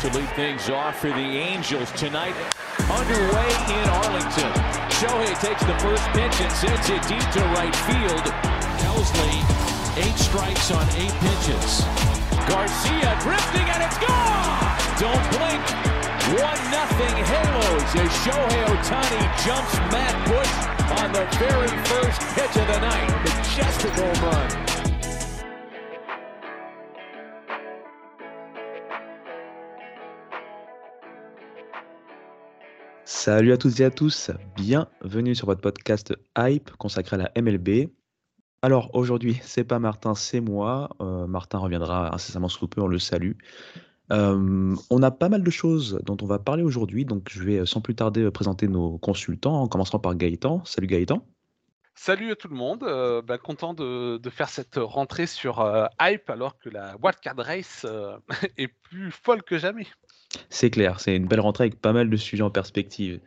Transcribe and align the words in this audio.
to 0.00 0.08
lead 0.16 0.30
things 0.36 0.70
off 0.70 1.00
for 1.00 1.08
the 1.08 1.28
Angels 1.42 1.90
tonight. 1.92 2.34
Underway 2.86 3.50
in 3.66 3.86
Arlington. 3.98 4.52
Shohei 4.94 5.34
takes 5.42 5.64
the 5.66 5.74
first 5.82 6.06
pitch 6.14 6.38
and 6.38 6.52
sends 6.52 6.86
it 6.90 7.02
deep 7.10 7.26
to 7.34 7.42
right 7.58 7.74
field. 7.82 8.22
Helsley, 8.78 9.42
eight 9.98 10.14
strikes 10.14 10.70
on 10.70 10.86
eight 10.94 11.10
pitches. 11.18 11.82
Garcia 12.46 13.10
drifting 13.26 13.66
and 13.74 13.82
it's 13.82 13.98
gone! 13.98 14.78
Don't 15.02 15.26
blink. 15.34 15.64
One 16.38 16.62
nothing 16.70 17.14
Halos 17.26 17.90
as 17.98 18.12
Shohei 18.22 18.64
Otani 18.70 19.22
jumps 19.42 19.74
Matt 19.90 20.14
Bush 20.28 20.54
on 21.02 21.12
the 21.12 21.26
very 21.42 21.74
first 21.90 22.20
pitch 22.36 22.54
of 22.54 22.66
the 22.68 22.80
night. 22.80 23.08
The 23.24 23.34
Majestic 23.34 23.92
home 23.94 24.30
run. 24.30 24.67
Salut 33.28 33.52
à 33.52 33.58
toutes 33.58 33.78
et 33.80 33.84
à 33.84 33.90
tous, 33.90 34.30
bienvenue 34.56 35.34
sur 35.34 35.48
votre 35.48 35.60
podcast 35.60 36.14
Hype 36.38 36.70
consacré 36.78 37.16
à 37.16 37.18
la 37.18 37.42
MLB. 37.42 37.90
Alors 38.62 38.88
aujourd'hui, 38.94 39.38
c'est 39.42 39.64
pas 39.64 39.78
Martin, 39.78 40.14
c'est 40.14 40.40
moi. 40.40 40.88
Euh, 41.02 41.26
Martin 41.26 41.58
reviendra 41.58 42.14
incessamment 42.14 42.48
sous 42.48 42.68
peu, 42.68 42.80
on 42.80 42.86
le 42.86 42.98
salue. 42.98 43.32
Euh, 44.12 44.74
on 44.88 45.02
a 45.02 45.10
pas 45.10 45.28
mal 45.28 45.42
de 45.42 45.50
choses 45.50 46.00
dont 46.06 46.16
on 46.22 46.26
va 46.26 46.38
parler 46.38 46.62
aujourd'hui, 46.62 47.04
donc 47.04 47.28
je 47.28 47.42
vais 47.42 47.66
sans 47.66 47.82
plus 47.82 47.94
tarder 47.94 48.30
présenter 48.30 48.66
nos 48.66 48.96
consultants, 48.96 49.60
en 49.60 49.68
commençant 49.68 49.98
par 49.98 50.14
Gaëtan. 50.14 50.64
Salut 50.64 50.86
Gaëtan. 50.86 51.22
Salut 52.00 52.30
à 52.30 52.36
tout 52.36 52.46
le 52.46 52.54
monde, 52.54 52.84
euh, 52.84 53.22
bah, 53.22 53.38
content 53.38 53.74
de, 53.74 54.18
de 54.18 54.30
faire 54.30 54.48
cette 54.48 54.76
rentrée 54.76 55.26
sur 55.26 55.58
euh, 55.58 55.86
Hype 56.00 56.30
alors 56.30 56.56
que 56.56 56.68
la 56.70 56.94
Wildcard 57.02 57.36
Race 57.38 57.84
euh, 57.84 58.16
est 58.56 58.68
plus 58.68 59.10
folle 59.10 59.42
que 59.42 59.58
jamais. 59.58 59.84
C'est 60.50 60.70
clair, 60.70 61.00
c'est 61.00 61.16
une 61.16 61.26
belle 61.26 61.40
rentrée 61.40 61.64
avec 61.64 61.80
pas 61.80 61.92
mal 61.92 62.10
de 62.10 62.16
sujets 62.16 62.42
en 62.42 62.50
perspective. 62.50 63.20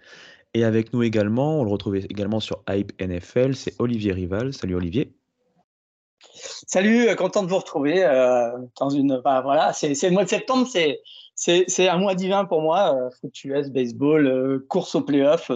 Et 0.54 0.64
avec 0.64 0.94
nous 0.94 1.04
également, 1.04 1.62
on 1.62 1.64
le 1.64 1.72
retrouve 1.72 1.96
également 1.96 2.40
sur 2.40 2.62
Hype 2.70 2.92
NFL, 3.02 3.56
c'est 3.56 3.74
Olivier 3.80 4.12
Rival. 4.12 4.54
Salut 4.54 4.76
Olivier. 4.76 5.14
Salut, 6.34 7.08
euh, 7.08 7.16
content 7.16 7.44
de 7.44 7.50
vous 7.50 7.58
retrouver 7.58 8.04
euh, 8.04 8.52
dans 8.80 8.90
une. 8.90 9.20
bah, 9.24 9.42
voilà, 9.42 9.74
c'est 9.74 9.96
c'est 9.96 10.08
le 10.08 10.14
mois 10.14 10.24
de 10.24 10.30
septembre, 10.30 10.68
c'est 10.72 11.00
c'est 11.36 11.66
c'est 11.68 11.88
un 11.88 11.98
mois 11.98 12.16
divin 12.16 12.46
pour 12.46 12.62
moi. 12.62 12.96
Euh, 12.96 13.10
foot 13.20 13.44
US, 13.44 13.70
baseball, 13.70 14.28
euh, 14.28 14.66
course 14.70 14.94
au 14.96 15.02
playoff, 15.02 15.52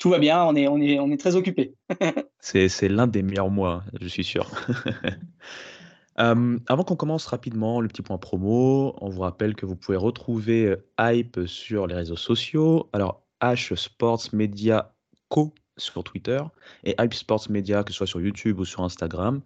tout 0.00 0.10
va 0.10 0.18
bien. 0.18 0.44
On 0.44 0.54
est 0.54 0.68
on 0.68 0.80
est 0.80 0.98
on 0.98 1.10
est 1.10 1.16
très 1.16 1.36
occupé. 1.36 1.74
C'est 2.40 2.68
c'est 2.68 2.88
l'un 2.88 3.06
des 3.06 3.22
meilleurs 3.22 3.50
mois, 3.50 3.84
je 4.00 4.08
suis 4.08 4.24
sûr. 4.24 4.50
Avant 6.16 6.84
qu'on 6.84 6.96
commence 6.96 7.26
rapidement 7.26 7.80
le 7.80 7.88
petit 7.88 8.02
point 8.02 8.18
promo, 8.18 8.94
on 9.00 9.08
vous 9.08 9.22
rappelle 9.22 9.54
que 9.54 9.66
vous 9.66 9.76
pouvez 9.76 9.96
retrouver 9.96 10.66
euh, 10.66 10.84
Hype 11.00 11.46
sur 11.46 11.86
les 11.86 11.94
réseaux 11.94 12.16
sociaux. 12.16 12.88
Alors, 12.92 13.22
H 13.40 13.74
Sports 13.76 14.28
Media 14.32 14.92
Co 15.28 15.54
sur 15.78 16.04
Twitter 16.04 16.40
et 16.84 16.94
Hype 17.00 17.14
Sports 17.14 17.46
Media, 17.50 17.82
que 17.82 17.92
ce 17.92 17.98
soit 17.98 18.06
sur 18.06 18.20
YouTube 18.20 18.60
ou 18.60 18.64
sur 18.64 18.82
Instagram. 18.82 19.40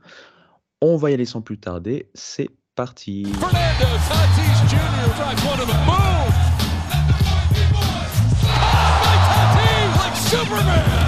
On 0.83 0.97
va 0.97 1.11
y 1.11 1.14
aller 1.14 1.25
sans 1.25 1.41
plus 1.41 1.59
tarder. 1.59 2.11
C'est 2.14 2.50
parti. 2.75 3.27
Fernando 10.28 11.06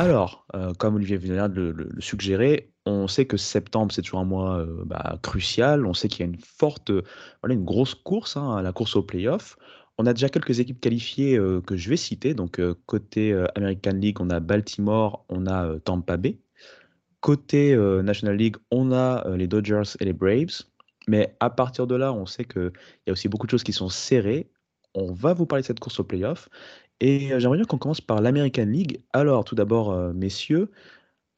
Alors, 0.00 0.46
euh, 0.54 0.72
comme 0.72 0.94
Olivier 0.94 1.18
vient 1.18 1.46
le, 1.46 1.72
le- 1.72 2.00
suggérer, 2.00 2.72
on 2.86 3.06
sait 3.06 3.26
que 3.26 3.36
septembre, 3.36 3.92
c'est 3.92 4.00
toujours 4.00 4.20
un 4.20 4.24
mois 4.24 4.60
euh, 4.60 4.82
bah, 4.86 5.18
crucial. 5.22 5.84
On 5.84 5.92
sait 5.92 6.08
qu'il 6.08 6.20
y 6.20 6.22
a 6.22 6.32
une 6.32 6.38
forte, 6.38 6.90
voilà, 7.42 7.52
une 7.54 7.66
grosse 7.66 7.94
course, 7.94 8.38
hein, 8.38 8.62
la 8.62 8.72
course 8.72 8.96
au 8.96 9.02
playoff. 9.02 9.58
On 9.98 10.06
a 10.06 10.14
déjà 10.14 10.30
quelques 10.30 10.58
équipes 10.58 10.80
qualifiées 10.80 11.36
euh, 11.36 11.60
que 11.60 11.76
je 11.76 11.90
vais 11.90 11.98
citer. 11.98 12.32
Donc, 12.32 12.58
côté 12.86 13.34
American 13.54 13.92
League, 13.92 14.22
on 14.22 14.30
a 14.30 14.40
Baltimore, 14.40 15.26
on 15.28 15.46
a 15.46 15.78
Tampa 15.80 16.16
Bay. 16.16 16.38
Côté 17.20 17.76
National 18.02 18.36
League, 18.36 18.56
on 18.70 18.92
a 18.92 19.36
les 19.36 19.48
Dodgers 19.48 19.82
et 20.00 20.06
les 20.06 20.14
Braves. 20.14 20.62
Mais 21.08 21.36
à 21.40 21.50
partir 21.50 21.86
de 21.86 21.94
là, 21.94 22.14
on 22.14 22.24
sait 22.24 22.46
qu'il 22.46 22.72
y 23.06 23.10
a 23.10 23.12
aussi 23.12 23.28
beaucoup 23.28 23.46
de 23.46 23.50
choses 23.50 23.64
qui 23.64 23.74
sont 23.74 23.90
serrées. 23.90 24.50
On 24.94 25.12
va 25.12 25.34
vous 25.34 25.44
parler 25.44 25.60
de 25.60 25.66
cette 25.66 25.80
course 25.80 26.00
au 26.00 26.04
playoff. 26.04 26.48
Et 27.00 27.32
euh, 27.32 27.38
j'aimerais 27.38 27.56
bien 27.58 27.66
qu'on 27.66 27.78
commence 27.78 28.00
par 28.00 28.20
l'American 28.20 28.66
League. 28.66 29.02
Alors, 29.12 29.44
tout 29.44 29.54
d'abord, 29.54 29.90
euh, 29.90 30.12
messieurs, 30.12 30.70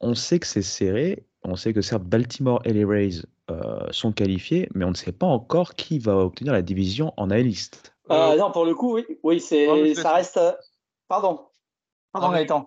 on 0.01 0.13
sait 0.15 0.39
que 0.39 0.47
c'est 0.47 0.61
serré. 0.61 1.25
On 1.43 1.55
sait 1.55 1.73
que 1.73 1.81
certes, 1.81 2.03
Baltimore 2.03 2.61
et 2.65 2.73
les 2.73 2.85
Rays 2.85 3.21
euh, 3.51 3.79
sont 3.91 4.11
qualifiés, 4.11 4.69
mais 4.73 4.85
on 4.85 4.91
ne 4.91 4.95
sait 4.95 5.11
pas 5.11 5.25
encore 5.27 5.75
qui 5.75 5.99
va 5.99 6.17
obtenir 6.17 6.53
la 6.53 6.61
division 6.61 7.13
en 7.17 7.29
AL 7.29 7.47
East. 7.47 7.93
Euh, 8.11 8.35
non, 8.37 8.51
pour 8.51 8.65
le 8.65 8.75
coup, 8.75 8.95
oui, 8.95 9.05
oui, 9.23 9.39
c'est 9.39 9.93
ça 9.95 10.13
reste. 10.13 10.37
euh, 10.37 10.51
Pardon. 11.07 11.41
Pardon, 12.11 12.31
Gaëtan. 12.31 12.65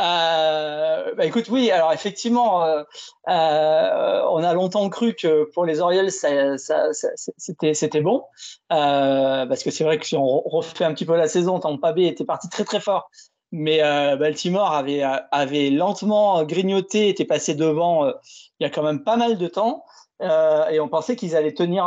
Euh, 0.00 1.14
bah 1.14 1.26
écoute, 1.26 1.48
oui, 1.50 1.70
alors 1.70 1.92
effectivement, 1.92 2.64
euh, 2.64 2.82
euh, 3.28 4.22
on 4.30 4.42
a 4.42 4.54
longtemps 4.54 4.88
cru 4.88 5.14
que 5.14 5.50
pour 5.52 5.66
les 5.66 5.80
Orioles, 5.80 6.10
c'était 6.10 8.00
bon. 8.00 8.24
Parce 8.68 9.62
que 9.62 9.70
c'est 9.70 9.84
vrai 9.84 9.98
que 9.98 10.06
si 10.06 10.16
on 10.16 10.40
refait 10.48 10.84
un 10.84 10.94
petit 10.94 11.04
peu 11.04 11.16
la 11.16 11.28
saison, 11.28 11.60
Tampa 11.60 11.92
Bay 11.92 12.04
était 12.04 12.24
parti 12.24 12.48
très 12.48 12.64
très 12.64 12.80
fort. 12.80 13.10
Mais 13.52 13.80
Baltimore 14.16 14.72
avait, 14.72 15.70
lentement 15.70 16.44
grignoté, 16.44 17.08
était 17.08 17.24
passé 17.24 17.54
devant 17.54 18.06
il 18.06 18.12
y 18.60 18.64
a 18.64 18.70
quand 18.70 18.84
même 18.84 19.02
pas 19.02 19.16
mal 19.16 19.38
de 19.38 19.48
temps. 19.48 19.84
Et 20.22 20.78
on 20.80 20.88
pensait 20.88 21.16
qu'ils 21.16 21.34
allaient 21.34 21.52
tenir 21.52 21.84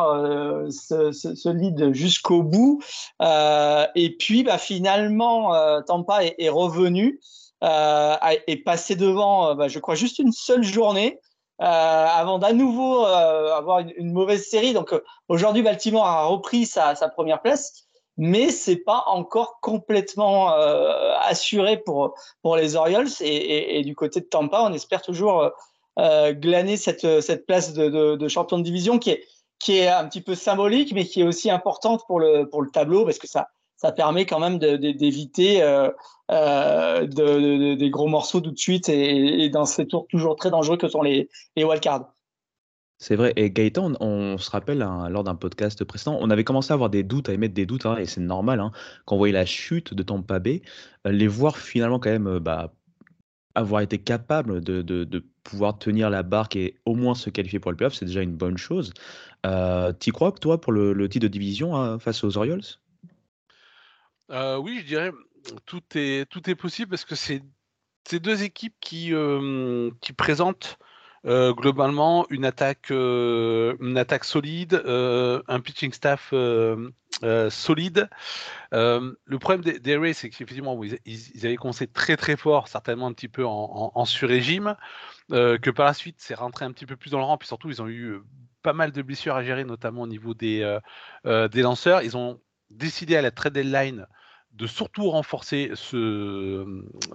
ce, 0.70 1.50
lead 1.50 1.94
jusqu'au 1.94 2.44
bout. 2.44 2.84
Et 3.22 4.16
puis, 4.20 4.44
bah, 4.44 4.58
finalement, 4.58 5.82
Tampa 5.84 6.26
est, 6.26 6.50
revenu, 6.50 7.22
est 7.64 8.64
passé 8.64 8.96
devant, 8.96 9.50
euh, 9.50 9.56
bah, 9.56 9.68
je 9.68 9.80
crois, 9.80 9.96
juste 9.96 10.20
une 10.20 10.32
seule 10.32 10.64
journée. 10.64 11.20
euh, 11.62 11.66
avant 11.66 12.40
d'à 12.40 12.52
nouveau 12.52 13.06
euh, 13.06 13.54
avoir 13.56 13.80
une, 13.80 14.12
mauvaise 14.12 14.44
série. 14.48 14.74
Donc 14.74 14.92
euh, 14.92 15.02
aujourd'hui, 15.30 15.62
Baltimore 15.62 16.06
a 16.06 16.26
repris 16.26 16.66
sa, 16.66 16.96
première 17.16 17.42
place, 17.42 17.86
mais 18.18 18.50
c'est 18.50 18.78
pas 18.78 19.04
encore 19.08 19.60
complètement 19.62 20.52
euh, 20.54 21.16
assuré 21.22 21.78
pour 21.78 22.16
pour 22.42 22.56
les 22.58 22.76
Orioles. 22.76 23.08
Et, 23.22 23.82
du 23.84 23.96
côté 23.96 24.20
de 24.22 24.26
Tampa, 24.26 24.62
on 24.68 24.74
espère 24.74 25.02
toujours 25.02 25.52
euh, 26.00 26.34
glaner 26.34 26.78
cette 26.78 27.22
cette 27.22 27.46
place 27.46 27.74
de, 27.74 27.90
de- 27.90 28.16
de 28.16 28.28
champion 28.28 28.58
de 28.58 28.64
division 28.64 29.00
qui 29.00 29.12
est 29.12 29.24
qui 29.60 29.78
est 29.78 29.88
un 29.88 30.08
petit 30.08 30.22
peu 30.22 30.36
symbolique, 30.36 30.92
mais 30.94 31.06
qui 31.06 31.22
est 31.22 31.24
aussi 31.24 31.50
importante 31.50 32.02
pour 32.08 32.20
le 32.20 32.50
pour 32.50 32.62
le 32.62 32.70
tableau 32.72 33.06
parce 33.06 33.20
que 33.20 33.28
ça 33.28 33.48
ça 33.84 33.92
permet 33.92 34.26
quand 34.26 34.40
même 34.40 34.60
d'éviter 34.60 35.62
euh, 35.62 35.90
euh, 36.32 37.02
de- 37.02 37.08
de- 37.10 37.58
de- 37.58 37.76
des 37.76 37.90
gros 37.90 38.08
morceaux 38.08 38.40
tout 38.40 38.52
de 38.52 38.58
suite 38.58 38.88
et, 38.88 39.50
dans 39.50 39.66
ces 39.66 39.86
tours 39.88 40.08
toujours 40.08 40.38
très 40.38 40.50
dangereux 40.50 40.78
que 40.78 40.88
sont 40.88 41.02
les, 41.02 41.30
wildcards. 41.58 42.14
C'est 42.98 43.18
vrai. 43.18 43.34
Et 43.36 43.52
Gaëtan, 43.52 43.92
on, 44.00 44.38
se 44.38 44.50
rappelle 44.50 44.82
hein, 44.82 45.10
lors 45.10 45.26
d'un 45.26 45.36
podcast 45.36 45.84
précédent, 45.84 46.18
on 46.22 46.30
avait 46.30 46.46
commencé 46.46 46.72
à 46.72 46.76
avoir 46.76 46.90
des 46.90 47.04
doutes, 47.04 47.28
à 47.28 47.34
émettre 47.34 47.54
des 47.54 47.66
doutes, 47.66 47.86
hein, 47.86 47.98
et 47.98 48.06
c'est 48.06 48.22
normal, 48.22 48.62
hein, 48.62 48.72
quand 49.04 49.16
on 49.16 49.18
voyait 49.18 49.34
la 49.34 49.46
chute 49.46 49.94
de 49.94 50.02
Tampa 50.02 50.40
Bay, 50.40 50.62
euh, 51.06 51.12
les 51.12 51.28
voir 51.28 51.58
finalement 51.58 52.00
quand 52.00 52.12
même 52.12 52.40
bah, 52.40 52.74
avoir 53.54 53.82
été 53.82 53.98
capable 53.98 54.62
de, 54.62 55.26
pouvoir 55.44 55.78
tenir 55.78 56.10
la 56.10 56.24
barque 56.24 56.56
et 56.56 56.80
au 56.86 56.96
moins 56.96 57.16
se 57.16 57.30
qualifier 57.30 57.60
pour 57.60 57.70
le 57.72 57.76
playoff, 57.76 57.96
c'est 57.96 58.06
déjà 58.06 58.22
une 58.22 58.38
bonne 58.38 58.58
chose. 58.58 58.94
Euh, 59.46 59.92
T'y 59.92 60.12
crois, 60.12 60.32
toi, 60.32 60.62
pour 60.62 60.72
le, 60.72 60.94
le 60.94 61.10
titre 61.10 61.24
de 61.24 61.28
division 61.28 61.76
hein, 61.76 62.00
face 62.00 62.24
aux 62.24 62.38
Orioles? 62.38 62.62
Euh, 64.34 64.58
oui, 64.58 64.80
je 64.82 64.86
dirais 64.86 65.12
tout 65.66 65.84
est 65.96 66.30
tout 66.30 66.50
est 66.50 66.56
possible 66.56 66.90
parce 66.90 67.06
que 67.06 67.16
c'est 67.16 67.44
c'est 68.06 68.20
deux 68.20 68.44
équipes 68.44 68.76
qui 68.80 69.14
euh, 69.14 69.92
qui 70.02 70.14
présentent 70.14 70.80
euh, 71.26 71.54
globalement 71.54 72.26
une 72.30 72.44
attaque 72.44 72.90
une 72.90 73.98
attaque 73.98 74.24
solide, 74.24 74.82
un 74.86 75.60
pitching 75.62 75.94
staff 75.94 76.34
solide. 77.52 78.10
Le 78.72 79.38
problème 79.38 79.62
des, 79.62 79.80
des 79.80 79.98
Rays, 79.98 80.14
c'est 80.14 80.30
qu'effectivement, 80.30 80.82
ils, 81.06 81.46
avaient 81.46 81.56
commencé 81.56 81.88
très 81.88 82.18
très 82.18 82.36
fort, 82.36 82.68
certainement 82.68 83.08
un 83.08 83.14
petit 83.14 83.30
peu 83.30 83.46
en, 83.46 84.06
sur-régime, 84.06 84.76
que 85.30 85.70
par 85.70 85.86
la 85.86 85.94
suite, 85.94 86.16
c'est 86.20 86.36
rentré 86.36 86.66
un 86.66 86.72
petit 86.72 86.86
peu 86.86 86.98
plus 86.98 87.12
dans 87.12 87.20
le 87.20 87.26
rang, 87.26 87.38
puis 87.38 87.48
surtout, 87.48 87.70
ils 87.70 87.82
ont 87.82 87.88
eu 87.88 88.20
pas 88.64 88.74
mal 88.74 88.92
de 88.92 89.02
blessures 89.02 89.36
à 89.36 89.44
gérer, 89.44 89.64
notamment 89.64 90.02
au 90.02 90.08
niveau 90.08 90.34
des, 90.34 90.78
des 91.26 91.62
lanceurs. 91.62 92.02
Ils 92.02 92.18
ont 92.18 92.42
décidé 92.70 93.16
à 93.16 93.22
la 93.22 93.32
trade 93.32 93.54
deadline 93.54 94.08
de 94.54 94.68
surtout 94.68 95.10
renforcer 95.10 95.72
ce, 95.74 96.66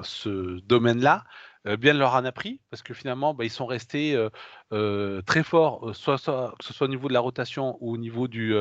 ce 0.02 0.60
domaine-là. 0.60 1.24
Euh, 1.66 1.76
bien 1.76 1.92
leur 1.92 2.14
en 2.14 2.24
a 2.24 2.30
pris 2.32 2.60
parce 2.70 2.82
que 2.82 2.94
finalement 2.94 3.34
bah, 3.34 3.44
ils 3.44 3.50
sont 3.50 3.66
restés 3.66 4.14
euh, 4.14 4.30
euh, 4.72 5.22
très 5.22 5.42
forts, 5.42 5.80
que 5.80 5.92
ce 5.94 6.72
soit 6.72 6.86
au 6.86 6.88
niveau 6.88 7.08
de 7.08 7.12
la 7.12 7.20
rotation 7.20 7.76
ou 7.80 7.92
au 7.92 7.96
niveau 7.98 8.28
du, 8.28 8.54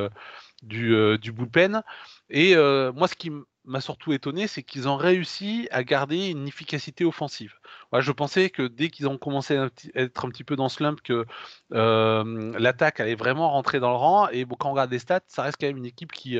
du, 0.64 1.18
du 1.20 1.32
bullpen. 1.32 1.84
Et 2.30 2.56
moi, 2.56 3.08
ce 3.08 3.16
qui 3.16 3.32
m'a 3.68 3.82
surtout 3.82 4.14
étonné, 4.14 4.48
c'est 4.48 4.64
qu'ils 4.64 4.88
ont 4.88 4.96
réussi 4.96 5.68
à 5.72 5.84
garder 5.84 6.30
une 6.30 6.48
efficacité 6.48 7.06
offensive. 7.06 7.54
je 7.94 8.12
pensais 8.12 8.50
que 8.50 8.64
dès 8.64 8.90
qu'ils 8.90 9.08
ont 9.08 9.18
commencé 9.18 9.58
à 9.58 9.70
être 9.96 10.26
un 10.26 10.30
petit 10.30 10.44
peu 10.44 10.56
dans 10.56 10.70
ce 10.70 10.78
slump, 10.78 11.02
que 11.02 11.26
l'attaque 11.70 13.00
allait 13.00 13.16
vraiment 13.16 13.52
rentrer 13.52 13.80
dans 13.80 13.92
le 13.92 13.98
rang. 13.98 14.30
Et 14.30 14.46
quand 14.46 14.70
on 14.70 14.72
regarde 14.72 14.92
les 14.92 15.00
stats, 15.00 15.22
ça 15.28 15.44
reste 15.44 15.58
quand 15.60 15.68
même 15.68 15.78
une 15.78 15.86
équipe 15.86 16.12
qui, 16.12 16.38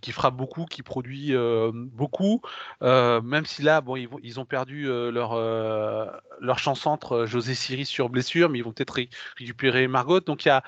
qui 0.00 0.12
frappe 0.12 0.34
beaucoup, 0.34 0.64
qui 0.64 0.82
produit 0.82 1.34
beaucoup. 1.72 2.40
même 2.80 3.46
si 3.46 3.62
là, 3.62 3.80
bon, 3.80 3.96
ils, 3.96 4.40
ont 4.40 4.46
perdu 4.46 4.86
leur, 4.86 5.34
leur 6.40 6.58
champ 6.58 6.74
centre, 6.74 7.26
José 7.26 7.54
Siri 7.54 7.84
sur 7.84 8.08
blessure, 8.08 8.48
mais 8.48 8.58
ils 8.58 8.64
vont 8.64 8.72
peut-être 8.72 8.98
récupérer 9.38 9.86
Margot. 9.86 10.20
Donc 10.20 10.44
il 10.44 10.48
y 10.48 10.52
a, 10.52 10.62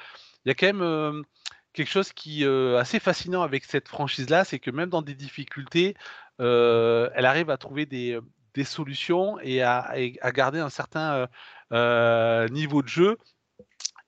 y 0.44 0.50
a 0.50 0.54
quand 0.54 0.66
même 0.66 1.24
quelque 1.74 1.90
chose 1.90 2.12
qui 2.12 2.42
est 2.42 2.46
euh, 2.46 2.78
assez 2.78 3.00
fascinant 3.00 3.42
avec 3.42 3.64
cette 3.64 3.88
franchise-là, 3.88 4.44
c'est 4.44 4.58
que 4.58 4.70
même 4.70 4.88
dans 4.88 5.02
des 5.02 5.14
difficultés, 5.14 5.94
euh, 6.40 7.10
elle 7.14 7.26
arrive 7.26 7.50
à 7.50 7.58
trouver 7.58 7.84
des, 7.84 8.18
des 8.54 8.64
solutions 8.64 9.38
et 9.40 9.62
à, 9.62 9.92
à, 10.22 10.32
garder 10.32 10.60
un 10.60 10.70
certain 10.70 11.28
euh, 11.72 12.48
niveau 12.48 12.82
de 12.82 12.88
jeu. 12.88 13.18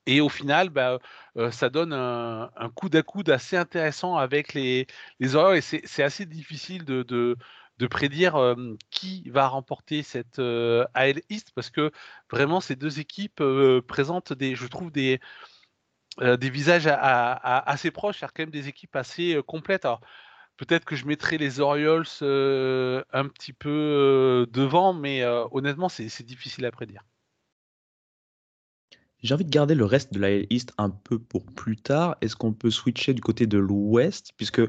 Et 0.07 0.21
au 0.21 0.29
final, 0.29 0.69
bah, 0.69 0.99
ça 1.51 1.69
donne 1.69 1.91
un, 1.93 2.69
coup 2.75 2.89
d'à 2.89 3.03
coude 3.03 3.29
assez 3.29 3.57
intéressant 3.57 4.15
avec 4.15 4.53
les, 4.53 4.87
les 5.19 5.35
Et 5.35 5.61
c'est 5.61 6.03
assez 6.03 6.25
difficile 6.25 6.85
de, 6.85 7.35
prédire 7.89 8.55
qui 8.89 9.29
va 9.29 9.47
remporter 9.49 10.03
cette 10.03 10.39
AL 10.39 11.21
East 11.29 11.51
parce 11.53 11.69
que 11.69 11.91
vraiment 12.31 12.61
ces 12.61 12.77
deux 12.77 12.99
équipes 13.01 13.43
présentent 13.85 14.31
des, 14.31 14.55
je 14.55 14.67
trouve 14.67 14.91
des, 14.91 15.19
euh, 16.21 16.37
des 16.37 16.49
visages 16.49 16.87
assez 16.87 17.91
proches, 17.91 18.19
c'est 18.19 18.25
quand 18.27 18.43
même 18.43 18.49
des 18.49 18.67
équipes 18.67 18.95
assez 18.95 19.35
euh, 19.35 19.41
complètes. 19.43 19.85
Alors, 19.85 20.01
peut-être 20.57 20.85
que 20.85 20.95
je 20.95 21.05
mettrai 21.05 21.37
les 21.37 21.59
Orioles 21.59 22.05
euh, 22.21 23.03
un 23.13 23.27
petit 23.27 23.53
peu 23.53 24.47
devant, 24.51 24.93
mais 24.93 25.23
honnêtement, 25.51 25.89
c'est 25.89 26.23
difficile 26.23 26.65
à 26.65 26.71
prédire. 26.71 27.03
J'ai 29.23 29.33
envie 29.33 29.45
de 29.45 29.49
garder 29.49 29.73
le 29.73 29.85
reste 29.85 30.13
de 30.13 30.19
la 30.19 30.29
East 30.49 30.73
un 30.77 30.91
peu 30.91 31.17
pour 31.17 31.45
plus 31.45 31.75
tard. 31.75 32.17
Est-ce 32.21 32.35
qu'on 32.35 32.53
peut 32.53 32.69
switcher 32.69 33.13
du 33.13 33.21
côté 33.21 33.47
de 33.47 33.57
l'Ouest? 33.57 34.31
Puisque 34.37 34.61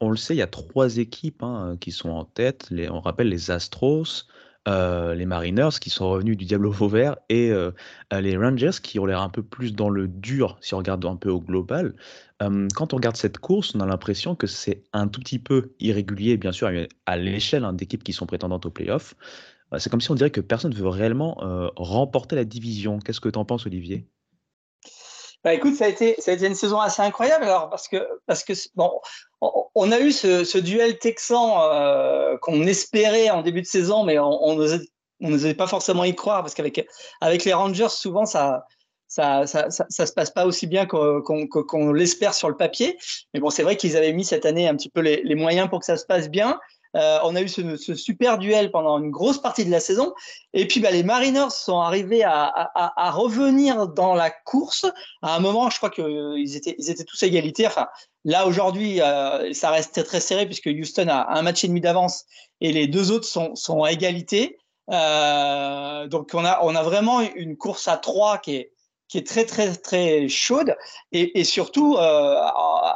on 0.00 0.10
le 0.10 0.16
sait, 0.16 0.34
il 0.34 0.38
y 0.38 0.42
a 0.42 0.46
trois 0.46 0.98
équipes 0.98 1.42
hein, 1.42 1.76
qui 1.80 1.90
sont 1.90 2.10
en 2.10 2.24
tête. 2.24 2.68
on 2.90 3.00
rappelle 3.00 3.28
les 3.28 3.50
Astros, 3.50 4.26
euh, 4.66 5.14
les 5.14 5.26
Mariners 5.26 5.78
qui 5.80 5.90
sont 5.90 6.08
revenus 6.08 6.36
du 6.36 6.46
Diablo 6.46 6.70
Vauvert 6.70 7.16
et 7.28 7.50
euh, 7.50 7.70
euh, 8.12 8.20
les 8.22 8.36
Rangers 8.36 8.80
qui 8.82 8.98
ont 8.98 9.04
l'air 9.04 9.20
un 9.20 9.28
peu 9.28 9.42
plus 9.42 9.74
dans 9.74 9.90
le 9.90 10.08
dur 10.08 10.56
si 10.62 10.72
on 10.74 10.78
regarde 10.78 11.04
un 11.04 11.16
peu 11.16 11.30
au 11.30 11.40
global. 11.40 11.94
quand 12.74 12.92
on 12.92 12.96
regarde 12.96 13.16
cette 13.16 13.38
course, 13.38 13.74
on 13.74 13.80
a 13.80 13.86
l'impression 13.86 14.34
que 14.34 14.46
c'est 14.46 14.84
un 14.92 15.08
tout 15.08 15.20
petit 15.20 15.38
peu 15.38 15.72
irrégulier, 15.80 16.36
bien 16.36 16.52
sûr, 16.52 16.70
à 17.06 17.16
l'échelle 17.16 17.64
hein, 17.64 17.72
d'équipes 17.72 18.04
qui 18.04 18.12
sont 18.12 18.26
prétendantes 18.26 18.66
aux 18.66 18.70
playoffs. 18.70 19.14
c'est 19.78 19.90
comme 19.90 20.02
si 20.02 20.10
on 20.10 20.14
dirait 20.14 20.30
que 20.30 20.42
personne 20.42 20.72
ne 20.72 20.76
veut 20.76 20.88
réellement 20.88 21.38
remporter 21.76 22.36
la 22.36 22.44
division. 22.44 22.98
Qu'est-ce 22.98 23.20
que 23.20 23.30
tu 23.30 23.38
en 23.38 23.44
penses, 23.46 23.66
Olivier? 23.66 24.06
Bah 25.44 25.52
écoute, 25.52 25.74
ça 25.74 25.84
a 25.84 25.88
été, 25.88 26.16
ça 26.18 26.30
a 26.30 26.34
été 26.34 26.46
une 26.46 26.54
saison 26.54 26.80
assez 26.80 27.02
incroyable 27.02 27.44
alors 27.44 27.68
parce 27.68 27.86
que 27.86 28.08
parce 28.26 28.42
que 28.42 28.54
bon, 28.74 28.90
on 29.74 29.92
a 29.92 30.00
eu 30.00 30.10
ce, 30.10 30.58
duel 30.58 30.98
texan 30.98 31.62
euh, 31.62 32.36
qu'on 32.38 32.62
espérait 32.66 33.30
en 33.30 33.42
début 33.42 33.60
de 33.60 33.66
saison, 33.66 34.04
mais 34.04 34.18
on 34.18 34.56
n'osait 35.20 35.54
pas 35.54 35.66
forcément 35.66 36.04
y 36.04 36.14
croire 36.14 36.42
parce 36.42 36.54
qu'avec 36.54 36.86
avec 37.20 37.44
les 37.44 37.52
Rangers 37.52 37.90
souvent 37.90 38.24
ça 38.24 38.64
ça, 39.06 39.46
ça, 39.46 40.06
se 40.06 40.12
passe 40.12 40.30
pas 40.30 40.46
aussi 40.46 40.66
bien 40.66 40.86
qu'on 40.86 41.92
l'espère 41.92 42.34
sur 42.34 42.48
le 42.48 42.56
papier. 42.56 42.98
Mais 43.32 43.40
bon, 43.40 43.50
c'est 43.50 43.62
vrai 43.62 43.76
qu'ils 43.76 43.96
avaient 43.96 44.12
mis 44.12 44.24
cette 44.24 44.44
année 44.44 44.66
un 44.66 44.74
petit 44.74 44.88
peu 44.88 45.00
les, 45.00 45.34
moyens 45.34 45.68
pour 45.68 45.80
que 45.80 45.86
ça 45.86 45.96
se 45.96 46.06
passe 46.06 46.28
bien. 46.28 46.58
Euh, 46.96 47.18
on 47.24 47.34
a 47.34 47.42
eu 47.42 47.48
ce, 47.48 47.76
ce, 47.76 47.94
super 47.94 48.38
duel 48.38 48.70
pendant 48.70 48.98
une 48.98 49.10
grosse 49.10 49.40
partie 49.40 49.64
de 49.64 49.70
la 49.70 49.80
saison. 49.80 50.14
Et 50.52 50.66
puis, 50.68 50.80
bah, 50.80 50.90
les 50.90 51.02
Mariners 51.02 51.50
sont 51.50 51.80
arrivés 51.80 52.22
à, 52.22 52.44
à, 52.44 53.06
à, 53.06 53.10
revenir 53.10 53.88
dans 53.88 54.14
la 54.14 54.30
course. 54.30 54.86
À 55.22 55.34
un 55.34 55.40
moment, 55.40 55.70
je 55.70 55.78
crois 55.78 55.90
qu'ils 55.90 56.56
étaient, 56.56 56.76
ils 56.78 56.90
étaient 56.90 57.04
tous 57.04 57.22
à 57.22 57.26
égalité. 57.26 57.66
Enfin, 57.66 57.88
là, 58.24 58.46
aujourd'hui, 58.46 59.00
euh, 59.00 59.52
ça 59.52 59.70
reste 59.70 59.92
très, 59.92 60.04
très 60.04 60.20
serré 60.20 60.46
puisque 60.46 60.66
Houston 60.66 61.08
a 61.08 61.36
un 61.36 61.42
match 61.42 61.64
et 61.64 61.68
demi 61.68 61.80
d'avance 61.80 62.24
et 62.60 62.72
les 62.72 62.86
deux 62.86 63.10
autres 63.10 63.26
sont, 63.26 63.56
sont 63.56 63.82
à 63.82 63.90
égalité. 63.90 64.58
Euh, 64.92 66.06
donc, 66.06 66.30
on 66.34 66.44
a, 66.44 66.60
on 66.62 66.76
a 66.76 66.82
vraiment 66.82 67.20
une 67.22 67.56
course 67.56 67.88
à 67.88 67.96
trois 67.96 68.38
qui 68.38 68.56
est, 68.56 68.73
qui 69.14 69.18
est 69.18 69.26
très 69.28 69.44
très 69.44 69.72
très 69.72 70.28
chaude 70.28 70.74
et, 71.12 71.44
surtout 71.44 71.94
euh, 71.94 72.40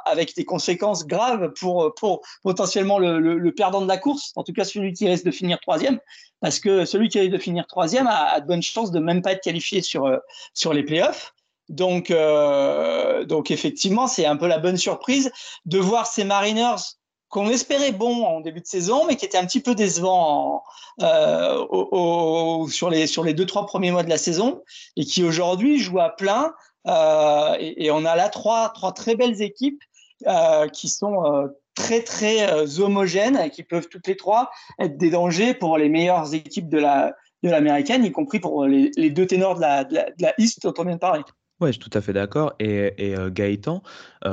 avec 0.05 0.35
des 0.35 0.45
conséquences 0.45 1.07
graves 1.07 1.53
pour, 1.53 1.95
pour 1.95 2.23
potentiellement 2.43 2.99
le, 2.99 3.53
perdant 3.53 3.83
de 3.83 3.87
la 3.87 3.99
course, 3.99 4.33
en 4.35 4.43
tout 4.43 4.53
cas 4.53 4.65
celui 4.65 4.93
qui 4.95 5.09
risque 5.09 5.25
de 5.25 5.31
finir 5.31 5.61
troisième, 5.61 6.01
parce 6.41 6.59
que 6.59 6.85
celui 6.85 7.09
qui 7.09 7.21
risque 7.21 7.31
de 7.31 7.39
finir 7.39 7.69
troisième 7.69 8.09
a, 8.09 8.33
a 8.33 8.41
de 8.41 8.49
bonnes 8.49 8.63
chances 8.63 8.91
de 8.91 8.99
même 8.99 9.23
pas 9.23 9.31
être 9.31 9.45
qualifié 9.45 9.81
sur, 9.81 10.07
euh, 10.07 10.17
sur 10.55 10.75
les 10.75 10.83
playoffs. 10.83 11.35
Donc, 11.69 12.11
euh, 12.11 13.25
donc 13.25 13.53
effectivement, 13.53 14.09
c'est 14.09 14.27
un 14.27 14.37
peu 14.37 14.49
la 14.49 14.59
bonne 14.59 14.77
surprise 14.77 15.31
de 15.67 15.79
voir 15.79 16.09
ces 16.09 16.25
Mariners 16.25 16.97
qu'on 17.29 17.49
espérait 17.49 17.93
bon 17.93 18.25
en 18.25 18.41
début 18.41 18.61
de 18.61 18.67
saison, 18.67 19.05
mais 19.07 19.17
qui 19.17 19.25
était 19.25 19.39
un 19.39 19.45
petit 19.45 19.61
peu 19.61 19.75
décevant 19.75 20.63
euh, 21.03 21.59
au, 21.69 22.69
sur, 22.69 22.91
les, 22.91 23.07
sur 23.07 23.23
les 23.25 23.35
deux, 23.35 23.47
trois 23.47 23.67
premiers 23.67 23.91
mois 23.91 24.03
de 24.03 24.09
la 24.09 24.19
saison, 24.19 24.63
et 24.97 25.05
qui 25.05 25.23
aujourd'hui 25.23 25.79
joue 25.79 26.01
à 26.01 26.11
plein. 26.11 26.53
Euh, 26.87 27.57
et, 27.59 27.91
on 27.91 28.05
a 28.05 28.17
là 28.17 28.29
trois, 28.29 28.71
trois 28.71 28.93
très 28.93 29.15
belles 29.15 29.43
équipes 29.43 29.83
euh, 30.27 30.69
qui 30.69 30.89
sont 30.89 31.25
euh, 31.27 31.49
très, 31.75 32.03
très 32.03 32.51
euh, 32.51 32.81
homogènes, 32.81 33.37
et 33.37 33.51
qui 33.51 33.63
peuvent 33.63 33.89
toutes 33.89 34.07
les 34.07 34.17
trois 34.17 34.51
être 34.79 34.97
des 34.97 35.11
dangers 35.11 35.53
pour 35.55 35.77
les 35.77 35.89
meilleures 35.89 36.33
équipes 36.35 36.69
de 36.69 36.79
la 36.79 37.15
de 37.45 37.51
l'américaine, 37.51 38.05
y 38.05 38.11
compris 38.11 38.41
pour 38.41 38.65
les, 38.65 38.91
les, 38.97 39.11
deux 39.11 39.25
ténors 39.25 39.55
de 39.55 39.61
la, 39.61 39.85
de 39.85 39.95
la, 39.95 40.05
de 40.07 40.23
la 40.23 40.35
East 40.39 40.61
dont 40.65 40.75
on 40.77 40.83
vient 40.83 40.95
de 40.95 40.99
parler. 40.99 41.23
Ouais, 41.61 41.73
je 41.73 41.81
suis 41.81 41.91
tout 41.91 41.99
à 41.99 42.01
fait 42.01 42.13
d'accord 42.13 42.53
et 42.61 42.95
et 42.99 43.17
Gaëtan, 43.33 43.83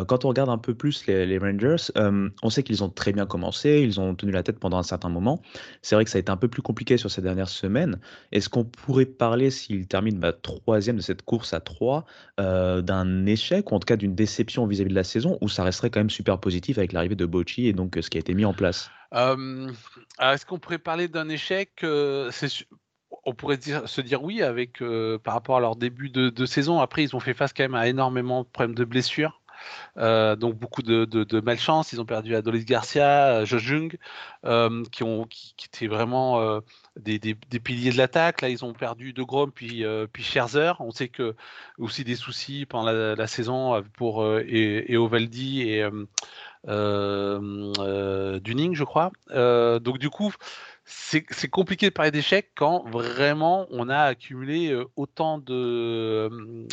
quand 0.07 0.25
on 0.25 0.27
regarde 0.27 0.49
un 0.49 0.59
peu 0.59 0.75
plus 0.75 1.07
les 1.07 1.37
Rangers, 1.39 1.91
on 1.95 2.49
sait 2.51 2.61
qu'ils 2.61 2.83
ont 2.83 2.89
très 2.89 3.13
bien 3.13 3.25
commencé, 3.25 3.81
ils 3.81 3.99
ont 3.99 4.13
tenu 4.13 4.31
la 4.31 4.43
tête 4.43 4.59
pendant 4.59 4.77
un 4.77 4.83
certain 4.83 5.09
moment. 5.09 5.41
C'est 5.81 5.95
vrai 5.95 6.05
que 6.05 6.11
ça 6.11 6.17
a 6.17 6.21
été 6.21 6.31
un 6.31 6.37
peu 6.37 6.47
plus 6.47 6.61
compliqué 6.61 6.97
sur 6.97 7.09
ces 7.09 7.23
dernières 7.23 7.49
semaines. 7.49 7.99
Est-ce 8.31 8.47
qu'on 8.47 8.63
pourrait 8.63 9.05
parler, 9.05 9.49
s'ils 9.49 9.87
terminent, 9.87 10.19
bah, 10.19 10.33
3 10.33 10.79
de 10.81 11.01
cette 11.01 11.23
course 11.23 11.53
à 11.53 11.61
3, 11.61 12.05
d'un 12.37 13.25
échec 13.25 13.71
ou 13.71 13.75
en 13.75 13.79
tout 13.79 13.87
cas 13.87 13.97
d'une 13.97 14.13
déception 14.13 14.67
vis-à-vis 14.67 14.91
de 14.91 14.95
la 14.95 15.03
saison 15.03 15.39
ou 15.41 15.49
ça 15.49 15.63
resterait 15.63 15.89
quand 15.89 15.99
même 15.99 16.11
super 16.11 16.39
positif 16.39 16.77
avec 16.77 16.93
l'arrivée 16.93 17.15
de 17.15 17.25
Bocci 17.25 17.65
et 17.65 17.73
donc 17.73 17.97
ce 17.99 18.09
qui 18.09 18.17
a 18.17 18.19
été 18.19 18.35
mis 18.35 18.45
en 18.45 18.53
place? 18.53 18.91
est-ce 19.11 20.45
qu'on 20.45 20.59
pourrait 20.59 20.77
parler 20.77 21.07
d'un 21.07 21.29
échec? 21.29 21.83
On 23.25 23.33
pourrait 23.33 23.59
se 23.59 24.01
dire 24.01 24.23
oui 24.23 24.43
avec 24.43 24.81
euh, 24.81 25.17
par 25.17 25.33
rapport 25.33 25.57
à 25.57 25.59
leur 25.59 25.75
début 25.75 26.09
de, 26.09 26.45
saison. 26.45 26.79
Après, 26.79 27.03
ils 27.03 27.15
ont 27.15 27.19
fait 27.19 27.33
face 27.33 27.53
quand 27.53 27.63
même 27.63 27.75
à 27.75 27.87
énormément 27.87 28.43
de 28.43 28.47
problèmes 28.47 28.75
de 28.75 28.85
blessures. 28.85 29.41
Euh, 29.97 30.35
donc 30.35 30.55
beaucoup 30.55 30.83
de, 30.83 31.39
malchance. 31.39 31.91
Ils 31.91 31.99
ont 31.99 32.05
perdu 32.05 32.35
Adolis 32.35 32.65
Garcia, 32.65 33.39
euh, 33.39 33.45
Josh 33.45 33.63
Jung, 33.63 33.97
qui, 34.91 35.03
ont, 35.03 35.25
qui, 35.25 35.55
étaient 35.65 35.87
vraiment 35.87 36.61
des, 36.97 37.35
piliers 37.63 37.91
de 37.91 37.97
l'attaque. 37.97 38.41
Là, 38.41 38.49
ils 38.49 38.63
ont 38.63 38.73
perdu 38.73 39.11
De 39.11 39.23
Grom 39.23 39.51
puis, 39.51 39.83
puis 40.13 40.23
Scherzer. 40.23 40.73
On 40.79 40.91
sait 40.91 41.07
que 41.07 41.35
aussi 41.79 42.03
des 42.03 42.15
soucis 42.15 42.67
pendant 42.67 42.91
la, 42.91 43.27
saison 43.27 43.83
pour 43.93 44.23
et, 44.39 44.91
et, 44.91 44.97
Ovaldi 44.97 45.63
et 45.63 45.89
Dunning, 46.67 48.75
je 48.75 48.83
crois. 48.83 49.11
donc 49.33 49.97
du 49.97 50.11
coup, 50.11 50.31
c'est 50.85 51.49
compliqué 51.49 51.87
de 51.87 51.93
parler 51.93 52.11
d'échec 52.11 52.51
quand 52.55 52.87
vraiment 52.87 53.65
on 53.71 53.89
a 53.89 54.01
accumulé 54.01 54.71
euh, 54.71 54.85
autant 54.95 55.39
de, 55.39 56.29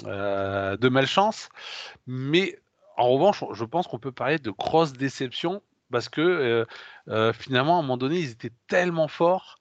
euh, 0.06 0.76
de 0.76 0.88
malchance. 0.90 1.48
Mais 2.06 2.58
en 2.98 3.08
revanche, 3.08 3.42
je 3.52 3.64
pense 3.64 3.86
qu'on 3.86 3.98
peut 3.98 4.12
parler 4.12 4.38
de 4.38 4.50
grosse 4.50 4.92
déception 4.92 5.62
parce 5.90 6.08
que 6.08 6.66
euh, 7.08 7.32
finalement, 7.32 7.76
à 7.76 7.78
un 7.78 7.82
moment 7.82 7.96
donné, 7.96 8.18
ils 8.18 8.30
étaient 8.30 8.52
tellement 8.66 9.08
forts 9.08 9.58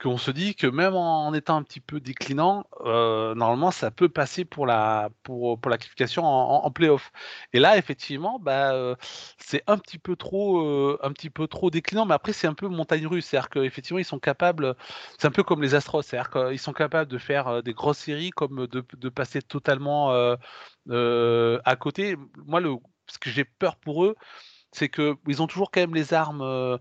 qu'on 0.00 0.16
se 0.16 0.30
dit 0.30 0.54
que 0.54 0.66
même 0.66 0.94
en 0.94 1.32
étant 1.34 1.56
un 1.56 1.62
petit 1.62 1.80
peu 1.80 2.00
déclinant, 2.00 2.64
euh, 2.86 3.34
normalement, 3.34 3.70
ça 3.70 3.90
peut 3.90 4.08
passer 4.08 4.44
pour 4.44 4.66
la, 4.66 5.10
pour, 5.22 5.60
pour 5.60 5.70
qualification 5.70 6.24
en, 6.24 6.64
en, 6.64 6.70
playoff. 6.70 7.12
Et 7.52 7.60
là, 7.60 7.76
effectivement, 7.76 8.38
bah, 8.38 8.72
euh, 8.72 8.96
c'est 9.38 9.62
un 9.66 9.76
petit 9.76 9.98
peu 9.98 10.16
trop, 10.16 10.62
euh, 10.62 10.98
un 11.02 11.12
petit 11.12 11.28
peu 11.28 11.46
trop 11.46 11.70
déclinant, 11.70 12.06
mais 12.06 12.14
après, 12.14 12.32
c'est 12.32 12.46
un 12.46 12.54
peu 12.54 12.68
montagne 12.68 13.06
russe. 13.06 13.26
C'est-à-dire 13.26 13.50
qu'effectivement, 13.50 13.98
ils 13.98 14.04
sont 14.04 14.18
capables, 14.18 14.74
c'est 15.18 15.26
un 15.26 15.30
peu 15.30 15.42
comme 15.42 15.62
les 15.62 15.74
Astros, 15.74 16.02
c'est-à-dire 16.02 16.30
qu'ils 16.30 16.58
sont 16.58 16.72
capables 16.72 17.10
de 17.10 17.18
faire 17.18 17.62
des 17.62 17.74
grosses 17.74 17.98
séries 17.98 18.30
comme 18.30 18.66
de, 18.66 18.84
de 18.96 19.08
passer 19.10 19.42
totalement 19.42 20.10
à 20.90 21.76
côté. 21.78 22.16
Moi, 22.46 22.60
le, 22.60 22.76
ce 23.06 23.18
que 23.18 23.28
j'ai 23.30 23.44
peur 23.44 23.76
pour 23.76 24.04
eux, 24.04 24.16
c'est 24.72 24.88
qu'ils 24.88 25.42
ont 25.42 25.46
toujours 25.46 25.70
quand 25.70 25.80
même 25.80 25.94
les 25.94 26.14
armes 26.14 26.78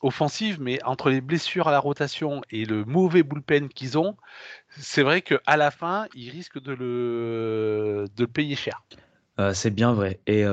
offensives, 0.00 0.60
mais 0.60 0.82
entre 0.84 1.10
les 1.10 1.20
blessures 1.20 1.68
à 1.68 1.72
la 1.72 1.80
rotation 1.80 2.40
et 2.50 2.64
le 2.64 2.84
mauvais 2.84 3.22
bullpen 3.22 3.68
qu'ils 3.68 3.98
ont, 3.98 4.16
c'est 4.70 5.02
vrai 5.02 5.22
qu'à 5.22 5.56
la 5.56 5.70
fin, 5.70 6.06
ils 6.14 6.30
risquent 6.30 6.60
de 6.60 6.72
le, 6.72 8.06
de 8.16 8.24
payer 8.24 8.56
cher. 8.56 8.82
c'est 9.52 9.70
bien 9.70 9.92
vrai. 9.92 10.20
Et 10.26 10.44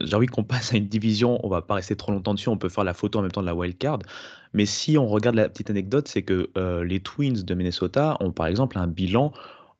j'ai 0.00 0.16
envie 0.16 0.26
qu'on 0.26 0.44
passe 0.44 0.72
à 0.72 0.76
une 0.76 0.88
division, 0.88 1.44
on 1.44 1.48
va 1.48 1.62
pas 1.62 1.74
rester 1.74 1.96
trop 1.96 2.12
longtemps 2.12 2.34
dessus, 2.34 2.48
on 2.48 2.56
peut 2.56 2.68
faire 2.68 2.84
la 2.84 2.94
photo 2.94 3.18
en 3.18 3.22
même 3.22 3.30
temps 3.30 3.42
de 3.42 3.46
la 3.46 3.54
wild 3.54 3.78
card. 3.78 3.98
Mais 4.52 4.66
si 4.66 4.98
on 4.98 5.06
regarde 5.06 5.36
la 5.36 5.48
petite 5.48 5.70
anecdote, 5.70 6.08
c'est 6.08 6.22
que 6.22 6.50
euh, 6.56 6.84
les 6.84 7.00
Twins 7.00 7.42
de 7.42 7.54
Minnesota 7.54 8.16
ont 8.20 8.32
par 8.32 8.46
exemple 8.46 8.78
un 8.78 8.86
bilan 8.86 9.32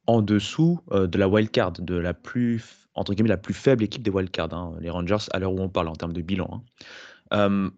en 0.07 0.23
dessous 0.23 0.81
euh, 0.93 1.07
de 1.07 1.19
la 1.19 1.29
wild 1.29 1.51
card, 1.51 1.73
de 1.73 1.95
la 1.95 2.15
plus, 2.15 2.89
entre 2.95 3.15
guillemets, 3.15 3.29
la 3.29 3.37
plus 3.37 3.55
faible 3.55 3.85
équipe 3.85 4.03
des 4.03 4.11
wild 4.11 4.31
cards, 4.31 4.53
hein, 4.53 4.75
les 4.81 4.91
Rangers 4.91 5.29
à 5.33 5.39
l'heure 5.39 5.53
où 5.53 5.61
on 5.61 5.69
parle 5.69 5.89
en 5.89 5.95
termes 5.95 6.13
de 6.13 6.23
bilan. 6.23 6.63
Hein. 7.31 7.71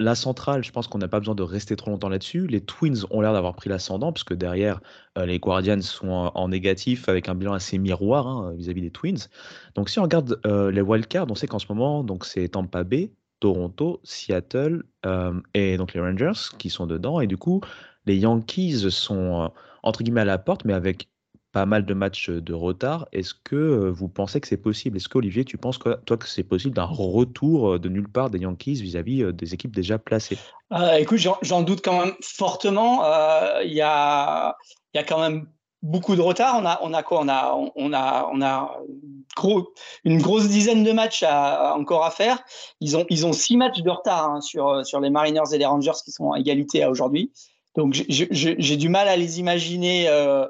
La 0.00 0.14
centrale, 0.14 0.62
je 0.62 0.70
pense 0.70 0.86
qu'on 0.86 0.98
n'a 0.98 1.08
pas 1.08 1.18
besoin 1.18 1.34
de 1.34 1.42
rester 1.42 1.74
trop 1.74 1.90
longtemps 1.90 2.08
là-dessus. 2.08 2.46
Les 2.46 2.60
Twins 2.60 3.04
ont 3.10 3.20
l'air 3.20 3.32
d'avoir 3.32 3.56
pris 3.56 3.68
l'ascendant, 3.68 4.12
puisque 4.12 4.32
derrière, 4.32 4.80
euh, 5.16 5.26
les 5.26 5.40
Guardians 5.40 5.80
sont 5.82 6.08
en, 6.08 6.48
négatif 6.48 7.08
avec 7.08 7.28
un 7.28 7.34
bilan 7.34 7.52
assez 7.52 7.78
miroir 7.78 8.28
hein, 8.28 8.54
vis-à-vis 8.56 8.82
des 8.82 8.92
Twins. 8.92 9.26
Donc 9.74 9.88
si 9.88 9.98
on 9.98 10.04
regarde 10.04 10.40
euh, 10.46 10.70
les 10.70 10.82
wildcards, 10.82 11.26
on 11.28 11.34
sait 11.34 11.48
qu'en 11.48 11.58
ce 11.58 11.66
moment, 11.68 12.06
c'est 12.22 12.48
Tampa 12.50 12.84
Bay, 12.84 13.10
Toronto, 13.40 14.00
Seattle 14.04 14.84
euh, 15.04 15.40
et 15.54 15.76
donc 15.76 15.94
les 15.94 16.00
Rangers 16.00 16.54
qui 16.58 16.70
sont 16.70 16.86
dedans. 16.86 17.20
Et 17.20 17.26
du 17.26 17.36
coup, 17.36 17.60
les 18.06 18.18
Yankees 18.18 18.90
sont 18.90 19.50
entre 19.82 20.04
guillemets 20.04 20.20
à 20.20 20.26
la 20.26 20.38
porte, 20.38 20.64
mais 20.64 20.74
avec 20.74 21.08
pas 21.52 21.66
mal 21.66 21.86
de 21.86 21.94
matchs 21.94 22.30
de 22.30 22.54
retard. 22.54 23.08
Est-ce 23.12 23.34
que 23.34 23.88
vous 23.88 24.08
pensez 24.08 24.40
que 24.40 24.48
c'est 24.48 24.56
possible? 24.56 24.96
Est-ce 24.96 25.08
qu'Olivier, 25.08 25.44
tu 25.44 25.56
penses 25.56 25.78
que, 25.78 25.94
toi 26.04 26.16
que 26.16 26.28
c'est 26.28 26.42
possible 26.42 26.74
d'un 26.74 26.84
retour 26.84 27.80
de 27.80 27.88
nulle 27.88 28.08
part 28.08 28.30
des 28.30 28.38
Yankees 28.38 28.82
vis-à-vis 28.82 29.32
des 29.32 29.54
équipes 29.54 29.74
déjà 29.74 29.98
placées? 29.98 30.38
Écoute, 30.98 31.20
j'en 31.42 31.62
doute 31.62 31.80
quand 31.82 31.98
même 31.98 32.14
fortement. 32.22 33.02
Il 33.62 33.72
y, 33.72 33.80
a, 33.80 34.56
y 34.94 34.98
a 34.98 35.04
quand 35.04 35.20
même 35.20 35.46
beaucoup 35.82 36.16
de 36.16 36.20
retard. 36.20 36.56
On 36.60 36.66
a, 36.66 36.78
on 36.82 36.92
a 36.92 37.02
quoi? 37.02 37.20
On 37.22 37.28
a, 37.28 37.54
on 37.76 37.92
a, 37.94 38.30
on 38.32 38.42
a 38.42 38.78
une 40.04 40.20
grosse 40.20 40.48
dizaine 40.48 40.84
de 40.84 40.92
matchs 40.92 41.22
à, 41.26 41.74
encore 41.76 42.04
à 42.04 42.10
faire. 42.10 42.42
Ils 42.80 42.96
ont, 42.96 43.06
ils 43.08 43.24
ont 43.24 43.32
six 43.32 43.56
matchs 43.56 43.80
de 43.80 43.90
retard 43.90 44.30
hein, 44.30 44.40
sur, 44.40 44.84
sur 44.84 45.00
les 45.00 45.08
Mariners 45.10 45.54
et 45.54 45.58
les 45.58 45.66
Rangers 45.66 45.92
qui 46.04 46.10
sont 46.10 46.32
à 46.32 46.40
égalité 46.40 46.84
aujourd'hui. 46.84 47.32
Donc 47.76 47.94
j'ai 48.08 48.76
du 48.76 48.88
mal 48.88 49.08
à 49.08 49.16
les 49.16 49.38
imaginer 49.38 50.08
euh, 50.08 50.46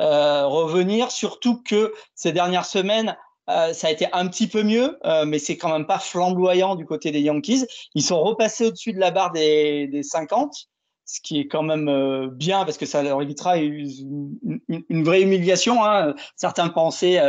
euh, 0.00 0.46
revenir, 0.46 1.10
surtout 1.10 1.62
que 1.62 1.92
ces 2.14 2.32
dernières 2.32 2.64
semaines, 2.64 3.16
euh, 3.50 3.72
ça 3.72 3.88
a 3.88 3.90
été 3.90 4.06
un 4.12 4.26
petit 4.28 4.46
peu 4.46 4.62
mieux, 4.62 4.98
mais 5.26 5.38
c'est 5.38 5.56
quand 5.56 5.70
même 5.70 5.86
pas 5.86 5.98
flamboyant 5.98 6.76
du 6.76 6.86
côté 6.86 7.10
des 7.10 7.20
Yankees. 7.20 7.66
Ils 7.94 8.02
sont 8.02 8.22
repassés 8.22 8.66
au-dessus 8.66 8.92
de 8.92 9.00
la 9.00 9.10
barre 9.10 9.32
des, 9.32 9.88
des 9.88 10.02
50, 10.02 10.68
ce 11.04 11.20
qui 11.20 11.40
est 11.40 11.48
quand 11.48 11.62
même 11.62 12.28
bien 12.28 12.64
parce 12.64 12.78
que 12.78 12.86
ça 12.86 13.02
leur 13.02 13.20
évitera 13.20 13.58
une, 13.58 15.04
vraie 15.04 15.22
humiliation. 15.22 15.84
Hein. 15.84 16.14
Certains 16.36 16.68
pensaient 16.68 17.20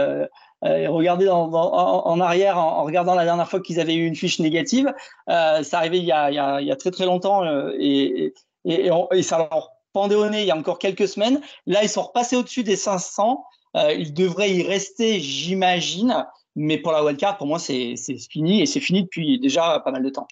regarder 0.62 1.28
en 1.28 2.20
arrière 2.22 2.58
en, 2.58 2.84
regardant 2.84 3.16
la 3.16 3.26
dernière 3.26 3.50
fois 3.50 3.60
qu'ils 3.60 3.80
avaient 3.80 3.96
eu 3.96 4.06
une 4.06 4.16
fiche 4.16 4.40
négative. 4.40 4.94
ça 5.28 5.64
arrivait 5.74 5.98
il 5.98 6.06
y, 6.06 6.12
a, 6.12 6.30
il, 6.30 6.36
y 6.36 6.40
a, 6.40 6.62
il 6.62 6.68
y 6.68 6.72
a, 6.72 6.76
très 6.76 6.92
très 6.92 7.06
longtemps 7.06 7.44
et, 7.80 8.34
et, 8.66 9.24
ça 9.24 9.38
leur 9.38 9.72
pendait 9.94 10.16
au 10.16 10.30
nez 10.30 10.42
il 10.42 10.48
y 10.48 10.52
a 10.52 10.58
encore 10.58 10.80
quelques 10.80 11.08
semaines. 11.08 11.42
Là, 11.66 11.84
ils 11.84 11.90
sont 11.90 12.04
repassés 12.04 12.36
au-dessus 12.36 12.64
des 12.64 12.76
500. 12.76 13.44
Euh, 13.76 13.94
ils 13.94 14.14
devraient 14.14 14.52
y 14.52 14.64
rester, 14.64 15.20
j'imagine. 15.20 16.26
Mais 16.56 16.78
pour 16.78 16.92
la 16.92 17.04
wildcard, 17.04 17.38
pour 17.38 17.48
moi, 17.48 17.60
c'est 17.60 17.96
fini 18.30 18.62
et 18.62 18.66
c'est 18.66 18.80
fini 18.80 19.04
depuis 19.04 19.40
déjà 19.40 19.80
pas 19.80 19.92
mal 19.92 20.04
de 20.04 20.10
temps. 20.10 20.28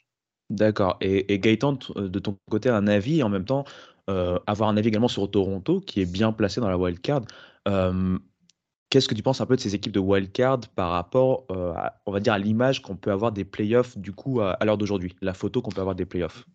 D'accord. 0.49 0.97
Et, 1.01 1.39
Gaëtan, 1.39 1.77
de 1.95 2.19
ton 2.19 2.37
côté, 2.49 2.69
un 2.69 2.87
avis 2.87 3.19
et 3.19 3.23
en 3.23 3.29
même 3.29 3.45
temps 3.45 3.65
euh, 4.09 4.39
avoir 4.47 4.69
un 4.69 4.77
avis 4.77 4.87
également 4.87 5.07
sur 5.07 5.29
Toronto, 5.29 5.81
qui 5.81 6.01
est 6.01 6.11
bien 6.11 6.31
placé 6.31 6.59
dans 6.59 6.69
la 6.69 6.77
wildcard. 6.77 7.21
Euh, 7.67 8.17
Qu'est-ce 8.89 9.07
que 9.07 9.13
tu 9.13 9.21
penses 9.21 9.39
un 9.39 9.45
peu 9.45 9.55
de 9.55 9.61
ces 9.61 9.75
équipes 9.75 9.91
de 9.91 9.99
wildcard 9.99 10.61
par 10.75 10.89
rapport, 10.89 11.45
euh, 11.51 11.73
à, 11.73 12.01
on 12.07 12.11
va 12.11 12.19
dire, 12.19 12.33
à 12.33 12.39
l'image 12.39 12.81
qu'on 12.81 12.95
peut 12.95 13.11
avoir 13.11 13.31
des 13.31 13.45
playoffs 13.45 13.95
du 13.99 14.13
coup 14.13 14.41
à, 14.41 14.53
à 14.53 14.65
l'heure 14.65 14.79
d'aujourd'hui, 14.79 15.15
la 15.21 15.35
photo 15.35 15.61
qu'on 15.61 15.69
peut 15.69 15.81
avoir 15.81 15.95
des 15.95 16.07
playoffs? 16.07 16.45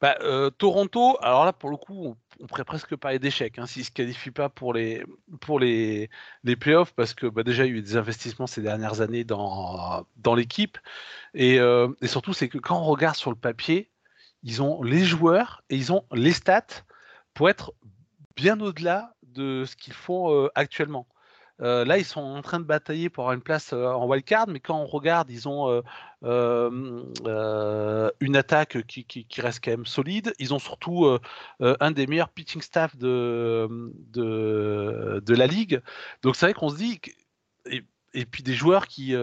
Bah, 0.00 0.16
euh, 0.20 0.50
Toronto, 0.50 1.16
alors 1.22 1.44
là 1.44 1.52
pour 1.52 1.70
le 1.70 1.76
coup, 1.76 2.16
on, 2.40 2.46
pourrait 2.46 2.64
presque 2.64 2.96
parler 2.96 3.18
d'échec 3.18 3.58
hein, 3.58 3.66
s'ils 3.66 3.82
ne 3.82 3.86
se 3.86 3.90
qualifient 3.90 4.30
pas 4.30 4.48
pour 4.48 4.72
les, 4.72 5.04
playoffs 6.60 6.92
parce 6.92 7.14
que 7.14 7.26
bah, 7.26 7.42
déjà 7.42 7.64
il 7.64 7.72
y 7.72 7.74
a 7.74 7.78
eu 7.78 7.82
des 7.82 7.96
investissements 7.96 8.46
ces 8.46 8.62
dernières 8.62 9.00
années 9.00 9.24
dans, 9.24 10.06
l'équipe 10.36 10.78
et, 11.34 11.58
euh, 11.60 11.88
et, 12.00 12.08
surtout 12.08 12.32
c'est 12.32 12.48
que 12.48 12.58
quand 12.58 12.78
on 12.78 12.84
regarde 12.84 13.16
sur 13.16 13.30
le 13.30 13.36
papier, 13.36 13.90
ils 14.42 14.62
ont 14.62 14.82
les 14.82 15.04
joueurs 15.04 15.62
et 15.70 15.76
ils 15.76 15.92
ont 15.92 16.04
les 16.12 16.32
stats 16.32 16.84
pour 17.32 17.48
être 17.48 17.72
bien 18.36 18.60
au-delà 18.60 19.14
de 19.22 19.64
ce 19.64 19.76
qu'ils 19.76 19.94
font 19.94 20.32
euh, 20.32 20.48
actuellement. 20.54 21.06
Euh, 21.60 21.84
là, 21.84 21.98
ils 21.98 22.04
sont 22.04 22.20
en 22.20 22.42
train 22.42 22.58
de 22.58 22.64
batailler 22.64 23.10
pour 23.10 23.24
avoir 23.24 23.34
une 23.34 23.42
place 23.42 23.72
euh, 23.72 23.86
en 23.86 24.06
wildcard, 24.06 24.48
mais 24.48 24.58
quand 24.60 24.76
on 24.76 24.86
regarde, 24.86 25.30
ils 25.30 25.48
ont 25.48 25.82
euh, 26.24 28.10
une 28.20 28.36
attaque 28.36 28.84
qui, 28.86 29.26
reste 29.38 29.64
quand 29.64 29.70
même 29.70 29.86
solide. 29.86 30.34
Ils 30.38 30.52
ont 30.52 30.58
surtout 30.58 31.06
un 31.60 31.90
des 31.92 32.06
meilleurs 32.06 32.30
pitching 32.30 32.62
staff 32.62 32.96
de, 32.96 33.68
la 35.28 35.46
ligue. 35.46 35.80
Donc 36.22 36.36
c'est 36.36 36.46
vrai 36.46 36.54
qu'on 36.54 36.70
se 36.70 36.76
dit, 36.76 37.00
et, 38.14 38.26
puis 38.26 38.42
des 38.42 38.54
joueurs 38.54 38.86
qui, 38.88 39.14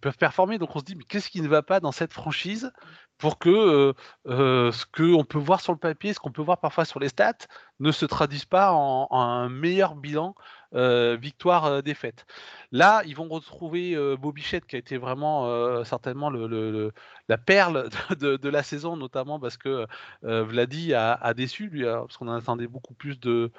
peuvent 0.00 0.18
performer. 0.18 0.58
Donc 0.58 0.76
on 0.76 0.78
se 0.78 0.84
dit, 0.84 0.94
mais 0.94 1.04
qu'est-ce 1.04 1.30
qui 1.30 1.42
ne 1.42 1.48
va 1.48 1.62
pas 1.62 1.80
dans 1.80 1.92
cette 1.92 2.12
franchise 2.12 2.70
pour 3.18 3.38
que 3.38 3.94
ce 4.26 4.84
qu'on 4.92 5.24
peut 5.24 5.38
voir 5.38 5.60
sur 5.60 5.72
le 5.72 5.78
papier, 5.78 6.12
ce 6.12 6.20
qu'on 6.20 6.32
peut 6.32 6.42
voir 6.42 6.58
parfois 6.60 6.84
sur 6.84 7.00
les 7.00 7.08
stats, 7.08 7.48
ne 7.80 7.90
se 7.90 8.06
traduise 8.06 8.44
pas 8.44 8.72
en 8.72 9.08
un 9.10 9.48
meilleur 9.48 9.96
bilan 9.96 10.36
euh, 10.74 11.16
victoire 11.20 11.82
euh. 11.82 12.24
Là, 12.70 13.02
ils 13.06 13.14
vont 13.14 13.28
retrouver 13.28 13.94
euh, 13.94 14.16
Bobichette 14.16 14.66
qui 14.66 14.76
a 14.76 14.78
été 14.78 14.96
vraiment 14.96 15.84
certainement 15.84 16.30
la 16.30 17.38
perle 17.38 17.90
de, 18.18 18.48
la 18.48 18.62
saison, 18.62 18.96
notamment 18.96 19.38
parce 19.38 19.56
que 19.56 19.86
Vladi 20.22 20.94
a, 20.94 21.34
déçu, 21.34 21.68
lui, 21.68 21.84
parce 21.84 22.16
qu'on 22.16 22.28
en 22.28 22.36
attendait 22.36 22.66
beaucoup 22.66 22.94
plus 22.94 23.18
de, 23.20 23.50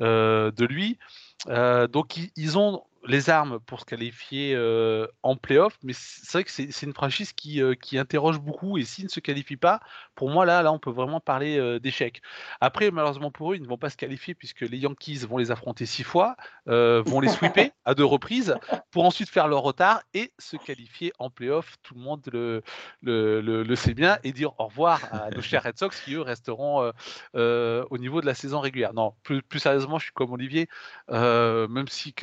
de 0.00 0.64
lui. 0.66 0.98
donc 1.46 2.18
ils, 2.36 2.58
ont 2.58 2.82
les 3.06 3.30
armes 3.30 3.60
pour 3.60 3.80
se 3.80 3.84
qualifier 3.84 4.54
euh, 4.54 5.06
en 5.22 5.36
playoff, 5.36 5.78
mais 5.82 5.92
c'est 5.94 6.32
vrai 6.32 6.44
que 6.44 6.50
c'est 6.50 6.82
une 6.82 6.92
franchise 6.92 7.32
qui, 7.32 7.62
euh, 7.62 7.74
qui, 7.74 7.98
interroge 7.98 8.38
beaucoup 8.38 8.76
et 8.78 8.84
s'ils 8.84 9.04
ne 9.04 9.10
se 9.10 9.20
qualifient 9.20 9.56
pas, 9.56 9.80
pour 10.14 10.28
moi 10.30 10.44
là, 10.44 10.62
là 10.62 10.72
on 10.72 10.78
peut 10.78 10.90
vraiment 10.90 11.20
parler 11.20 11.58
euh, 11.58 11.80
d'échec. 11.80 12.20
Après, 12.60 12.90
malheureusement 12.90 13.30
pour 13.30 13.52
eux, 13.52 13.56
ils 13.56 13.62
ne 13.62 13.68
vont 13.68 13.78
pas 13.78 13.90
se 13.90 13.96
qualifier 13.96 14.34
puisque 14.34 14.60
les 14.60 14.78
Yankees 14.78 15.26
vont 15.26 15.38
les 15.38 15.50
affronter 15.50 15.86
six 15.86 16.02
fois, 16.02 16.36
vont 16.66 17.20
les 17.20 17.28
sweeper 17.28 17.70
à 17.84 17.94
deux 17.94 18.04
reprises 18.04 18.54
pour 18.90 19.04
ensuite 19.04 19.28
faire 19.28 19.48
leur 19.48 19.62
retard 19.62 20.02
et 20.14 20.32
se 20.38 20.56
qualifier 20.56 21.12
en 21.18 21.30
playoff. 21.30 21.76
Tout 21.82 21.94
le 21.94 22.00
monde 22.00 22.22
le, 22.32 22.62
le, 23.02 23.40
le, 23.40 23.76
sait 23.76 23.94
bien 23.94 24.18
et 24.24 24.32
dire 24.32 24.52
au 24.58 24.66
revoir 24.66 25.00
à 25.12 25.30
nos 25.30 25.40
chers 25.40 25.62
Red 25.62 25.78
Sox 25.78 26.00
qui 26.04 26.14
eux 26.14 26.20
resteront 26.20 26.92
au 27.34 27.98
niveau 27.98 28.20
de 28.20 28.26
la 28.26 28.34
saison 28.34 28.60
régulière. 28.60 28.92
Non, 28.94 29.14
plus, 29.22 29.42
plus 29.42 29.58
sérieusement, 29.58 29.98
je 29.98 30.04
suis 30.04 30.12
comme 30.12 30.32
Olivier, 30.32 30.68
même 31.08 31.88
si 31.88 32.14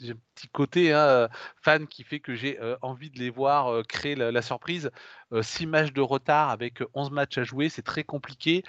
j'ai 0.00 0.12
un 0.12 0.16
petit 0.34 0.48
côté 0.48 0.92
hein, 0.92 0.98
euh, 0.98 1.28
fan 1.62 1.86
qui 1.86 2.04
fait 2.04 2.20
que 2.20 2.34
j'ai 2.34 2.60
euh, 2.60 2.76
envie 2.82 3.10
de 3.10 3.18
les 3.18 3.30
voir 3.30 3.68
euh, 3.68 3.82
créer 3.82 4.14
la, 4.14 4.42
surprise. 4.42 4.90
six 5.42 5.66
matchs 5.66 5.92
de 5.92 6.00
retard 6.00 6.50
avec 6.50 6.82
11 6.94 7.10
matchs 7.10 7.38
à 7.38 7.44
jouer, 7.44 7.68
c'est 7.68 7.82
très 7.82 8.04
compliqué 8.04 8.62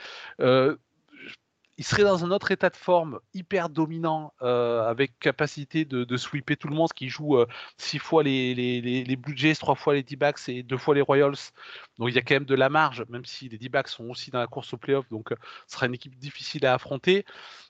il 1.78 1.84
serait 1.84 2.04
dans 2.04 2.24
un 2.24 2.32
autre 2.32 2.52
état 2.52 2.70
de 2.70 2.76
forme, 2.76 3.20
hyper 3.34 3.70
dominant, 3.70 4.34
avec 4.40 5.20
capacité 5.20 5.86
de, 5.86 6.18
sweeper 6.18 6.58
tout 6.58 6.68
le 6.68 6.76
monde, 6.76 6.94
qui 6.94 7.10
joue 7.10 7.38
six 7.78 8.00
fois 8.00 8.24
les, 8.24 8.54
les, 8.56 9.16
Blue 9.16 9.36
Jays, 9.36 9.56
trois 9.56 9.76
fois 9.76 9.94
les 9.94 10.04
D-backs 10.04 10.48
et 10.48 10.64
deux 10.64 10.78
fois 10.78 10.96
les 10.96 11.02
Royals. 11.02 11.52
Donc 11.98 12.10
il 12.10 12.16
y 12.16 12.18
a 12.18 12.22
quand 12.22 12.36
même 12.36 12.46
de 12.46 12.56
la 12.56 12.70
marge, 12.70 13.04
même 13.10 13.26
si 13.26 13.50
les 13.50 13.58
D-backs 13.58 13.90
sont 13.90 14.10
aussi 14.10 14.32
dans 14.32 14.40
la 14.40 14.48
course 14.48 14.74
au 14.74 14.78
playoff, 14.78 15.10
donc 15.10 15.30
ce 15.68 15.76
sera 15.76 15.88
une 15.88 15.94
équipe 15.94 16.16
difficile 16.18 16.66
à 16.66 16.74
affronter. 16.74 17.26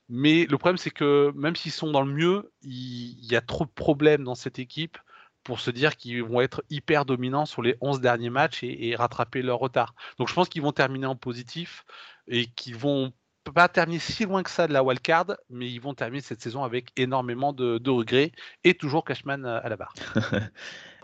Mais 0.10 0.46
le 0.46 0.58
problème, 0.58 0.78
c'est 0.78 0.92
que 0.92 1.32
même 1.36 1.56
s'ils 1.56 1.72
sont 1.72 1.92
dans 1.92 2.04
le 2.04 2.14
mieux, 2.14 2.52
il, 2.62 3.26
y 3.26 3.36
a 3.36 3.42
trop 3.42 3.66
de 3.66 3.72
problèmes 3.72 4.24
dans 4.24 4.36
cette 4.36 4.60
équipe 4.60 4.98
pour 5.44 5.60
se 5.60 5.72
dire 5.72 5.96
qu'ils 5.96 6.24
vont 6.24 6.42
être 6.42 6.64
hyper 6.70 7.06
dominants 7.06 7.46
sur 7.46 7.62
les 7.62 7.76
11 7.82 8.02
derniers 8.02 8.30
matchs 8.30 8.64
et, 8.64 8.96
rattraper 8.96 9.42
leur 9.42 9.60
retard. 9.60 9.96
Donc 10.18 10.28
je 10.30 10.34
pense 10.34 10.50
qu'ils 10.50 10.62
vont 10.62 10.72
terminer 10.72 11.08
en 11.08 11.16
positif 11.16 11.86
et 12.28 12.48
qu'ils 12.48 12.76
vont 12.76 13.14
pas 13.52 13.68
terminer 13.68 14.00
si 14.00 14.25
loin 14.25 14.44
que 14.44 14.50
ça 14.50 14.68
de 14.68 14.74
la 14.74 14.84
wildcard, 14.84 15.36
mais 15.50 15.70
ils 15.70 15.80
vont 15.80 15.94
terminer 15.94 16.22
cette 16.22 16.42
saison 16.42 16.64
avec 16.64 16.92
énormément 16.98 17.54
de, 17.54 17.90
regrets 17.90 18.32
et 18.64 18.74
toujours 18.74 19.06
Cashman 19.06 19.46
à 19.46 19.68
la 19.70 19.78
barre. 19.78 19.94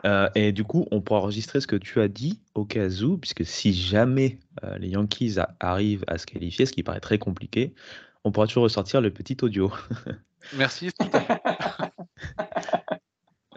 Euh, 0.03 0.27
et 0.33 0.51
du 0.51 0.63
coup, 0.63 0.87
on 0.89 0.99
pourra 0.99 1.19
enregistrer 1.19 1.61
ce 1.61 1.67
que 1.67 1.75
tu 1.75 2.01
as 2.01 2.07
dit 2.07 2.41
au 2.55 2.65
cas 2.65 2.89
où, 3.03 3.19
puisque 3.19 3.45
si 3.45 3.71
jamais 3.71 4.39
euh, 4.63 4.75
les 4.79 4.89
Yankees 4.89 5.35
arrivent 5.59 6.03
à 6.07 6.17
se 6.17 6.25
qualifier, 6.25 6.65
ce 6.65 6.71
qui 6.71 6.81
paraît 6.81 6.99
très 6.99 7.19
compliqué, 7.19 7.75
on 8.23 8.31
pourra 8.31 8.47
toujours 8.47 8.63
ressortir 8.63 9.01
le 9.01 9.11
petit 9.11 9.37
audio. 9.43 9.71
Merci. 10.57 10.89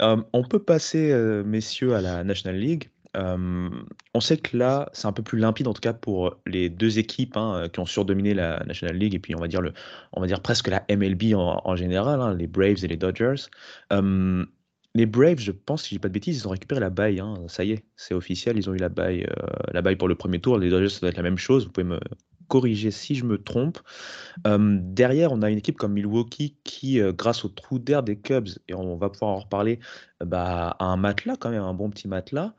Euh, 0.00 0.21
on 0.33 0.43
peut 0.43 0.59
passer, 0.59 1.12
euh, 1.12 1.45
messieurs, 1.45 1.95
à 1.95 2.00
la 2.00 2.25
National 2.25 2.57
League. 2.57 2.91
Euh, 3.16 3.71
on 4.14 4.21
sait 4.21 4.37
que 4.37 4.56
là, 4.56 4.88
c'est 4.92 5.06
un 5.06 5.12
peu 5.12 5.23
plus 5.23 5.38
limpide, 5.38 5.68
en 5.68 5.73
tout 5.73 5.80
cas 5.80 5.92
pour 5.92 6.37
les 6.47 6.68
deux 6.68 6.99
équipes 6.99 7.37
hein, 7.37 7.68
qui 7.73 7.80
ont 7.80 7.87
surdominé 7.87 8.35
la 8.35 8.62
National 8.64 8.97
League, 8.97 9.14
et 9.14 9.18
puis 9.18 9.35
on 9.35 9.40
va 9.40 9.49
dire, 9.49 9.61
le, 9.61 9.73
on 10.12 10.21
va 10.21 10.26
dire 10.26 10.40
presque 10.40 10.68
la 10.68 10.85
MLB 10.90 11.35
en, 11.35 11.76
général, 11.76 12.21
hein, 12.21 12.35
les 12.35 12.47
Braves 12.47 12.85
et 12.85 12.88
les 12.88 12.97
Dodgers. 12.97 13.47
Les 14.97 15.06
Braves, 15.06 15.40
je 15.40 15.50
pense, 15.50 15.83
si 15.83 15.88
je 15.90 15.94
dis 15.97 15.99
pas 15.99 16.09
de 16.09 16.12
bêtises, 16.12 16.38
ils 16.38 16.47
ont 16.47 16.52
récupéré 16.52 16.80
la 16.80 16.90
baille. 16.90 17.18
Hein. 17.18 17.35
Ça 17.49 17.64
y 17.64 17.73
est, 17.73 17.85
c'est 17.97 18.14
officiel, 18.14 18.56
ils 18.56 18.71
ont 18.71 18.75
eu 18.75 18.78
la 18.78 18.88
baille, 18.88 19.25
euh, 19.25 19.47
la 19.73 19.83
baille 19.83 19.97
pour 19.97 20.06
le 20.06 20.14
premier 20.14 20.38
tour. 20.40 20.56
Les 20.56 20.71
Dodgers, 20.71 20.88
ça 20.88 21.00
doit 21.00 21.09
être 21.09 21.16
la 21.16 21.25
même 21.25 21.38
chose. 21.38 21.66
Vous 21.66 21.73
pouvez 21.73 21.85
me 21.85 21.99
corriger 22.49 22.91
si 22.91 23.15
je 23.15 23.25
me 23.25 23.39
trompe. 23.39 23.79
derrière, 24.45 25.33
on 25.33 25.43
a 25.43 25.51
une 25.51 25.59
équipe 25.59 25.77
comme 25.77 25.93
Milwaukee 25.93 26.57
qui, 26.65 27.01
grâce 27.17 27.45
au 27.45 27.49
trou 27.49 27.79
d'air 27.79 28.03
des 28.03 28.17
Cubs, 28.17 28.49
et 28.69 28.75
on 28.75 28.97
va 28.97 29.11
pouvoir 29.11 29.33
en 29.33 29.39
reparler, 29.41 29.81
bah, 30.25 30.77
a 30.79 30.85
un 30.85 30.97
matelas 30.97 31.37
quand 31.37 31.51
même, 31.51 31.63
un 31.63 31.75
bon 31.75 31.91
petit 31.91 32.09
matelas. 32.09 32.55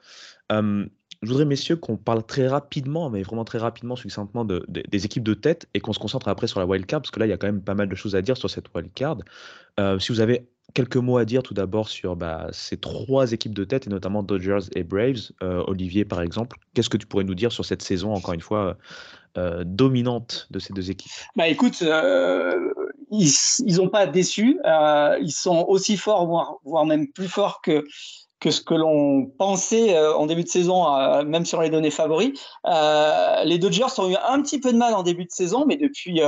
je 0.52 0.88
voudrais, 1.24 1.46
messieurs, 1.46 1.76
qu'on 1.76 1.98
parle 1.98 2.24
très 2.26 2.48
rapidement, 2.48 3.10
mais 3.10 3.24
vraiment 3.24 3.46
très 3.46 3.58
rapidement, 3.58 3.96
succinctement, 3.96 4.46
de, 4.46 4.66
des 4.68 5.06
équipes 5.06 5.24
de 5.24 5.34
tête 5.34 5.68
et 5.74 5.80
qu'on 5.80 5.94
se 5.94 6.00
concentre 6.00 6.28
après 6.28 6.48
sur 6.48 6.60
la 6.60 6.66
wild 6.66 6.86
card, 6.86 7.02
parce 7.02 7.12
que 7.12 7.20
là, 7.20 7.26
il 7.26 7.30
y 7.30 7.34
a 7.34 7.38
quand 7.38 7.48
même 7.48 7.62
pas 7.62 7.76
mal 7.76 7.90
de 7.90 7.96
choses 7.96 8.16
à 8.16 8.22
dire 8.22 8.38
sur 8.38 8.50
cette 8.50 8.74
wild 8.74 8.94
card. 8.94 9.18
Si 10.00 10.12
vous 10.12 10.20
avez 10.20 10.48
quelques 10.74 10.98
mots 10.98 11.18
à 11.18 11.26
dire 11.26 11.42
tout 11.42 11.54
d'abord 11.54 11.88
sur 11.88 12.16
bah, 12.16 12.48
ces 12.52 12.78
trois 12.78 13.32
équipes 13.32 13.56
de 13.56 13.64
tête, 13.64 13.88
et 13.88 13.90
notamment 13.90 14.24
Dodgers 14.24 14.68
et 14.76 14.84
Braves. 14.84 15.32
Olivier, 15.42 16.06
par 16.06 16.22
exemple, 16.22 16.58
qu'est-ce 16.74 16.90
que 16.90 16.98
tu 16.98 17.08
pourrais 17.08 17.24
nous 17.24 17.36
dire 17.36 17.52
sur 17.52 17.66
cette 17.66 17.82
saison, 17.82 18.14
encore 18.14 18.34
une 18.34 18.42
fois, 18.42 18.78
euh, 19.38 19.64
dominante 19.66 20.48
de 20.52 20.60
ces 20.60 20.74
deux 20.74 20.92
équipes 20.92 21.12
Bah 21.36 21.48
écoute, 21.48 21.82
euh, 21.82 22.74
ils 23.12 23.76
n'ont 23.78 23.90
pas 23.90 24.08
déçu. 24.08 24.60
ils 25.22 25.32
sont 25.32 25.66
aussi 25.68 25.98
forts, 25.98 26.26
voire, 26.26 26.56
voire, 26.64 26.86
même 26.86 27.08
plus 27.12 27.28
forts 27.28 27.62
que, 27.62 27.86
que 28.40 28.52
ce 28.52 28.62
que 28.62 28.74
l'on 28.74 29.26
pensait 29.26 29.98
en 29.98 30.26
début 30.26 30.44
de 30.44 30.50
saison, 30.50 30.86
même 31.24 31.46
sur 31.46 31.62
les 31.62 31.70
données 31.70 31.92
favoris. 31.92 32.32
les 33.46 33.58
Dodgers 33.58 34.00
ont 34.00 34.10
eu 34.10 34.16
un 34.28 34.42
petit 34.42 34.60
peu 34.60 34.72
de 34.72 34.78
mal 34.78 34.94
en 34.94 35.04
début 35.04 35.26
de 35.26 35.32
saison, 35.32 35.66
mais 35.66 35.78
depuis 35.78 36.22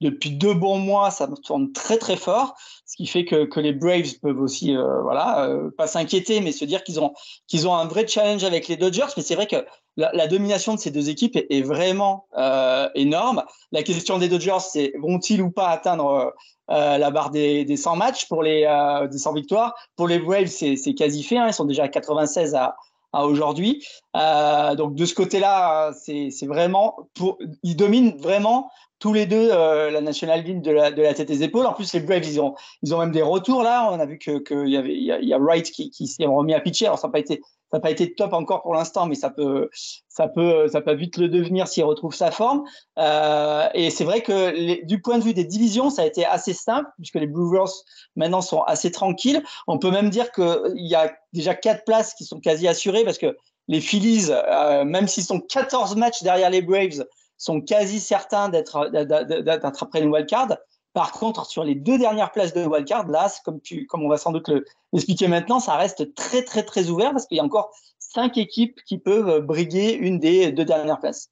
depuis 0.00 0.30
deux 0.30 0.54
bons 0.54 0.78
mois, 0.78 1.10
ça 1.10 1.28
tourne 1.44 1.72
très 1.72 1.98
très 1.98 2.16
fort, 2.16 2.54
ce 2.84 2.96
qui 2.96 3.06
fait 3.06 3.24
que, 3.24 3.44
que 3.44 3.60
les 3.60 3.72
Braves 3.72 4.18
peuvent 4.20 4.40
aussi, 4.40 4.76
euh, 4.76 5.02
voilà, 5.02 5.46
euh, 5.46 5.70
pas 5.76 5.86
s'inquiéter, 5.86 6.40
mais 6.40 6.52
se 6.52 6.64
dire 6.64 6.84
qu'ils 6.84 7.00
ont 7.00 7.14
qu'ils 7.46 7.66
ont 7.66 7.74
un 7.74 7.86
vrai 7.86 8.06
challenge 8.06 8.44
avec 8.44 8.68
les 8.68 8.76
Dodgers. 8.76 9.06
Mais 9.16 9.22
c'est 9.22 9.34
vrai 9.34 9.46
que 9.46 9.56
la, 9.96 10.10
la, 10.12 10.26
domination 10.26 10.74
de 10.74 10.78
ces 10.78 10.90
deux 10.90 11.08
équipes 11.08 11.36
est, 11.36 11.62
vraiment 11.62 12.26
euh, 12.36 12.88
énorme. 12.94 13.42
La 13.72 13.82
question 13.82 14.18
des 14.18 14.28
Dodgers, 14.28 14.60
c'est 14.60 14.92
vont-ils 14.98 15.40
ou 15.40 15.50
pas 15.50 15.68
atteindre 15.68 16.34
euh, 16.70 16.98
la 16.98 17.10
barre 17.10 17.30
des, 17.30 17.64
des 17.64 17.76
100 17.76 17.96
matchs 17.96 18.28
pour 18.28 18.42
les 18.42 18.66
des 19.10 19.18
100 19.18 19.32
victoires? 19.32 19.74
Pour 19.96 20.08
les 20.08 20.18
Braves, 20.18 20.48
c'est 20.48 20.94
quasi 20.94 21.22
fait. 21.22 21.38
Hein, 21.38 21.48
ils 21.48 21.54
sont 21.54 21.64
déjà 21.64 21.84
à 21.84 21.88
96 21.88 22.54
à 22.54 22.76
aujourd'hui. 23.24 23.84
Euh, 24.16 24.74
donc 24.74 24.94
de 24.94 25.04
ce 25.04 25.14
côté-là, 25.14 25.92
c'est 25.92 26.46
vraiment 26.46 26.96
pour, 27.14 27.38
ils 27.62 27.76
dominent 27.76 28.16
vraiment 28.18 28.70
tous 28.98 29.12
les 29.12 29.26
deux 29.26 29.50
euh, 29.52 29.90
la 29.90 30.00
National 30.00 30.42
League 30.42 30.62
de 30.62 30.70
la, 30.70 31.14
tête 31.14 31.28
des 31.28 31.42
épaules. 31.42 31.66
En 31.66 31.72
plus, 31.72 31.92
les 31.92 32.00
Braves, 32.00 32.24
ils 32.24 32.40
ont, 32.40 32.54
ils 32.82 32.94
ont 32.94 32.98
même 32.98 33.12
des 33.12 33.22
retours 33.22 33.62
là. 33.62 33.88
On 33.92 34.00
a 34.00 34.06
vu 34.06 34.18
que, 34.18 34.38
que 34.38 34.66
y 34.66 34.76
avait, 34.76 34.94
il 34.94 35.04
y, 35.04 35.34
a, 35.34 35.38
Wright 35.38 35.70
qui, 35.70 35.90
qui 35.90 36.06
s'est 36.06 36.24
remis 36.24 36.54
à 36.54 36.60
pitcher. 36.60 36.86
Alors 36.86 36.98
ça 36.98 37.08
n'a 37.08 37.12
pas 37.12 37.18
été, 37.18 37.42
ça 37.70 37.78
n'a 37.78 37.80
pas 37.80 37.90
été 37.90 38.14
top 38.14 38.32
encore 38.32 38.62
pour 38.62 38.74
l'instant, 38.74 39.06
mais 39.06 39.16
ça 39.16 39.30
peut, 39.30 39.68
ça 40.08 40.28
peut, 40.28 40.68
ça 40.68 40.80
peut 40.80 40.94
vite 40.94 41.16
le 41.16 41.28
devenir 41.28 41.66
s'il 41.66 41.84
retrouve 41.84 42.14
sa 42.14 42.30
forme. 42.30 42.62
Euh, 42.98 43.68
et 43.74 43.90
c'est 43.90 44.04
vrai 44.04 44.22
que 44.22 44.84
du 44.84 45.02
point 45.02 45.18
de 45.18 45.24
vue 45.24 45.34
des 45.34 45.44
divisions, 45.44 45.90
ça 45.90 46.02
a 46.02 46.06
été 46.06 46.24
assez 46.24 46.52
simple 46.52 46.88
puisque 46.98 47.16
les 47.16 47.26
Brewers 47.26 47.72
maintenant 48.14 48.40
sont 48.40 48.62
assez 48.62 48.92
tranquilles. 48.92 49.42
On 49.66 49.78
peut 49.78 49.90
même 49.90 50.10
dire 50.10 50.30
qu'il 50.30 50.74
y 50.76 50.94
a 50.94 51.12
déjà 51.32 51.54
quatre 51.54 51.84
places 51.84 52.14
qui 52.14 52.24
sont 52.24 52.38
quasi 52.38 52.68
assurées 52.68 53.04
parce 53.04 53.18
que 53.18 53.36
les 53.68 53.80
Phillies, 53.80 54.26
euh, 54.30 54.84
même 54.84 55.08
s'ils 55.08 55.24
sont 55.24 55.40
14 55.40 55.96
matchs 55.96 56.22
derrière 56.22 56.50
les 56.50 56.62
Braves, 56.62 57.04
sont 57.36 57.60
quasi 57.60 58.00
certains 58.00 58.48
d'être 58.48 58.90
après 59.82 60.00
une 60.00 60.10
wildcard. 60.10 60.56
Par 60.96 61.12
contre, 61.12 61.44
sur 61.44 61.62
les 61.62 61.74
deux 61.74 61.98
dernières 61.98 62.32
places 62.32 62.54
de 62.54 62.64
wildcard, 62.64 63.06
là, 63.08 63.30
comme, 63.44 63.60
comme 63.86 64.02
on 64.02 64.08
va 64.08 64.16
sans 64.16 64.32
doute 64.32 64.50
l'expliquer 64.94 65.28
maintenant, 65.28 65.60
ça 65.60 65.76
reste 65.76 66.14
très, 66.14 66.42
très, 66.42 66.62
très 66.62 66.88
ouvert 66.88 67.10
parce 67.10 67.26
qu'il 67.26 67.36
y 67.36 67.40
a 67.40 67.44
encore 67.44 67.70
cinq 67.98 68.38
équipes 68.38 68.80
qui 68.86 68.96
peuvent 68.96 69.42
briguer 69.42 69.92
une 69.92 70.18
des 70.18 70.52
deux 70.52 70.64
dernières 70.64 70.98
places. 70.98 71.30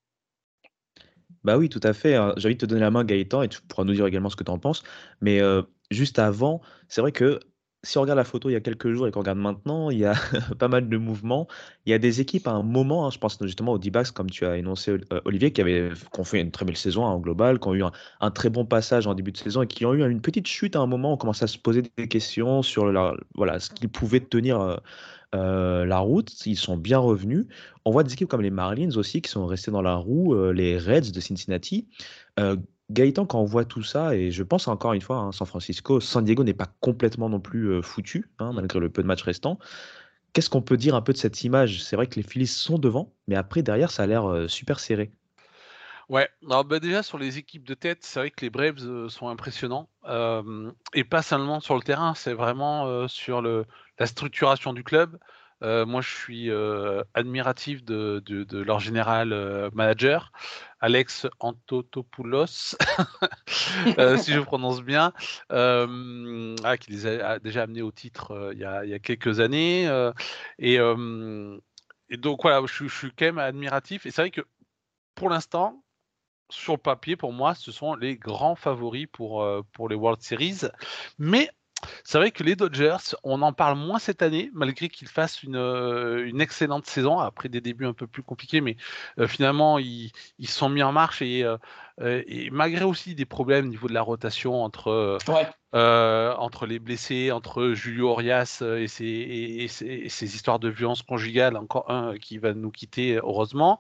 Bah 1.45 1.57
oui, 1.57 1.71
tout 1.71 1.81
à 1.83 1.95
fait. 1.95 2.15
Hein. 2.15 2.35
J'ai 2.37 2.49
envie 2.49 2.57
de 2.57 2.61
te 2.61 2.67
donner 2.67 2.83
la 2.83 2.91
main, 2.91 3.05
Gaëtan, 3.05 3.41
et 3.41 3.49
tu 3.49 3.63
pourras 3.63 3.85
nous 3.85 3.95
dire 3.95 4.05
également 4.05 4.29
ce 4.29 4.37
que 4.37 4.45
tu 4.45 4.51
en 4.51 4.59
penses. 4.59 4.83
Mais 5.23 5.41
euh, 5.41 5.63
juste 5.91 6.19
avant, 6.19 6.61
c'est 6.89 7.01
vrai 7.01 7.13
que 7.13 7.41
si 7.85 7.99
on 7.99 8.01
regarde 8.01 8.17
la 8.17 8.25
photo 8.25 8.49
il 8.49 8.55
y 8.55 8.57
a 8.57 8.61
quelques 8.61 8.91
jours 8.93 9.07
et 9.07 9.11
qu'on 9.11 9.21
regarde 9.21 9.39
maintenant, 9.39 9.91
il 9.91 9.99
y 9.99 10.05
a 10.05 10.15
pas 10.59 10.69
mal 10.69 10.89
de 10.89 10.97
mouvements. 10.97 11.47
Il 11.87 11.91
y 11.91 11.95
a 11.95 11.99
des 11.99 12.21
équipes 12.21 12.49
à 12.49 12.53
un 12.53 12.63
moment, 12.63 13.07
hein, 13.07 13.11
je 13.11 13.19
pense 13.19 13.39
justement 13.43 13.73
aux 13.73 13.79
D-backs, 13.79 14.11
comme 14.11 14.31
tu 14.31 14.47
as 14.47 14.57
énoncé, 14.57 14.93
euh, 15.13 15.21
Olivier, 15.25 15.53
qui, 15.53 15.61
avaient, 15.61 15.91
ont 16.19 16.25
fait 16.25 16.41
une 16.41 16.51
très 16.51 16.65
belle 16.65 16.77
saison 16.77 17.07
hein, 17.07 17.11
en 17.11 17.21
global, 17.21 17.61
qui 17.61 17.69
ont 17.69 17.75
eu 17.75 17.83
un, 18.21 18.31
très 18.31 18.51
bon 18.51 18.65
passage 18.65 19.07
en 19.07 19.15
début 19.15 19.33
de 19.33 19.37
saison 19.37 19.63
et 19.63 19.67
qui 19.67 19.85
ont 19.85 19.95
eu 19.95 20.11
une 20.11 20.21
petite 20.21 20.47
chute 20.47 20.77
à 20.77 20.81
un 20.81 20.87
moment. 20.87 21.13
On 21.13 21.17
commence 21.17 21.43
à 21.43 21.47
se 21.47 21.59
poser 21.59 21.83
des 21.83 22.09
questions 22.09 22.63
sur 22.63 22.91
la, 22.91 23.15
voilà, 23.35 23.61
ce 23.61 23.71
qu'ils 23.71 23.91
pouvaient 23.91 24.21
tenir 24.21 24.61
euh, 24.61 24.77
euh, 25.35 25.85
la 25.85 25.99
route. 25.99 26.47
Ils 26.47 26.57
sont 26.57 26.77
bien 26.77 26.99
revenus. 26.99 27.47
On 27.85 27.91
voit 27.91 28.03
des 28.03 28.13
équipes 28.15 28.29
comme 28.29 28.43
les 28.43 28.51
Marlins 28.51 28.97
aussi 28.97 29.21
qui 29.21 29.31
sont 29.31 29.47
restés 29.47 29.71
dans 29.71 29.83
la 29.83 29.95
roue, 29.95 30.35
les 30.53 30.79
Reds 30.79 31.13
de 31.13 31.21
Cincinnati. 31.21 31.87
Gaëtan, 32.91 33.25
quand 33.25 33.41
on 33.41 33.45
voit 33.45 33.65
tout 33.65 33.83
ça, 33.83 34.15
et 34.15 34.31
je 34.31 34.43
pense 34.43 34.69
encore 34.69 34.93
une 34.93 35.01
fois, 35.01 35.17
hein, 35.17 35.33
San 35.33 35.47
Francisco, 35.47 36.01
San 36.01 36.25
Diego 36.25 36.45
n'est 36.45 36.55
pas 36.55 36.69
complètement 36.81 37.29
non 37.29 37.41
plus 37.41 37.71
euh, 37.71 37.83
foutu, 37.83 38.29
hein, 38.39 38.53
mmh. 38.53 38.57
malgré 38.57 38.81
le 38.81 38.91
peu 38.91 39.03
de 39.03 39.07
matchs 39.07 39.23
restants. 39.23 39.59
Qu'est-ce 40.33 40.51
qu'on 40.51 40.63
peut 40.63 40.77
dire 40.77 40.95
un 40.95 41.01
peu 41.01 41.13
de 41.13 41.19
cette 41.19 41.45
image? 41.45 41.83
C'est 41.83 41.97
vrai 41.97 42.07
que 42.07 42.17
les 42.17 42.23
Phillies 42.23 42.47
sont 42.47 42.79
devant, 42.79 43.13
mais 43.27 43.37
après, 43.37 43.63
derrière, 43.63 43.91
ça 43.91 44.03
a 44.03 44.07
l'air 44.07 44.29
euh, 44.29 44.49
super 44.49 44.81
serré. 44.81 45.13
Ouais, 46.11 46.29
alors 46.47 46.65
bah, 46.67 46.81
déjà 46.81 47.03
sur 47.03 47.17
les 47.17 47.39
équipes 47.39 47.65
de 47.65 47.73
tête, 47.73 48.01
c'est 48.03 48.19
vrai 48.19 48.31
que 48.31 48.45
les 48.45 48.51
Braves 48.51 48.83
euh, 48.83 49.09
sont 49.09 49.29
impressionnants. 49.29 49.89
et 50.93 51.05
pas 51.05 51.23
seulement 51.23 51.61
sur 51.61 51.77
le 51.77 51.83
terrain, 51.83 52.15
c'est 52.15 52.35
vraiment 52.35 53.09
sur 53.09 53.41
le, 53.41 53.65
la 53.99 54.07
structuration 54.07 54.75
du 54.75 54.85
club. 54.85 55.19
Euh, 55.63 55.87
moi, 55.87 56.01
je 56.01 56.15
suis 56.15 56.51
euh, 56.51 57.03
admiratif 57.15 57.85
de, 57.85 58.23
leur 58.53 58.81
général 58.81 59.33
euh, 59.33 59.71
manager, 59.73 60.33
Alex 60.81 61.27
Antotopoulos, 61.41 62.47
si 63.47 64.33
je 64.33 64.41
prononce 64.45 64.83
bien, 64.83 65.13
ah, 65.51 66.77
qui 66.79 66.91
les 66.91 67.07
a, 67.07 67.39
déjà 67.39 67.63
amenés 67.63 67.83
au 67.83 67.93
titre 67.93 68.51
il 68.53 68.59
y, 68.59 68.65
a, 68.65 68.99
quelques 68.99 69.41
années. 69.41 69.89
Et, 70.59 70.79
donc, 70.79 72.43
voilà, 72.43 72.65
je, 72.67 72.85
je, 72.87 72.97
suis 72.97 73.13
quand 73.13 73.27
même 73.27 73.39
admiratif. 73.39 74.07
Et 74.07 74.11
c'est 74.11 74.23
vrai 74.23 74.31
que 74.31 74.43
pour 75.15 75.31
l'instant, 75.31 75.83
sur 76.51 76.75
le 76.75 76.79
papier, 76.79 77.17
pour 77.17 77.33
moi, 77.33 77.55
ce 77.55 77.73
sont 77.73 77.95
les 77.95 78.17
grands 78.17 78.55
favoris 78.55 79.07
pour, 79.11 79.47
pour 79.73 79.89
les 79.89 79.97
World 79.97 80.21
Series. 80.21 80.61
Mais 81.19 81.49
c'est 82.05 82.19
vrai 82.19 82.31
que 82.31 82.43
les 82.43 82.57
Dodgers, 82.57 83.15
on 83.23 83.43
en 83.43 83.53
parle 83.53 83.77
moins 83.79 83.99
cette 83.99 84.23
année, 84.23 84.51
malgré 84.53 84.89
qu'ils 84.89 85.09
fassent 85.09 85.43
une, 85.43 85.57
euh, 85.57 86.27
une, 86.27 86.41
excellente 86.41 86.87
saison, 86.87 87.19
après 87.19 87.49
des 87.49 87.61
débuts 87.61 87.87
un 87.87 87.93
peu 87.93 88.07
plus 88.07 88.23
compliqués, 88.23 88.61
mais 88.61 88.77
euh, 89.19 89.27
finalement, 89.27 89.79
ils, 89.79 90.13
ils 90.39 90.49
sont 90.49 90.69
mis 90.69 90.83
en 90.83 90.93
marche 90.93 91.23
et, 91.23 91.45
euh, 91.45 91.57
et, 92.27 92.51
malgré 92.51 92.85
aussi 92.85 93.15
des 93.15 93.25
problèmes 93.25 93.67
au 93.67 93.69
niveau 93.69 93.89
de 93.89 93.95
la 93.95 94.03
rotation 94.03 94.63
entre, 94.63 95.19
entre 95.73 96.67
les 96.67 96.79
blessés, 96.79 97.33
entre 97.33 97.73
Julio 97.73 98.11
Orias 98.11 98.63
et 98.63 98.89
ses, 98.89 99.05
et, 99.05 99.69
ses, 99.69 100.35
histoires 100.35 100.59
de 100.59 100.69
violence 100.69 101.03
conjugale, 101.03 101.57
encore 101.57 101.91
un 101.91 102.17
qui 102.19 102.39
va 102.39 102.55
nous 102.55 102.71
quitter, 102.71 103.17
heureusement, 103.17 103.79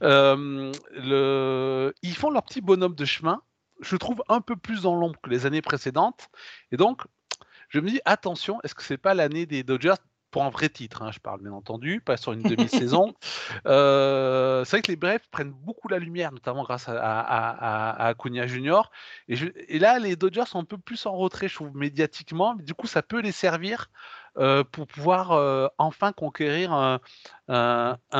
le, 0.00 1.92
ils 2.02 2.14
font 2.14 2.30
leur 2.30 2.44
petit 2.44 2.60
bonhomme 2.60 2.94
de 2.94 3.04
chemin 3.04 3.40
je 3.80 3.96
trouve 3.96 4.22
un 4.28 4.40
peu 4.40 4.56
plus 4.56 4.82
dans 4.82 4.94
l'ombre 4.94 5.18
que 5.20 5.30
les 5.30 5.46
années 5.46 5.62
précédentes. 5.62 6.28
Et 6.72 6.76
donc, 6.76 7.02
je 7.74 7.80
me 7.80 7.90
dis 7.90 8.00
attention, 8.04 8.60
est-ce 8.62 8.74
que 8.74 8.84
c'est 8.84 8.96
pas 8.96 9.14
l'année 9.14 9.46
des 9.46 9.64
Dodgers 9.64 9.94
pour 10.30 10.44
un 10.44 10.50
vrai 10.50 10.68
titre, 10.68 11.02
hein, 11.02 11.10
je 11.12 11.18
parle 11.18 11.42
bien 11.42 11.52
entendu, 11.52 12.00
pas 12.00 12.16
sur 12.16 12.32
une 12.32 12.42
demi-saison. 12.42 13.14
Euh, 13.66 14.64
c'est 14.64 14.76
vrai 14.76 14.82
que 14.82 14.90
les 14.92 14.96
Braves 14.96 15.28
prennent 15.30 15.52
beaucoup 15.52 15.88
la 15.88 15.98
lumière, 15.98 16.30
notamment 16.32 16.62
grâce 16.62 16.88
à, 16.88 16.96
à, 16.96 18.06
Acuna 18.06 18.46
Junior. 18.46 18.90
Et, 19.28 19.36
et, 19.68 19.78
là, 19.78 19.98
les 19.98 20.14
Dodgers 20.16 20.46
sont 20.46 20.60
un 20.60 20.64
peu 20.64 20.78
plus 20.78 21.06
en 21.06 21.16
retrait, 21.16 21.48
je 21.48 21.54
trouve, 21.54 21.76
médiatiquement. 21.76 22.54
Mais 22.56 22.62
du 22.62 22.74
coup, 22.74 22.86
ça 22.86 23.02
peut 23.02 23.20
les 23.20 23.30
servir 23.30 23.90
euh, 24.36 24.64
pour 24.64 24.88
pouvoir 24.88 25.30
euh, 25.30 25.68
enfin 25.78 26.12
conquérir 26.12 26.72
un, 26.72 27.00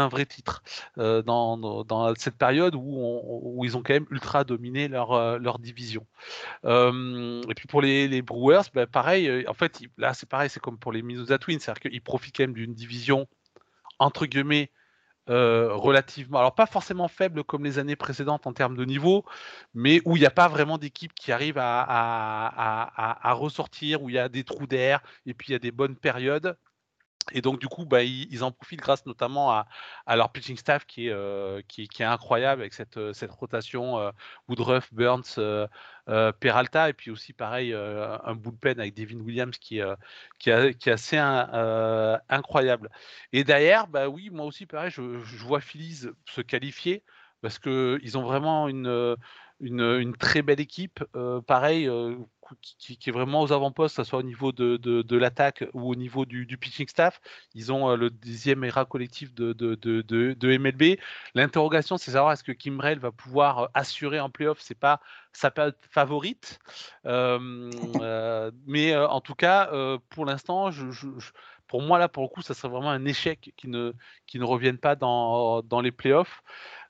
vrai 0.08 0.26
titre 0.26 0.62
euh, 0.98 1.22
dans, 1.22 2.14
cette 2.16 2.36
période 2.36 2.74
où, 2.76 3.60
ils 3.64 3.76
ont 3.76 3.82
quand 3.82 3.94
même 3.94 4.06
ultra 4.10 4.44
dominé 4.44 4.86
leur, 4.86 5.38
leur 5.38 5.58
division. 5.58 6.06
et 6.64 7.54
puis 7.56 7.66
pour 7.68 7.82
les, 7.82 8.22
Brewers, 8.22 8.62
bah, 8.74 8.86
pareil, 8.86 9.44
en 9.48 9.54
fait, 9.54 9.80
là 9.98 10.14
c'est 10.14 10.28
pareil, 10.28 10.50
c'est 10.50 10.60
comme 10.60 10.78
pour 10.78 10.92
les 10.92 11.02
Minnesota 11.02 11.38
Twins, 11.38 11.58
c'est-à-dire 11.58 11.90
qu'ils 11.90 12.02
profitent 12.02 12.36
quand 12.36 12.44
même 12.44 12.54
d'une 12.54 12.74
division 12.74 13.26
entre 13.98 14.26
guillemets 14.26 14.70
euh, 15.30 15.72
relativement, 15.74 16.38
alors 16.38 16.54
pas 16.54 16.66
forcément 16.66 17.08
faible 17.08 17.44
comme 17.44 17.64
les 17.64 17.78
années 17.78 17.96
précédentes 17.96 18.46
en 18.46 18.52
termes 18.52 18.76
de 18.76 18.84
niveau, 18.84 19.24
mais 19.72 20.00
où 20.04 20.16
il 20.16 20.20
n'y 20.20 20.26
a 20.26 20.30
pas 20.30 20.48
vraiment 20.48 20.76
d'équipe 20.78 21.14
qui 21.14 21.32
arrive 21.32 21.56
à, 21.58 23.32
ressortir, 23.34 24.02
où 24.02 24.10
il 24.10 24.16
y 24.16 24.18
a 24.18 24.28
des 24.28 24.44
trous 24.44 24.66
d'air 24.66 25.02
et 25.26 25.34
puis 25.34 25.48
il 25.48 25.52
y 25.52 25.56
a 25.56 25.58
des 25.58 25.72
bonnes 25.72 25.96
périodes. 25.96 26.56
Et 27.32 27.40
donc, 27.40 27.58
du 27.58 27.68
coup, 27.68 27.86
bah, 27.86 28.02
ils, 28.02 28.44
en 28.44 28.52
profitent 28.52 28.80
grâce 28.80 29.06
notamment 29.06 29.50
à, 29.50 29.66
leur 30.16 30.30
pitching 30.32 30.56
staff 30.56 30.84
qui 30.84 31.08
est, 31.08 31.12
euh, 31.12 31.62
incroyable 32.00 32.62
avec 32.62 32.74
cette, 32.74 32.96
euh, 32.98 33.12
rotation 33.28 33.98
euh, 33.98 34.10
Woodruff, 34.48 34.92
Burns, 34.92 35.40
Peralta, 36.40 36.90
et 36.90 36.92
puis 36.92 37.10
aussi, 37.10 37.32
pareil, 37.32 37.72
un 37.74 38.34
bullpen 38.34 38.78
avec 38.78 38.94
Devin 38.94 39.20
Williams 39.20 39.56
qui, 39.58 39.78
est 39.78 40.88
assez 40.88 41.16
incroyable. 41.16 42.90
Et 43.32 43.44
derrière, 43.44 43.86
bah 43.86 44.08
oui, 44.08 44.30
moi 44.30 44.44
aussi, 44.44 44.66
pareil, 44.66 44.90
je, 44.90 45.02
vois 45.44 45.60
Phillies 45.60 46.08
se 46.26 46.40
qualifier 46.40 47.02
parce 47.40 47.58
qu'ils 47.58 48.18
ont 48.18 48.22
vraiment 48.22 48.68
une, 48.68 49.16
une, 49.60 50.14
très 50.16 50.42
belle 50.42 50.60
équipe. 50.60 51.02
pareil, 51.46 51.88
qui, 52.60 52.98
est 53.06 53.12
vraiment 53.12 53.42
aux 53.42 53.52
avant-postes, 53.52 53.96
que 53.96 54.02
ce 54.02 54.08
soit 54.08 54.18
au 54.18 54.22
niveau 54.22 54.52
de, 54.52 54.76
de, 54.76 55.16
l'attaque 55.16 55.64
ou 55.72 55.90
au 55.90 55.94
niveau 55.94 56.24
du, 56.24 56.46
pitching 56.58 56.88
staff. 56.88 57.20
Ils 57.54 57.72
ont 57.72 57.90
euh, 57.90 57.96
le 57.96 58.10
dixième 58.10 58.64
ERA 58.64 58.84
collectif 58.84 59.34
de, 59.34 59.52
de 59.52 60.58
MLB. 60.58 60.98
L'interrogation, 61.34 61.96
c'est 61.96 62.12
savoir 62.12 62.32
est-ce 62.32 62.44
que 62.44 62.52
Kimbrel 62.52 62.98
va 62.98 63.12
pouvoir 63.12 63.58
euh, 63.58 63.66
assurer 63.74 64.20
en 64.20 64.30
playoff. 64.30 64.58
C'est 64.60 64.78
pas 64.78 65.00
sa 65.32 65.50
période 65.50 65.76
favorite, 65.90 66.60
euh, 67.06 67.70
mais 68.66 68.96
en 68.96 69.20
tout 69.20 69.34
cas, 69.34 69.70
pour 70.10 70.26
l'instant, 70.26 70.70
je, 70.70 70.84
pour 71.74 71.82
moi, 71.82 71.98
là, 71.98 72.08
pour 72.08 72.22
le 72.22 72.28
coup, 72.28 72.40
ça 72.40 72.54
serait 72.54 72.68
vraiment 72.68 72.92
un 72.92 73.04
échec 73.04 73.52
qui 73.56 73.66
ne, 73.66 73.94
qui 74.28 74.38
ne 74.38 74.44
reviennent 74.44 74.78
pas 74.78 74.94
dans, 74.94 75.80
les 75.82 75.90
playoffs. 75.90 76.44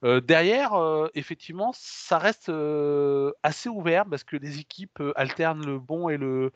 Euh, 0.05 0.21
derrière, 0.21 0.75
euh, 0.75 1.09
effectivement, 1.15 1.71
ça 1.73 2.19
reste 2.19 2.51
euh, 2.51 3.33
assez 3.43 3.71
ouvert 3.71 4.05
parce 4.05 4.25
que 4.25 4.37
les 4.37 4.59
équipes 4.59 5.03
alternent 5.17 5.65
le 5.65 5.79
bon 5.79 6.11
et 6.11 6.19
le, 6.19 6.53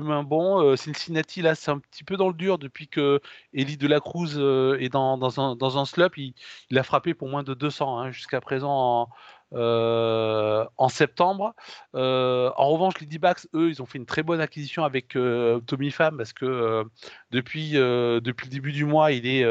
moins 0.00 0.24
bon. 0.24 0.74
Cincinnati, 0.74 1.40
là, 1.40 1.54
c'est 1.54 1.70
un 1.70 1.78
petit 1.78 2.02
peu 2.02 2.16
dans 2.16 2.26
le 2.26 2.34
dur 2.34 2.58
depuis 2.58 2.88
que 2.88 3.20
Elie 3.54 3.76
de 3.76 3.86
la 3.86 4.00
Cruz 4.00 4.40
est 4.80 4.88
dans, 4.88 5.40
un, 5.40 5.54
dans 5.54 5.84
slump. 5.84 6.18
Il, 6.18 6.34
il, 6.70 6.78
a 6.80 6.82
frappé 6.82 7.14
pour 7.14 7.28
moins 7.28 7.44
de 7.44 7.54
200 7.54 7.96
hein, 7.96 8.10
jusqu'à 8.10 8.40
présent 8.40 8.72
en, 8.72 9.08
en 9.54 10.88
septembre. 10.88 11.54
en 11.94 12.68
revanche, 12.68 13.00
les 13.00 13.06
D-backs, 13.06 13.46
eux, 13.54 13.70
ils 13.70 13.82
ont 13.82 13.86
fait 13.86 13.98
une 13.98 14.06
très 14.06 14.22
bonne 14.22 14.40
acquisition 14.40 14.84
avec 14.84 15.16
Tommy 15.66 15.90
Pham 15.90 16.16
parce 16.16 16.32
que 16.32 16.84
depuis, 17.30 17.72
depuis 17.72 18.46
le 18.46 18.50
début 18.50 18.72
du 18.72 18.84
mois, 18.84 19.12
il 19.12 19.26
est, 19.26 19.44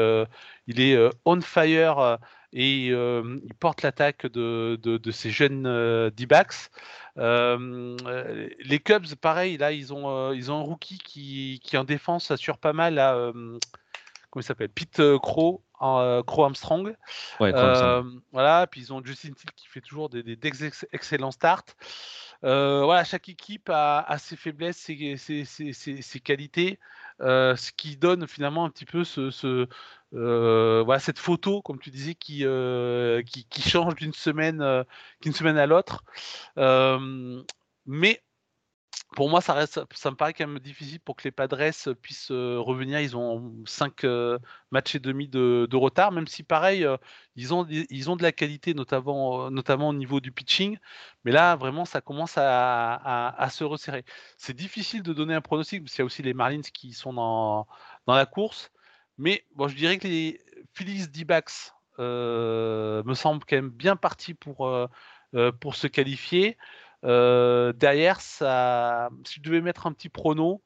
il 0.66 0.80
est 0.80 0.98
on 1.24 1.40
fire 1.40 2.18
et 2.52 2.86
il 2.88 3.54
porte 3.60 3.82
l'attaque 3.82 4.26
de, 4.26 4.78
de, 4.82 5.10
ces 5.10 5.30
jeunes 5.30 6.10
D-backs. 6.10 6.70
les 7.16 8.80
Cubs, 8.84 9.14
pareil, 9.20 9.56
là, 9.56 9.72
ils 9.72 9.92
ont, 9.92 10.32
ils 10.32 10.52
ont 10.52 10.58
un 10.58 10.62
rookie 10.62 10.98
qui, 10.98 11.60
qui 11.62 11.76
en 11.76 11.84
défense 11.84 12.30
assure 12.30 12.58
pas 12.58 12.72
mal 12.72 12.98
à 12.98 13.32
comment 14.30 14.42
il 14.42 14.44
s'appelle 14.44 14.68
Pete 14.68 15.00
Crow, 15.22 15.62
Crow 15.78 16.44
Armstrong. 16.44 16.96
voilà, 17.38 18.66
puis 18.66 18.80
ils 18.80 18.92
ont 18.92 19.02
Justin 19.04 19.32
Till 19.32 19.50
qui 19.54 19.68
fait 19.68 19.80
toujours 19.80 20.08
des, 20.08 20.22
des, 20.22 20.38
excellents 20.92 21.32
starts. 21.32 21.64
voilà, 22.42 23.04
chaque 23.04 23.28
équipe 23.28 23.70
a, 23.72 24.16
ses 24.18 24.36
faiblesses, 24.36 24.78
ses, 24.78 25.16
ses, 25.16 25.44
ses 25.44 26.20
qualités. 26.20 26.78
ce 27.20 27.72
qui 27.72 27.96
donne 27.96 28.26
finalement 28.26 28.64
un 28.64 28.70
petit 28.70 28.86
peu 28.86 29.04
ce, 29.04 29.30
ce, 29.30 29.68
euh, 30.14 30.82
voilà, 30.84 31.00
cette 31.00 31.18
photo, 31.18 31.62
comme 31.62 31.78
tu 31.78 31.90
disais, 31.90 32.14
qui, 32.14 32.44
euh, 32.44 33.22
qui, 33.22 33.62
change 33.62 33.94
d'une 33.96 34.12
semaine, 34.12 34.60
euh, 34.60 34.84
d'une 35.20 35.32
semaine 35.32 35.58
à 35.58 35.66
l'autre. 35.66 36.04
mais 37.86 38.22
pour 39.14 39.30
moi, 39.30 39.40
ça, 39.40 39.54
me 39.54 40.14
paraît 40.14 40.34
quand 40.34 40.46
même 40.46 40.58
difficile 40.58 41.00
pour 41.00 41.16
que 41.16 41.24
les 41.24 41.30
Padres 41.30 41.94
puissent 41.94 42.30
revenir. 42.30 43.00
Ils 43.00 43.16
ont 43.16 43.54
5 43.66 44.04
matchs 44.70 44.96
et 44.96 44.98
demi 44.98 45.28
de, 45.28 45.76
retard, 45.76 46.12
même 46.12 46.26
si 46.26 46.42
pareil, 46.42 46.86
ils, 47.36 47.54
ont, 47.54 47.66
ils 47.68 48.10
ont 48.10 48.16
de 48.16 48.22
la 48.22 48.32
qualité, 48.32 48.74
notamment, 48.74 49.50
notamment 49.50 49.90
au 49.90 49.94
niveau 49.94 50.20
du 50.20 50.32
pitching. 50.32 50.78
Mais 51.24 51.32
là, 51.32 51.56
vraiment, 51.56 51.84
ça 51.84 52.00
commence 52.00 52.34
à, 52.36 53.48
se 53.50 53.64
resserrer. 53.64 54.04
C'est 54.38 54.56
difficile 54.56 55.02
de 55.02 55.12
donner 55.12 55.34
un 55.34 55.40
pronostic, 55.40 55.82
parce 55.82 55.92
qu'il 55.92 56.02
y 56.02 56.02
a 56.02 56.06
aussi 56.06 56.22
les 56.22 56.34
Marlins 56.34 56.62
qui 56.62 56.92
sont 56.92 57.12
dans, 57.12 57.66
dans 58.06 58.14
la 58.14 58.26
course. 58.26 58.70
Mais 59.18 59.44
bon, 59.54 59.68
je 59.68 59.76
dirais 59.76 59.98
que 59.98 60.06
les 60.08 60.40
Phillies 60.74 61.08
D-backs 61.08 61.72
euh, 61.98 63.02
me 63.04 63.14
semblent 63.14 63.44
quand 63.44 63.56
même 63.56 63.70
bien 63.70 63.96
partis 63.96 64.34
pour, 64.34 64.66
euh, 64.66 64.86
euh, 65.34 65.52
pour 65.52 65.74
se 65.74 65.86
qualifier. 65.86 66.56
Derrière, 67.06 68.20
ça, 68.20 69.08
si 69.26 69.36
je 69.36 69.42
devais 69.42 69.60
mettre 69.60 69.86
un 69.86 69.92
petit 69.92 70.08
prono, 70.08 70.62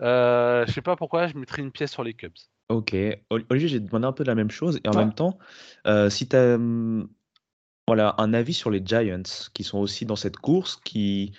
je 0.00 0.64
sais 0.68 0.82
pas 0.82 0.96
pourquoi, 0.96 1.26
je 1.26 1.36
mettrais 1.36 1.62
une 1.62 1.72
pièce 1.72 1.92
sur 1.92 2.04
les 2.04 2.14
Cubs. 2.14 2.32
Ok. 2.68 2.96
Olivier, 3.30 3.68
j'ai 3.68 3.80
demandé 3.80 4.06
un 4.06 4.12
peu 4.12 4.24
la 4.24 4.34
même 4.34 4.50
chose. 4.50 4.80
Et 4.84 4.88
en 4.88 4.94
même 4.94 5.14
temps, 5.14 5.38
si 6.08 6.28
tu 6.28 6.36
as 6.36 6.54
hum, 6.54 7.08
voilà, 7.86 8.14
un 8.18 8.32
avis 8.32 8.54
sur 8.54 8.70
les 8.70 8.82
Giants, 8.84 9.22
qui 9.52 9.62
sont 9.62 9.78
aussi 9.78 10.06
dans 10.06 10.16
cette 10.16 10.38
course, 10.38 10.76
qui, 10.76 11.32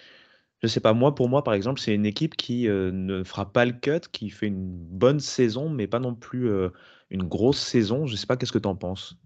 je 0.61 0.67
sais 0.67 0.79
pas, 0.79 0.93
moi, 0.93 1.15
pour 1.15 1.27
moi, 1.27 1.43
par 1.43 1.53
exemple, 1.55 1.79
c'est 1.79 1.93
une 1.93 2.05
équipe 2.05 2.35
qui 2.35 2.67
euh, 2.67 2.91
ne 2.91 3.23
fera 3.23 3.51
pas 3.51 3.65
le 3.65 3.73
cut, 3.73 4.01
qui 4.11 4.29
fait 4.29 4.47
une 4.47 4.77
bonne 4.77 5.19
saison, 5.19 5.69
mais 5.69 5.87
pas 5.87 5.99
non 5.99 6.13
plus 6.13 6.49
euh, 6.49 6.69
une 7.09 7.23
grosse 7.23 7.59
saison. 7.59 8.05
Je 8.05 8.15
sais 8.15 8.27
pas, 8.27 8.37
qu'est-ce 8.37 8.51
que 8.51 8.59
tu 8.59 8.67
en 8.67 8.75
penses? 8.75 9.17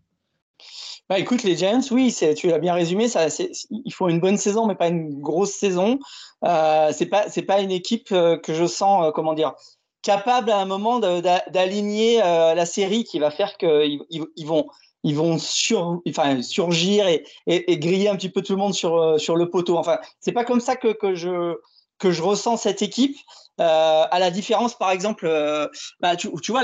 Bah, 1.09 1.19
écoute, 1.19 1.43
les 1.43 1.57
Giants, 1.57 1.81
oui, 1.91 2.15
tu 2.35 2.47
l'as 2.47 2.59
bien 2.59 2.73
résumé. 2.73 3.07
Ça, 3.07 3.27
ils 3.69 3.93
font 3.93 4.07
une 4.07 4.19
bonne 4.19 4.37
saison, 4.37 4.67
mais 4.67 4.75
pas 4.75 4.87
une 4.87 5.19
grosse 5.19 5.53
saison. 5.53 5.99
Euh, 6.45 6.91
c'est 6.93 7.07
pas, 7.07 7.25
pas 7.47 7.61
une 7.61 7.71
équipe 7.71 8.11
euh, 8.11 8.37
que 8.37 8.53
je 8.53 8.65
sens, 8.65 9.11
comment 9.15 9.33
dire, 9.33 9.53
capable 10.01 10.51
à 10.51 10.59
un 10.59 10.65
moment 10.65 10.99
d'aligner 10.99 12.19
la 12.19 12.65
série 12.65 13.03
qui 13.03 13.19
va 13.19 13.31
faire 13.31 13.57
qu'ils 13.57 13.99
ils 14.09 14.45
vont 14.45 14.67
ils 15.03 15.15
vont 15.15 15.37
sur, 15.37 16.01
enfin, 16.07 16.41
surgir 16.41 17.07
et, 17.07 17.77
griller 17.77 18.09
un 18.09 18.15
petit 18.15 18.29
peu 18.29 18.41
tout 18.41 18.53
le 18.53 18.59
monde 18.59 18.73
sur, 18.73 18.95
euh, 18.97 19.17
le 19.35 19.49
poteau. 19.49 19.77
Enfin, 19.77 19.99
c'est 20.19 20.31
pas 20.31 20.43
comme 20.43 20.59
ça 20.59 20.75
que, 20.75 21.15
je, 21.15 21.55
que 21.99 22.11
je 22.11 22.21
ressens 22.21 22.57
cette 22.57 22.81
équipe. 22.81 23.17
Euh, 23.59 24.05
à 24.09 24.19
la 24.19 24.31
différence, 24.31 24.77
par 24.77 24.91
exemple, 24.91 25.25
euh, 25.25 25.67
bah, 25.99 26.15
tu, 26.15 26.29
vois, 26.49 26.63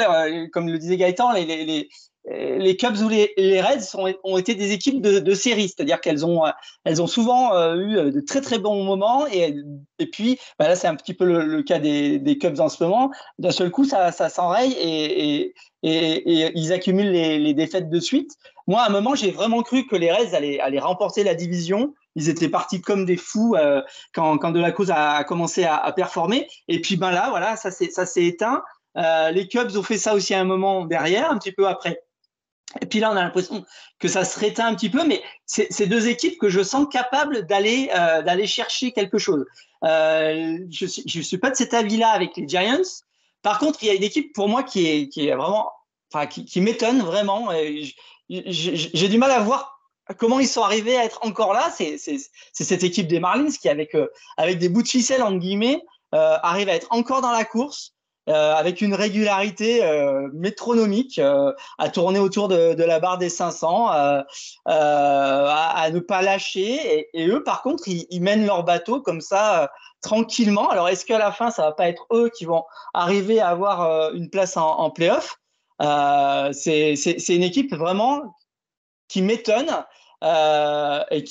comme 0.51 0.69
le 0.69 0.77
disait 0.77 0.97
Gaëtan, 0.97 1.33
les 1.33 1.89
Cubs 2.77 3.01
ou 3.03 3.09
les, 3.09 3.33
les 3.37 3.61
Reds 3.61 3.95
ont 4.23 4.37
été 4.37 4.55
des 4.55 4.71
équipes 4.71 5.01
de, 5.01 5.33
série, 5.33 5.69
c'est-à-dire 5.69 6.01
qu'elles 6.01 6.25
ont, 6.25 6.43
elles 6.83 7.01
ont 7.01 7.07
souvent 7.07 7.53
eu 7.75 8.11
de 8.11 8.19
très 8.19 8.41
très 8.41 8.57
bons 8.57 8.83
moments 8.83 9.27
et, 9.27 9.53
puis 10.11 10.39
bah 10.57 10.67
là 10.67 10.75
c'est 10.75 10.87
un 10.87 10.95
petit 10.95 11.13
peu 11.13 11.25
le, 11.25 11.61
cas 11.61 11.79
des, 11.79 12.37
Cubs 12.39 12.59
en 12.59 12.69
ce 12.69 12.83
moment. 12.83 13.11
D'un 13.37 13.51
seul 13.51 13.69
coup, 13.69 13.85
ça, 13.85 14.11
s'enraye 14.11 14.73
et, 14.73 15.53
ils 15.83 16.73
accumulent 16.73 17.11
les, 17.11 17.37
les, 17.37 17.53
défaites 17.53 17.89
de 17.89 17.99
suite. 17.99 18.31
Moi, 18.67 18.81
à 18.81 18.87
un 18.87 18.89
moment, 18.89 19.13
j'ai 19.13 19.31
vraiment 19.31 19.61
cru 19.61 19.85
que 19.85 19.95
les 19.95 20.11
Reds 20.11 20.33
allaient, 20.33 20.79
remporter 20.79 21.23
la 21.23 21.35
division. 21.35 21.93
Ils 22.15 22.29
étaient 22.29 22.49
partis 22.49 22.81
comme 22.81 23.05
des 23.05 23.17
fous 23.17 23.55
euh, 23.55 23.81
quand, 24.13 24.37
quand 24.37 24.51
De 24.51 24.59
La 24.59 24.71
Cause 24.71 24.91
a, 24.91 25.23
commencé 25.23 25.65
à, 25.65 25.91
performer. 25.91 26.47
Et 26.67 26.81
puis 26.81 26.97
ben 26.97 27.11
là, 27.11 27.29
voilà, 27.29 27.55
ça 27.55 27.71
s'est 27.71 28.25
éteint. 28.25 28.63
Euh, 28.97 29.31
les 29.31 29.47
Cubs 29.47 29.75
ont 29.75 29.83
fait 29.83 29.97
ça 29.97 30.15
aussi 30.15 30.33
à 30.33 30.39
un 30.39 30.45
moment 30.45 30.85
derrière, 30.85 31.31
un 31.31 31.37
petit 31.37 31.51
peu 31.51 31.67
après. 31.67 32.01
Et 32.81 32.85
puis 32.85 32.99
là, 32.99 33.11
on 33.11 33.15
a 33.15 33.23
l'impression 33.23 33.63
que 33.99 34.07
ça 34.07 34.25
se 34.25 34.39
réteint 34.39 34.67
un 34.67 34.75
petit 34.75 34.89
peu, 34.89 35.05
mais 35.05 35.21
c'est 35.45 35.87
deux 35.87 36.07
équipes 36.07 36.37
que 36.39 36.49
je 36.49 36.61
sens 36.61 36.87
capables 36.91 37.45
d'aller 37.45 37.89
euh, 37.95 38.21
d'aller 38.21 38.47
chercher 38.47 38.91
quelque 38.91 39.17
chose. 39.17 39.45
Euh, 39.83 40.57
je 40.69 40.85
ne 40.85 41.23
suis, 41.23 41.37
pas 41.37 41.51
de 41.51 41.55
cet 41.55 41.73
avis-là 41.73 42.09
avec 42.09 42.35
les 42.35 42.47
Giants. 42.47 42.81
Par 43.43 43.59
contre, 43.59 43.83
il 43.83 43.87
y 43.87 43.91
a 43.91 43.93
une 43.93 44.03
équipe 44.03 44.33
pour 44.33 44.49
moi 44.49 44.63
qui 44.63 44.87
est, 44.87 45.07
qui 45.09 45.27
est 45.27 45.35
vraiment, 45.35 45.71
enfin, 46.11 46.25
qui, 46.25 46.61
m'étonne 46.61 47.01
vraiment. 47.01 47.49
J'ai 48.29 49.07
du 49.07 49.17
mal 49.17 49.31
à 49.31 49.39
voir 49.39 49.79
comment 50.17 50.39
ils 50.39 50.47
sont 50.47 50.63
arrivés 50.63 50.97
à 50.97 51.05
être 51.05 51.19
encore 51.23 51.53
là. 51.53 51.71
C'est 51.71 51.97
cette 52.51 52.83
équipe 52.83 53.07
des 53.07 53.19
Marlins 53.19 53.51
qui, 53.51 53.69
avec, 53.69 53.95
euh, 53.95 54.07
avec 54.37 54.57
des 54.57 54.69
bouts 54.69 54.81
de 54.81 54.87
ficelle, 54.87 55.21
entre 55.21 55.37
guillemets, 55.37 55.81
arrive 56.11 56.69
à 56.69 56.75
être 56.75 56.87
encore 56.89 57.21
dans 57.21 57.31
la 57.31 57.45
course. 57.45 57.94
Euh, 58.27 58.55
avec 58.55 58.81
une 58.81 58.95
régularité 58.95 59.83
euh, 59.83 60.29
métronomique, 60.33 61.19
euh, 61.19 61.53
à 61.77 61.89
tourner 61.89 62.17
autour 62.17 62.47
de, 62.47 62.73
la 62.83 62.99
barre 62.99 63.19
des 63.19 63.29
500, 63.29 63.87
à, 63.87 64.25
ne 65.91 65.99
pas 65.99 66.23
lâcher. 66.23 67.07
Et, 67.13 67.27
eux, 67.27 67.43
par 67.43 67.61
contre, 67.61 67.83
ils, 67.87 68.21
mènent 68.21 68.45
leur 68.47 68.63
bateau 68.63 68.99
comme 68.99 69.21
ça, 69.21 69.71
tranquillement. 70.01 70.69
Alors, 70.69 70.89
est-ce 70.89 71.05
qu'à 71.05 71.19
la 71.19 71.31
fin, 71.31 71.51
ça 71.51 71.63
va 71.63 71.71
pas 71.71 71.87
être 71.87 72.07
eux 72.11 72.31
qui 72.35 72.45
vont 72.45 72.63
arriver 72.95 73.39
à 73.39 73.49
avoir 73.49 74.11
une 74.13 74.31
place 74.31 74.57
en, 74.57 74.71
en 74.71 74.89
playoff? 74.89 75.39
C'est 75.79 77.29
une 77.29 77.43
équipe 77.43 77.75
vraiment 77.75 78.35
qui 79.07 79.21
m'étonne 79.21 79.69
et 80.23 81.23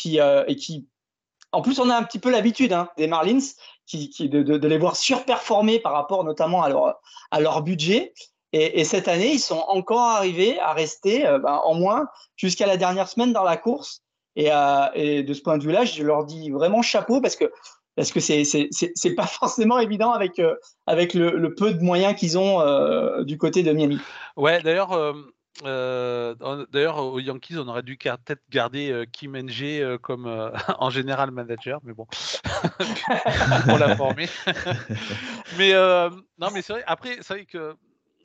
et 0.46 0.56
qui 0.56 0.86
en 1.54 1.62
plus, 1.62 1.78
on 1.78 1.88
a 1.88 1.96
un 1.96 2.02
petit 2.02 2.18
peu 2.18 2.30
l'habitude 2.30 2.72
hein, 2.72 2.88
des 2.96 3.06
Marlins 3.06 3.38
de, 3.92 4.66
les 4.66 4.78
voir 4.78 4.96
surperformer 4.96 5.78
par 5.78 5.92
rapport 5.92 6.24
notamment 6.24 6.62
à 6.62 7.40
leur, 7.40 7.62
budget. 7.62 8.12
Et, 8.52 8.80
et 8.80 8.84
cette 8.84 9.08
année, 9.08 9.32
ils 9.32 9.40
sont 9.40 9.64
encore 9.68 10.00
arrivés 10.00 10.58
à 10.60 10.72
rester 10.72 11.26
euh, 11.26 11.38
ben, 11.38 11.60
en 11.64 11.74
moins 11.74 12.06
jusqu'à 12.36 12.66
la 12.66 12.76
dernière 12.76 13.08
semaine 13.08 13.32
dans 13.32 13.42
la 13.42 13.56
course. 13.56 14.02
Et, 14.36 14.52
euh, 14.52 14.86
et, 14.94 15.22
de 15.22 15.34
ce 15.34 15.42
point 15.42 15.58
de 15.58 15.64
vue-là, 15.64 15.84
je 15.84 16.02
leur 16.02 16.24
dis 16.24 16.50
vraiment 16.50 16.82
chapeau 16.82 17.20
parce 17.20 17.36
que 17.36 17.50
parce 17.96 18.10
que 18.10 18.18
c'est 18.18 18.42
c'est 18.44 19.14
pas 19.14 19.26
forcément 19.26 19.78
évident 19.78 20.10
avec 20.10 20.40
avec 20.86 21.14
le, 21.14 21.54
peu 21.54 21.72
de 21.72 21.80
moyens 21.80 22.14
qu'ils 22.14 22.38
ont 22.38 22.60
du 23.22 23.38
côté 23.38 23.62
de 23.62 23.72
Miami. 23.72 23.98
Ouais, 24.36 24.60
d'ailleurs. 24.62 25.14
D'ailleurs, 25.62 26.98
aux 26.98 27.20
Yankees, 27.20 27.56
on 27.58 27.68
aurait 27.68 27.82
dû 27.82 27.96
peut-être 27.96 28.42
garder 28.50 29.04
Kim 29.12 29.36
NG 29.36 29.98
comme 29.98 30.26
en 30.78 30.90
général 30.90 31.30
manager, 31.30 31.80
mais 31.84 31.92
bon, 31.92 32.06
on 33.68 33.76
l'a 33.76 33.96
formé. 33.96 34.28
mais 35.58 35.72
non, 36.38 36.48
mais 36.52 36.62
c'est 36.62 36.72
vrai. 36.74 36.84
Après, 36.86 37.18
c'est 37.20 37.34
vrai 37.34 37.46
que 37.46 37.76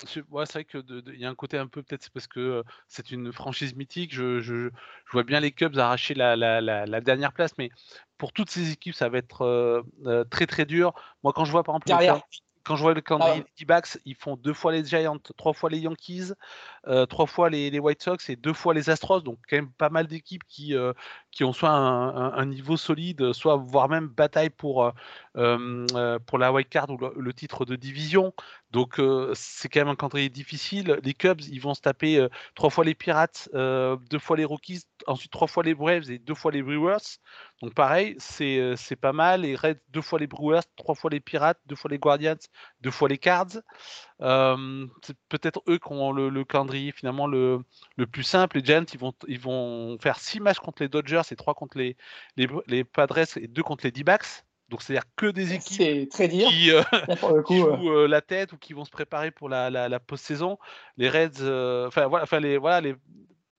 c'est 0.06 0.26
vrai 0.30 0.63
qu'il 0.63 1.04
y 1.18 1.26
a 1.26 1.30
un 1.30 1.36
côté 1.36 1.58
un 1.58 1.68
peu, 1.68 1.84
peut-être 1.84 2.04
c'est 2.04 2.13
parce 2.13 2.28
que 2.28 2.63
c'est 2.88 3.12
une 3.12 3.34
franchise 3.34 3.76
mythique. 3.76 4.15
Je, 4.15 4.39
je, 4.39 4.70
je, 4.70 5.12
vois 5.12 5.24
bien 5.24 5.42
les 5.42 5.52
Cubs 5.52 5.78
arracher 5.78 6.13
la, 6.13 6.38
la, 6.38 6.62
la, 6.62 7.02
dernière 7.02 7.34
place, 7.34 7.52
mais 7.58 7.70
pour 8.18 8.32
toutes 8.32 8.50
ces 8.50 8.72
équipes, 8.72 8.96
ça 8.96 9.10
va 9.10 9.18
être 9.18 9.84
très 10.30 10.48
très 10.48 10.65
dur. 10.65 10.94
Moi, 11.24 11.34
quand 11.34 11.46
je 11.46 11.52
vois 11.52 11.63
par 11.63 11.76
exemple 11.76 12.22
quand 12.69 12.75
je 12.75 12.84
vois 12.84 12.93
le 12.93 13.01
calendrier 13.01 13.41
des 13.41 13.49
D-backs, 13.58 13.97
ils 14.05 14.13
font 14.13 14.36
deux 14.36 14.53
fois 14.53 14.71
les 14.71 14.86
Giants, 14.86 15.17
trois 15.36 15.53
fois 15.53 15.71
les 15.71 15.79
Yankees, 15.79 16.34
euh, 16.88 17.08
trois 17.08 17.25
fois 17.25 17.49
les, 17.49 17.71
les, 17.71 17.79
White 17.79 18.03
Sox 18.03 18.29
et 18.29 18.36
deux 18.36 18.53
fois 18.53 18.75
les 18.75 18.91
Astros. 18.91 19.21
Donc 19.21 19.39
quand 19.49 19.55
même 19.55 19.71
pas 19.71 19.89
mal 19.89 20.05
d'équipes 20.05 20.43
qui, 20.47 20.75
euh, 20.75 20.93
qui 21.32 21.43
ont 21.43 21.51
soit 21.51 21.71
un, 21.71 22.32
un, 22.32 22.45
niveau 22.45 22.77
solide, 22.77 23.34
soit 23.34 23.55
voire 23.55 23.89
même 23.89 24.08
bataille 24.08 24.51
pour, 24.51 24.93
euh, 25.36 26.19
pour 26.27 26.38
la 26.38 26.53
wild 26.53 26.69
card 26.69 26.91
ou 26.91 26.99
le, 27.19 27.34
titre 27.34 27.65
de 27.65 27.75
division. 27.75 28.36
Donc 28.71 29.01
c'est 29.34 29.67
quand 29.67 29.82
même 29.82 29.89
un 29.89 29.95
calendrier 29.95 30.29
difficile. 30.29 30.99
Les 31.03 31.13
Cubs, 31.13 31.41
ils 31.41 31.60
vont 31.60 31.73
se 31.73 31.82
taper 31.82 32.27
trois 32.55 32.69
fois 32.69 32.84
les 32.86 32.93
Pirates, 32.93 33.49
deux 33.53 34.19
fois 34.19 34.38
les 34.38 34.45
Rockies, 34.45 34.84
ensuite 35.08 35.32
trois 35.32 35.47
fois 35.47 35.63
les 35.63 35.73
Braves 35.73 36.12
et 36.12 36.19
deux 36.19 36.36
fois 36.36 36.51
les 36.51 36.62
Brewers. 36.62 37.19
Donc 37.62 37.73
pareil, 37.73 38.15
c'est 38.19 38.95
pas 39.01 39.13
mal. 39.13 39.41
Les 39.41 39.55
Reds, 39.55 39.79
deux 39.89 40.01
fois 40.01 40.19
les 40.19 40.27
Brewers, 40.27 40.62
trois 40.75 40.95
fois 40.95 41.10
les 41.10 41.19
Pirates, 41.19 41.60
deux 41.65 41.75
fois 41.75 41.89
les 41.89 41.97
Guardians, 41.97 42.36
deux 42.82 42.91
fois 42.91 43.10
les 43.10 43.17
Cards. 43.17 43.62
c'est 44.19 45.17
peut-être 45.29 45.62
eux 45.67 45.79
qui 45.79 45.91
ont 45.91 46.12
le, 46.12 46.43
calendrier 46.43 46.91
finalement 46.91 47.27
le, 47.27 47.62
le, 47.97 48.08
plus 48.08 48.23
simple. 48.23 48.58
Les 48.58 48.65
Giants, 48.65 48.86
ils 48.93 48.99
vont, 48.99 49.13
ils 49.27 49.39
vont 49.39 49.97
faire 49.99 50.19
six 50.19 50.39
matchs 50.39 50.60
contre 50.60 50.84
les 50.84 50.89
Dodgers 50.89 51.21
et 51.32 51.36
trois 51.36 51.55
contre 51.55 51.77
les, 51.77 51.97
les, 52.38 52.47
les 52.67 52.84
Padres 52.84 53.38
et 53.38 53.47
deux 53.47 53.63
contre 53.63 53.86
les 53.86 53.91
D-backs. 53.91 54.43
Donc 54.69 54.82
c'est-à-dire 54.82 55.10
que 55.15 55.25
des 55.25 55.53
équipes 55.53 56.10
qui 56.10 56.71
euh, 56.71 56.84
jouent 57.47 57.91
euh, 57.91 58.08
la 58.08 58.21
tête 58.21 58.53
ou 58.53 58.58
qui 58.58 58.73
vont 58.73 58.86
se 58.86 58.91
préparer 58.91 59.32
pour 59.32 59.49
la, 59.49 59.69
la, 59.69 59.99
post-saison. 59.99 60.58
Les 60.97 61.10
Reds, 61.10 61.41
euh, 61.41 61.88
enfin 61.88 62.08
voilà, 62.08 62.25
les 62.39 62.58
voilà 62.58 62.82
les 62.82 62.95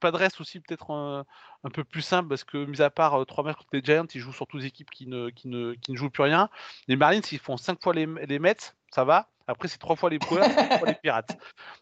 Padres 0.01 0.41
aussi 0.41 0.61
peut-être 0.61 0.91
un, 0.91 1.25
peu 1.71 1.85
plus 1.85 2.03
simple 2.03 2.29
parce 2.29 2.45
que 2.45 2.65
mis 2.65 2.83
à 2.83 2.91
part 2.91 3.25
trois 3.27 3.45
matchs 3.45 3.57
contre 3.57 3.71
les 3.73 3.83
Giants, 3.83 4.07
ils 4.15 4.21
jouent 4.21 4.33
surtout 4.33 4.59
des 4.59 4.67
équipes 4.67 4.91
qui 4.91 5.07
ne, 5.07 5.31
qui 5.31 5.49
ne, 5.49 5.75
qui 5.75 5.93
ne 5.93 5.97
jouent 5.97 6.11
plus 6.11 6.25
rien. 6.25 6.49
Les 6.89 6.97
Marlins, 6.97 7.21
ils 7.31 7.39
font 7.39 7.57
cinq 7.57 7.83
fois 7.83 7.95
les, 7.95 8.07
les 8.27 8.39
Mets, 8.39 8.75
ça 8.91 9.05
va. 9.05 9.29
Après, 9.47 9.69
c'est 9.69 9.79
trois 9.79 9.97
fois 9.97 10.11
les 10.11 10.19
Brewers, 10.19 10.49
trois 10.49 10.79
fois 10.79 10.89
les 10.89 10.95
Pirates. 10.95 11.37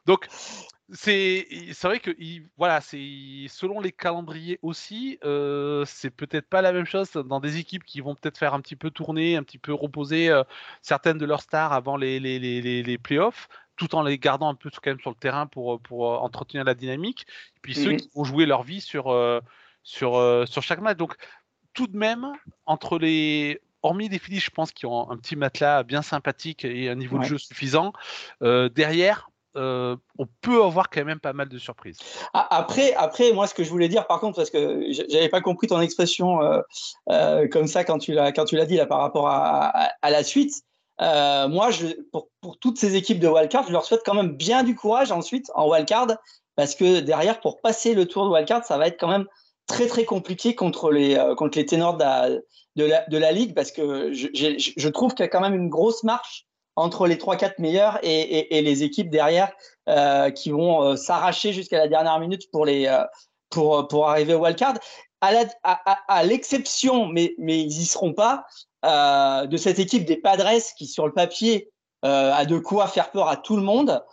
Donc, 0.07 0.27
c'est 0.91 1.47
vrai 1.83 2.01
que 2.01 2.11
voilà, 2.57 2.81
c'est 2.81 2.99
selon 3.49 3.81
les 3.81 3.93
calendriers 3.93 4.59
aussi, 4.63 5.19
euh, 5.25 5.85
c'est 5.87 6.11
peut-être 6.11 6.49
pas 6.49 6.63
la 6.63 6.73
même 6.73 6.87
chose 6.87 7.13
dans 7.13 7.41
des 7.41 7.59
équipes 7.59 7.85
qui 7.85 8.01
vont 8.01 8.15
peut-être 8.15 8.39
faire 8.39 8.55
un 8.55 8.61
petit 8.61 8.77
peu 8.77 8.91
tourner, 8.91 9.37
un 9.37 9.43
petit 9.43 9.59
peu 9.59 9.75
reposer 9.75 10.31
euh, 10.31 10.45
certaines 10.81 11.19
de 11.19 11.27
leurs 11.27 11.43
stars 11.43 11.75
avant 11.75 11.99
les, 11.99 12.21
les, 12.21 12.39
les, 12.39 12.83
les, 12.83 12.99
playoffs, 12.99 13.49
tout 13.79 13.95
en 13.95 14.03
les 14.03 14.19
gardant 14.19 14.49
un 14.49 14.55
peu 14.55 14.71
quand 14.71 14.91
même 14.91 15.01
sur 15.01 15.11
le 15.11 15.17
terrain 15.17 15.47
pour, 15.47 15.81
pour 15.81 16.13
euh, 16.13 16.17
entretenir 16.19 16.65
la 16.65 16.75
dynamique. 16.75 17.27
Et 17.57 17.61
puis 17.63 17.75
ceux 17.75 17.93
mmh 17.93 17.97
qui 17.97 18.11
vont 18.15 18.25
jouer 18.25 18.47
leur 18.47 18.63
vie 18.63 18.81
sur, 18.81 19.15
sur, 19.83 20.47
sur 20.49 20.63
chaque 20.63 20.81
match. 20.81 20.99
Donc 20.99 21.15
tout 21.73 21.87
de 21.87 21.97
même, 21.97 22.33
entre 22.67 22.99
les 22.99 23.61
hormis 23.83 24.09
des 24.09 24.19
Phillies, 24.19 24.41
je 24.41 24.51
pense, 24.51 24.73
qui 24.73 24.87
ont 24.87 25.11
un 25.11 25.17
petit 25.17 25.37
matelas 25.37 25.85
bien 25.85 26.03
sympathique 26.03 26.65
et 26.65 26.89
un 26.89 26.97
niveau 26.97 27.19
de 27.19 27.25
jeu 27.25 27.39
suffisant, 27.39 27.93
derrière, 28.41 29.31
euh, 29.59 29.97
on 30.19 30.27
peut 30.41 30.63
avoir 30.63 30.89
quand 30.91 31.05
même 31.05 31.21
pas 31.21 31.33
mal 31.33 31.49
de 31.49 31.59
surprises. 31.59 31.99
Ah, 32.35 32.47
après, 32.51 32.93
après, 32.95 33.33
moi, 33.33 33.47
ce 33.47 33.55
que 33.55 33.65
je 33.65 33.71
voulais 33.71 33.89
dire, 33.89 34.07
par 34.07 34.21
contre, 34.21 34.37
parce 34.37 34.51
que 34.51 34.85
j'avais 34.91 35.29
pas 35.29 35.41
compris 35.41 35.67
ton 35.67 35.81
expression 35.81 36.43
euh, 36.43 36.61
euh, 37.11 37.49
comme 37.49 37.67
ça 37.67 37.83
quand 37.83 37.99
tu 37.99 38.13
l'as 38.13 38.31
quand 38.33 38.45
tu 38.45 38.57
l'as 38.57 38.67
dit 38.67 38.77
là 38.77 38.87
par 38.87 39.01
rapport 39.01 39.29
à, 39.29 39.91
la 40.03 40.23
suite. 40.23 40.63
Moi, 41.01 41.71
je, 41.71 41.87
pour, 42.13 42.29
toutes 42.61 42.79
ces 42.79 42.97
équipes 42.97 43.21
de 43.21 43.29
wildcard, 43.29 43.67
je 43.67 43.73
leur 43.73 43.85
souhaite 43.85 44.03
quand 44.05 44.15
même 44.15 44.37
bien 44.37 44.63
du 44.63 44.75
courage 44.75 45.13
ensuite 45.13 45.51
en 45.55 45.69
wildcard, 45.69 46.09
parce 46.57 46.75
que 46.75 47.01
derrière, 47.01 47.41
pour 47.41 47.61
passer 47.61 47.95
le 47.95 48.07
tour 48.07 48.25
de 48.25 48.31
wildcard, 48.31 48.65
ça 48.65 48.79
va 48.79 48.87
être 48.89 48.99
quand 48.99 49.09
même 49.09 49.27
très 49.67 49.87
très 49.87 50.05
compliqué 50.05 50.55
contre 50.55 50.91
les 50.91 51.17
contre 51.37 51.59
les 51.59 51.67
ténors 51.67 51.97
de 51.97 52.05
la, 52.05 52.29
de 52.77 52.85
la, 52.85 53.05
de 53.07 53.19
la 53.19 53.33
ligue, 53.33 53.55
parce 53.55 53.71
que 53.71 54.13
je, 54.13 54.29
je 54.35 54.89
trouve 54.89 55.15
qu'il 55.15 55.25
y 55.25 55.29
a 55.29 55.29
quand 55.29 55.41
même 55.41 55.55
une 55.55 55.69
grosse 55.69 56.03
marche 56.05 56.49
entre 56.79 57.09
les 57.09 57.17
3-4 57.17 57.55
meilleurs 57.59 57.99
et, 58.03 58.63
les 58.63 58.83
équipes 58.85 59.11
derrière 59.11 59.53
euh, 59.89 60.31
qui 60.31 60.51
vont 60.51 60.83
euh, 60.83 60.97
s'arracher 60.97 61.53
jusqu'à 61.53 61.77
la 61.77 61.89
dernière 61.89 62.21
minute 62.21 62.49
pour, 62.53 62.65
les, 62.65 62.87
euh, 62.87 63.03
pour, 63.51 63.89
pour 63.89 64.09
arriver 64.09 64.35
au 64.35 64.39
wildcard. 64.39 64.75
À 65.21 66.25
l'exception, 66.25 67.07
mais, 67.07 67.35
mais 67.39 67.61
ils 67.61 67.69
n'y 67.69 67.85
seront 67.87 68.13
pas, 68.13 68.47
de 68.85 69.57
cette 69.57 69.79
équipe 69.79 70.05
des 70.05 70.17
Padres 70.17 70.61
qui, 70.77 70.87
sur 70.87 71.07
le 71.07 71.13
papier, 71.13 71.71
a 72.03 72.45
de 72.45 72.59
quoi 72.59 72.87
faire 72.87 73.11
peur 73.11 73.29
à 73.29 73.37
tout 73.37 73.57
le 73.57 73.63
monde 73.63 74.05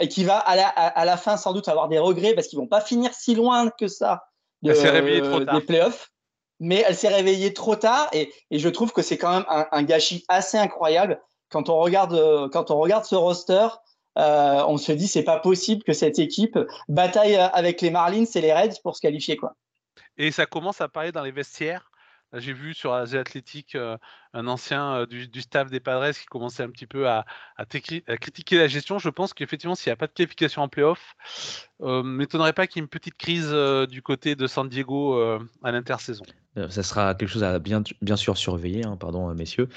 et 0.00 0.08
qui 0.08 0.24
va 0.24 0.38
à 0.38 0.56
la, 0.56 0.68
à, 0.68 1.04
la, 1.04 1.16
fin 1.18 1.36
sans 1.36 1.52
doute 1.52 1.68
avoir 1.68 1.88
des 1.88 1.98
regrets 1.98 2.34
parce 2.34 2.48
qu'ils 2.48 2.58
vont 2.58 2.66
pas 2.66 2.80
finir 2.80 3.12
si 3.12 3.34
loin 3.34 3.68
que 3.70 3.86
ça 3.88 4.24
de, 4.62 4.72
trop 4.72 5.44
tard. 5.44 5.54
des 5.54 5.66
playoffs. 5.66 6.10
Mais 6.60 6.82
elle 6.86 6.96
s'est 6.96 7.08
réveillée 7.08 7.52
trop 7.52 7.76
tard 7.76 8.08
et, 8.12 8.32
et 8.50 8.58
je 8.58 8.68
trouve 8.68 8.92
que 8.92 9.02
c'est 9.02 9.18
quand 9.18 9.30
même 9.30 9.44
un, 9.48 9.66
un, 9.70 9.82
gâchis 9.82 10.24
assez 10.28 10.56
incroyable 10.56 11.20
quand 11.50 11.68
on 11.68 11.78
regarde, 11.78 12.14
euh, 12.14 12.48
quand 12.48 12.70
on 12.70 12.78
regarde 12.78 13.04
ce 13.04 13.14
roster, 13.14 13.68
euh, 14.18 14.62
on 14.66 14.76
se 14.76 14.92
dit 14.92 15.06
c'est 15.06 15.22
pas 15.22 15.38
possible 15.38 15.82
que 15.82 15.92
cette 15.92 16.18
équipe 16.18 16.58
bataille 16.88 17.36
avec 17.36 17.80
les 17.80 17.90
Marlins 17.90 18.24
et 18.34 18.40
les 18.40 18.52
Reds 18.52 18.80
pour 18.82 18.96
se 18.96 19.00
qualifier 19.00 19.36
quoi. 19.36 19.54
Et 20.18 20.30
ça 20.30 20.46
commence 20.46 20.80
à 20.80 20.88
parler 20.88 21.12
dans 21.12 21.22
les 21.22 21.30
vestiaires. 21.30 21.90
J'ai 22.34 22.52
vu 22.52 22.74
sur 22.74 22.90
The 23.10 23.14
Athletic 23.14 23.74
euh, 23.74 23.96
un 24.34 24.48
ancien 24.48 25.06
du, 25.06 25.40
staff 25.40 25.70
des 25.70 25.80
Padres 25.80 26.12
qui 26.12 26.26
commençait 26.26 26.62
un 26.62 26.68
petit 26.68 26.86
peu 26.86 27.08
à, 27.08 27.24
critiquer 28.20 28.58
la 28.58 28.68
gestion. 28.68 28.98
Je 28.98 29.08
pense 29.08 29.32
qu'effectivement, 29.32 29.74
s'il 29.74 29.88
n'y 29.88 29.94
a 29.94 29.96
pas 29.96 30.08
de 30.08 30.12
qualification 30.12 30.60
en 30.60 30.68
playoff, 30.68 31.14
euh, 31.80 32.02
m'étonnerait 32.02 32.52
pas 32.52 32.66
qu'il 32.66 32.76
y 32.76 32.80
ait 32.80 32.84
une 32.84 32.88
petite 32.88 33.16
crise 33.16 33.50
du 33.88 34.02
côté 34.02 34.34
de 34.34 34.46
San 34.46 34.68
Diego 34.68 35.18
à 35.62 35.72
l'intersaison. 35.72 36.24
ça 36.68 36.82
sera 36.82 37.14
quelque 37.14 37.30
chose 37.30 37.44
à 37.44 37.58
bien, 37.58 37.82
sûr 38.16 38.36
surveiller, 38.36 38.84
hein, 38.84 38.98
pardon, 38.98 39.32
messieurs. 39.34 39.70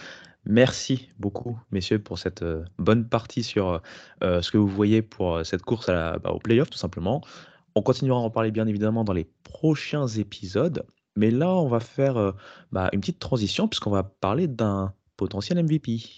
Merci 0.46 1.10
beaucoup, 1.20 1.60
messieurs, 1.72 2.00
pour 2.00 2.18
cette 2.18 2.42
euh, 2.42 2.66
bonne 2.80 3.08
partie 3.08 3.44
sur 3.44 3.82
euh, 4.24 4.42
ce 4.42 4.50
que 4.50 4.58
vous 4.58 4.68
voyez 4.68 5.04
pour 5.04 5.36
euh, 5.36 5.44
cette 5.44 5.62
course 5.62 5.88
bah, 5.88 6.32
au 6.32 6.40
playoff, 6.40 6.70
tout 6.70 6.80
simplement. 6.80 7.22
On 7.76 7.82
continuera 7.82 8.20
à 8.20 8.24
en 8.24 8.30
parler 8.30 8.52
bien 8.52 8.68
évidemment 8.68 9.04
dans 9.04 9.14
les 9.14 9.28
prochains 9.44 10.08
épisodes. 10.08 10.86
Mais 11.16 11.32
là, 11.32 11.54
on 11.54 11.68
va 11.68 11.80
faire 11.80 12.34
bah, 12.72 12.90
une 12.94 13.02
petite 13.02 13.20
transition 13.20 13.68
puisqu'on 13.68 13.92
va 13.92 14.04
parler 14.04 14.48
d'un 14.48 14.94
potentiel 15.18 15.64
MVP. 15.64 16.16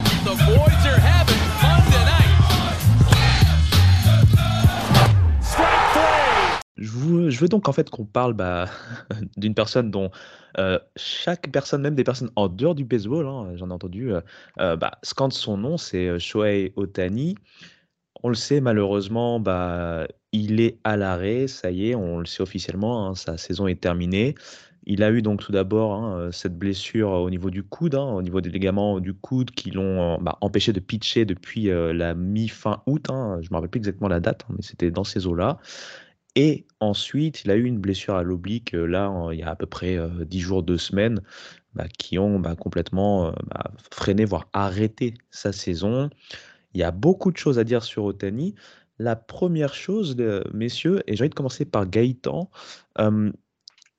Je 6.84 7.40
veux, 7.40 7.48
donc 7.48 7.70
en 7.70 7.72
fait 7.72 7.90
qu'on 7.90 8.06
parle 8.06 8.34
bah, 8.34 8.66
d'une 9.38 9.54
personne 9.54 9.92
dont 9.92 10.10
euh, 10.58 10.80
chaque 10.96 11.52
personne, 11.52 11.82
même 11.82 11.96
des 11.96 12.04
personnes 12.04 12.32
en 12.36 12.48
dehors 12.50 12.76
du 12.76 12.84
baseball, 12.84 13.26
hein, 13.26 13.52
j'en 13.56 13.70
ai 13.70 13.74
entendu, 13.74 14.12
euh, 14.12 14.22
euh, 14.60 14.76
bah, 14.76 14.92
scande 15.02 15.34
son 15.34 15.58
nom, 15.58 15.78
c'est 15.78 16.20
Shohei 16.20 16.74
Otani. 16.76 17.36
On 18.24 18.30
le 18.30 18.36
sait 18.36 18.60
malheureusement, 18.60 19.40
bah, 19.40 20.08
il 20.34 20.60
est 20.60 20.78
à 20.84 20.98
l'arrêt, 20.98 21.48
ça 21.48 21.72
y 21.72 21.90
est, 21.90 21.96
on 21.96 22.20
le 22.20 22.26
sait 22.26 22.44
officiellement, 22.44 23.08
hein, 23.08 23.16
sa 23.16 23.38
saison 23.38 23.68
est 23.68 23.80
terminée. 23.80 24.36
Il 24.86 25.02
a 25.02 25.12
eu 25.12 25.22
donc 25.22 25.40
tout 25.40 25.54
d'abord 25.54 25.94
hein, 25.94 26.30
cette 26.34 26.58
blessure 26.58 27.12
au 27.12 27.30
niveau 27.30 27.50
du 27.50 27.64
coude, 27.64 27.96
au 27.96 28.22
niveau 28.22 28.42
des 28.42 28.50
ligaments 28.50 29.00
du 29.00 29.14
coude 29.14 29.52
qui 29.52 29.72
l'ont 29.72 30.20
bah, 30.22 30.38
empêché 30.42 30.74
de 30.74 30.82
pitcher 30.82 31.24
depuis 31.24 31.70
la 31.70 32.16
mi-fin 32.16 32.84
août. 32.86 33.06
je 33.08 33.14
ne 33.14 33.50
me 33.50 33.54
rappelle 33.54 33.70
plus 33.70 33.78
exactement 33.78 34.10
la 34.10 34.20
date, 34.20 34.46
mais 34.50 34.62
c'était 34.62 34.92
dans 34.92 35.06
ces 35.06 35.26
eaux-là. 35.26 35.60
Et 36.36 36.66
ensuite, 36.80 37.44
il 37.44 37.52
a 37.52 37.56
eu 37.56 37.66
une 37.66 37.78
blessure 37.78 38.16
à 38.16 38.24
l'oblique, 38.24 38.74
euh, 38.74 38.86
là, 38.86 39.12
il 39.32 39.40
y 39.40 39.44
a 39.44 39.52
à 39.52 39.56
peu 39.56 39.68
près 39.68 39.98
10 40.26 40.38
euh, 40.38 40.42
jours, 40.42 40.64
2 40.64 40.78
semaines, 40.78 41.22
bah, 41.76 41.88
qui 41.88 42.18
ont 42.18 42.40
bah, 42.40 42.56
complètement 42.56 43.28
euh, 43.28 43.32
freiné, 43.92 44.26
voire 44.26 44.48
arrêté 44.54 45.14
sa 45.30 45.52
saison. 45.52 46.10
Il 46.74 46.80
y 46.80 46.84
a 46.84 46.92
beaucoup 46.92 47.32
de 47.32 47.38
choses 47.38 47.60
à 47.60 47.64
dire 47.64 47.84
sur 47.84 48.04
Otani. 48.06 48.56
La 49.00 49.16
première 49.16 49.74
chose, 49.74 50.16
messieurs, 50.54 51.02
et 51.08 51.16
j'ai 51.16 51.24
envie 51.24 51.30
de 51.30 51.36
commencer 51.36 51.66
par 51.66 51.88
Gaëtan, 51.88 52.50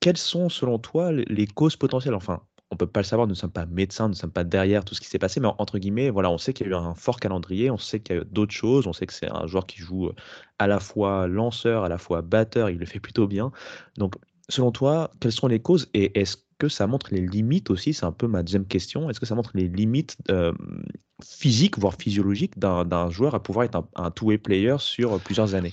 quelles 0.01 0.17
sont 0.17 0.49
selon 0.49 0.79
toi 0.79 1.13
les 1.13 1.47
causes 1.47 1.77
potentielles, 1.77 2.15
enfin 2.15 2.43
on 2.75 2.77
peut 2.77 2.87
pas 2.87 3.01
le 3.01 3.05
savoir, 3.05 3.27
nous 3.27 3.35
ne 3.35 3.39
sommes 3.39 3.53
pas 3.53 3.67
médecins, 3.67 4.05
nous 4.05 4.15
ne 4.15 4.17
sommes 4.17 4.33
pas 4.33 4.45
derrière 4.45 4.85
tout 4.85 4.95
ce 4.95 5.01
qui 5.01 5.07
s'est 5.07 5.19
passé, 5.19 5.41
mais 5.41 5.49
entre 5.59 5.79
guillemets, 5.79 6.11
voilà, 6.11 6.31
on 6.31 6.39
sait 6.39 6.53
qu'il 6.53 6.67
y 6.67 6.71
a 6.71 6.73
eu 6.73 6.77
un 6.77 6.95
fort 6.95 7.21
calendrier, 7.21 7.71
on 7.71 7.79
sait 7.79 8.01
qu'il 8.01 8.17
y 8.17 8.19
a 8.19 8.25
d'autres 8.25 8.53
choses, 8.53 8.87
on 8.87 8.93
sait 8.93 9.07
que 9.07 9.13
c'est 9.13 9.31
un 9.31 9.47
joueur 9.47 9.67
qui 9.67 9.79
joue 9.79 10.09
euh, 10.09 10.15
à 10.59 10.67
la 10.67 10.81
fois 10.81 11.29
lanceur, 11.29 11.85
à 11.85 11.89
la 11.89 11.99
fois 11.99 12.23
batteur, 12.23 12.71
il 12.71 12.79
le 12.79 12.87
fait 12.87 13.01
plutôt 13.01 13.27
bien. 13.29 13.53
Donc, 13.97 14.15
selon 14.49 14.73
toi, 14.73 15.11
quelles 15.21 15.33
sont 15.33 15.47
les 15.47 15.61
causes 15.61 15.89
et 15.95 16.19
est-ce 16.21 16.37
que 16.59 16.69
ça 16.69 16.87
montre 16.87 17.09
les 17.13 17.21
limites 17.21 17.71
aussi 17.71 17.95
C'est 17.95 18.07
un 18.07 18.13
peu 18.13 18.27
ma 18.27 18.43
deuxième 18.43 18.67
question. 18.67 19.11
Est-ce 19.11 19.21
que 19.21 19.27
ça 19.27 19.35
montre 19.35 19.51
les 19.55 19.69
limites 19.69 20.17
physiques, 21.23 21.79
voire 21.79 21.95
physiologiques, 21.95 22.59
d'un 22.59 23.11
joueur 23.11 23.35
à 23.35 23.43
pouvoir 23.43 23.65
être 23.65 23.83
un, 23.95 24.11
two-way 24.11 24.39
player 24.39 24.77
sur 24.79 25.19
plusieurs 25.21 25.55
années? 25.55 25.73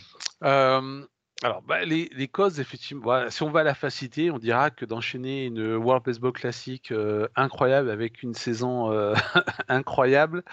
Alors, 1.44 1.63
bah, 1.63 1.84
les, 1.86 2.28
causes, 2.28 2.60
effectivement, 2.60 3.28
si 3.30 3.41
on 3.41 3.50
va 3.50 3.62
à 3.62 3.63
la 3.63 3.74
facilité, 3.74 4.30
on 4.30 4.38
dira 4.38 4.70
que 4.70 4.86
d'enchaîner 4.86 5.46
une 5.46 5.76
World 5.76 6.06
Baseball 6.06 6.32
Classic 6.32 6.94
incroyable 7.36 7.89
avec 7.89 8.22
une 8.22 8.36
saison 8.36 8.91
incroyable 9.67 10.44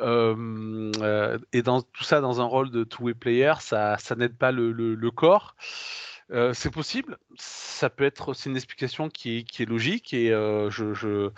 et 0.00 1.62
dans 1.62 1.82
tout 1.82 2.04
ça 2.04 2.20
dans 2.20 2.40
un 2.40 2.44
rôle 2.44 2.70
de 2.70 2.84
two-way 2.84 3.14
player, 3.14 3.54
ça 3.58 3.96
n'aide 4.16 4.36
pas 4.36 4.52
le 4.52 5.10
corps 5.10 5.56
c'est 6.52 6.70
possible. 6.70 7.18
Ça 7.36 7.90
peut 7.90 8.04
être, 8.04 8.34
c'est 8.34 8.50
une 8.50 8.56
explication 8.56 9.08
qui 9.08 9.46
est, 9.58 9.64
logique 9.66 10.12
et 10.12 10.28
je, 10.28 11.30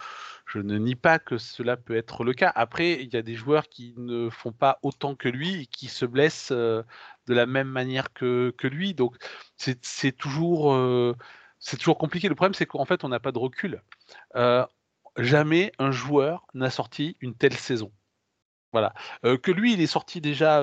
ne 0.54 0.78
nie 0.78 0.96
pas 0.96 1.18
que 1.18 1.38
cela 1.38 1.76
peut 1.76 1.96
être 1.96 2.24
le 2.24 2.32
cas. 2.32 2.52
Après, 2.54 3.02
il 3.02 3.12
y 3.12 3.16
a 3.16 3.22
des 3.22 3.34
joueurs 3.36 3.68
qui 3.68 3.94
ne 3.96 4.28
font 4.30 4.52
pas 4.52 4.78
autant 4.82 5.14
que 5.14 5.28
lui 5.28 5.62
et 5.62 5.66
qui 5.66 5.86
se 5.86 6.04
blessent 6.04 6.50
de 6.50 6.84
la 7.28 7.46
même 7.46 7.68
manière 7.68 8.12
que, 8.12 8.52
lui. 8.64 8.94
Donc, 8.94 9.16
c'est 9.56 10.12
toujours, 10.16 10.76
c'est 11.58 11.76
toujours 11.76 11.98
compliqué. 11.98 12.28
Le 12.28 12.34
problème, 12.34 12.54
c'est 12.54 12.66
qu'en 12.66 12.84
fait, 12.84 13.04
on 13.04 13.08
n'a 13.08 13.20
pas 13.20 13.32
de 13.32 13.38
recul. 13.38 13.82
jamais 15.16 15.72
un 15.78 15.92
joueur 15.92 16.46
n'a 16.54 16.70
sorti 16.70 17.16
une 17.20 17.34
telle 17.34 17.56
saison. 17.56 17.92
Voilà. 18.72 18.94
que 19.22 19.50
lui, 19.50 19.74
il 19.74 19.80
est 19.80 19.86
sorti 19.86 20.20
déjà 20.20 20.62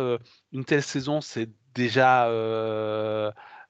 une 0.52 0.66
telle 0.66 0.84
saison, 0.84 1.22
c'est 1.22 1.50
déjà 1.74 2.30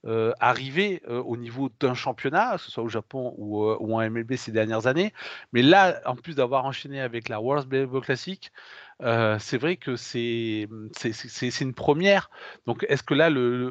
euh, 0.05 0.31
arriver 0.39 1.01
euh, 1.09 1.21
au 1.23 1.37
niveau 1.37 1.69
d'un 1.79 1.95
championnat, 1.95 2.53
que 2.57 2.61
ce 2.61 2.71
soit 2.71 2.83
au 2.83 2.87
Japon 2.87 3.33
ou, 3.37 3.65
euh, 3.65 3.77
ou, 3.79 3.95
en 3.95 4.09
MLB 4.09 4.35
ces 4.35 4.51
dernières 4.51 4.85
années. 4.87 5.11
Mais 5.53 5.63
là, 5.63 5.99
en 6.05 6.15
plus 6.15 6.35
d'avoir 6.35 6.65
enchaîné 6.65 7.01
avec 7.01 7.29
la 7.29 7.41
World 7.41 7.67
Baseball 7.67 8.01
Classic, 8.01 8.51
c'est 8.99 9.57
vrai 9.57 9.77
que 9.77 9.95
c'est 9.95 10.67
une 11.61 11.73
première. 11.73 12.29
Donc, 12.65 12.85
est-ce 12.89 13.03
que 13.03 13.13
là, 13.13 13.29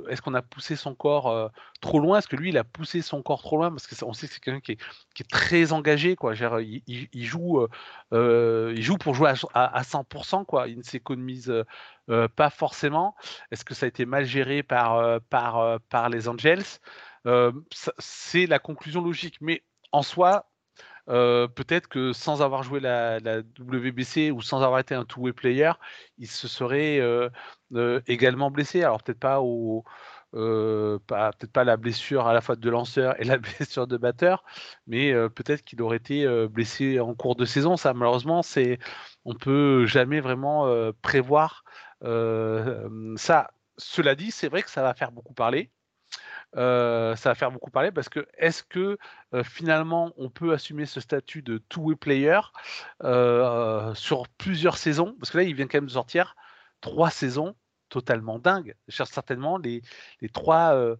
est-ce 0.09 0.23
qu'on 0.23 0.35
a 0.35 0.43
poussé 0.43 0.77
son 0.77 0.95
corps 0.95 1.51
trop 1.81 1.99
loin? 1.99 2.19
Est-ce 2.19 2.29
que 2.29 2.37
lui, 2.37 2.51
il 2.51 2.59
a 2.59 2.65
poussé 2.65 3.03
son 3.03 3.23
corps 3.23 3.43
trop 3.43 3.57
loin? 3.57 3.71
Parce 3.71 3.87
qu'on 3.87 4.13
sait 4.13 4.29
que 4.29 4.35
c'est 4.35 4.41
quelqu'un 4.41 4.61
qui 4.61 4.73
est, 4.73 4.79
qui 5.15 5.23
est, 5.23 5.31
très 5.31 5.73
engagé. 5.73 6.17
Quoi. 6.17 6.35
Il, 6.35 6.83
il, 6.87 7.25
joue, 7.25 7.67
il 8.13 8.83
joue 8.83 8.97
pour 8.99 9.15
jouer 9.15 9.33
à, 9.55 9.65
à 9.65 9.83
100%. 9.83 10.45
Quoi. 10.45 10.69
Il 10.69 10.79
ne 10.79 10.83
s'économise 10.83 11.53
pas 12.37 12.51
forcément. 12.51 13.17
Est-ce 13.51 13.65
que 13.65 13.75
ça 13.75 13.87
a 13.87 13.89
été 13.89 14.07
mal 14.07 14.25
géré 14.25 14.63
par, 14.63 15.21
par, 15.23 15.81
par 15.89 16.09
les 16.09 16.29
Angels? 16.29 16.65
C'est 17.99 18.47
la 18.47 18.59
conclusion 18.61 19.03
logique. 19.03 19.39
Mais 19.41 19.65
en 19.91 20.03
soi, 20.03 20.47
peut-être 21.07 21.89
que 21.89 22.13
sans 22.13 22.43
avoir 22.43 22.63
joué 22.63 22.81
la, 22.81 23.19
WBC 23.59 24.31
ou 24.31 24.43
sans 24.43 24.63
avoir 24.63 24.81
été 24.81 24.95
un 24.95 25.05
two-way 25.05 25.33
player, 25.33 25.73
il 26.19 26.29
se 26.29 26.49
serait 26.49 27.01
également 28.07 28.51
blessé. 28.51 28.83
Alors 28.83 29.03
peut-être 29.03 29.21
pas 29.21 29.41
au 29.41 29.85
pas 30.33 31.65
la 31.65 31.77
blessure 31.77 32.27
à 32.27 32.35
la 32.35 32.41
fois 32.41 32.57
de 32.57 32.71
lanceur 32.71 33.21
et 33.21 33.25
la 33.25 33.39
blessure 33.39 33.87
de 33.87 33.97
batteur, 33.97 34.45
mais 34.87 35.13
peut-être 35.31 35.63
qu'il 35.63 35.81
aurait 35.83 35.97
été 35.99 36.27
blessé 36.49 37.01
en 37.01 37.15
cours 37.15 37.37
de 37.37 37.45
saison. 37.45 37.77
Ça, 37.77 37.95
malheureusement, 37.95 38.43
on 39.25 39.35
peut 39.35 39.87
jamais 39.87 40.21
vraiment 40.21 40.93
prévoir 41.03 41.65
ça. 42.03 43.51
Cela 43.79 44.15
dit, 44.15 44.31
c'est 44.31 44.49
vrai 44.49 44.63
que 44.63 44.71
ça 44.71 44.83
va 44.83 44.95
faire 44.95 45.13
beaucoup 45.13 45.35
parler. 45.35 45.71
Ça 46.55 47.15
va 47.25 47.35
faire 47.35 47.51
beaucoup 47.51 47.71
parler 47.71 47.93
parce 47.93 48.09
que 48.09 48.27
est-ce 48.39 48.63
que 48.63 48.97
finalement 49.45 50.13
on 50.17 50.31
peut 50.31 50.53
assumer 50.53 50.87
ce 50.87 51.01
statut 51.01 51.43
de 51.43 51.59
two-way 51.59 51.97
player 51.97 52.41
sur 53.95 54.29
plusieurs 54.39 54.79
saisons? 54.79 55.15
Parce 55.19 55.31
que 55.31 55.39
là, 55.39 55.43
il 55.45 55.55
vient 55.55 55.67
quand 55.67 55.79
même 55.79 55.87
de 55.87 55.91
sortir 55.91 56.35
trois 56.81 57.11
saisons 57.11 57.55
totalement 57.89 58.39
dingues. 58.39 58.75
Certainement, 58.89 59.59
les, 59.59 59.83
les 60.21 60.29
trois. 60.29 60.97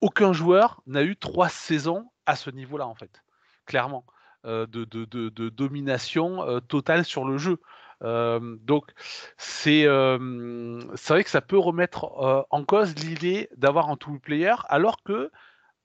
aucun 0.00 0.32
joueur 0.32 0.82
n'a 0.86 1.02
eu 1.02 1.16
trois 1.16 1.48
saisons 1.48 2.10
à 2.26 2.36
ce 2.36 2.50
niveau-là, 2.50 2.86
en 2.86 2.94
fait, 2.94 3.22
clairement, 3.64 4.04
de, 4.44 4.66
de, 4.66 4.84
de, 4.84 5.48
domination 5.48 6.60
totale 6.68 7.04
sur 7.04 7.24
le 7.24 7.38
jeu 7.38 7.58
donc, 8.04 8.90
c'est 9.38 9.86
vrai 9.86 11.24
que 11.24 11.30
ça 11.30 11.40
peut 11.40 11.58
remettre 11.58 12.46
en 12.50 12.64
cause 12.64 12.94
l'idée 12.96 13.48
d'avoir 13.56 13.88
un 13.90 13.96
two 13.96 14.18
player, 14.18 14.54
alors 14.68 15.02
que 15.02 15.30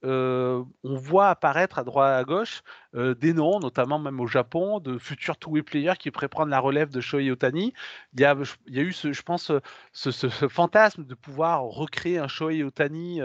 on 0.04 0.66
voit 0.84 1.30
apparaître 1.30 1.80
à 1.80 1.84
droite 1.84 2.20
à 2.20 2.24
gauche 2.24 2.62
des 2.94 3.34
noms, 3.34 3.60
notamment 3.60 4.00
même 4.00 4.20
au 4.20 4.28
Japon, 4.28 4.80
de 4.80 4.98
futurs 4.98 5.38
two-way 5.38 5.62
players 5.62 5.96
qui 6.00 6.12
pourraient 6.12 6.30
prendre 6.30 6.52
la 6.52 6.60
relève 6.60 6.90
de 6.90 7.02
Shohei 7.02 7.32
Otani. 7.32 7.74
Il 8.14 8.22
y 8.22 8.26
a, 8.26 8.36
il 8.68 8.76
y 8.76 8.80
a 8.80 8.84
eu, 8.84 8.92
je 8.94 9.22
pense, 9.22 9.52
ce, 9.92 10.30
fantasme 10.48 11.06
de 11.06 11.16
pouvoir 11.16 11.64
recréer 11.64 12.18
un 12.18 12.28
Shohei 12.28 12.64
Otani 12.64 13.22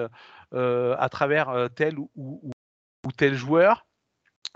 à 0.53 1.09
travers 1.11 1.69
tel 1.75 1.99
ou, 1.99 2.11
ou, 2.17 2.51
tel 3.17 3.35
joueur. 3.35 3.87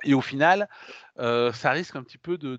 Et 0.04 0.14
au 0.14 0.20
final, 0.20 0.68
ça 1.16 1.70
risque 1.70 1.96
un 1.96 2.02
petit 2.02 2.18
peu 2.18 2.38
de, 2.38 2.58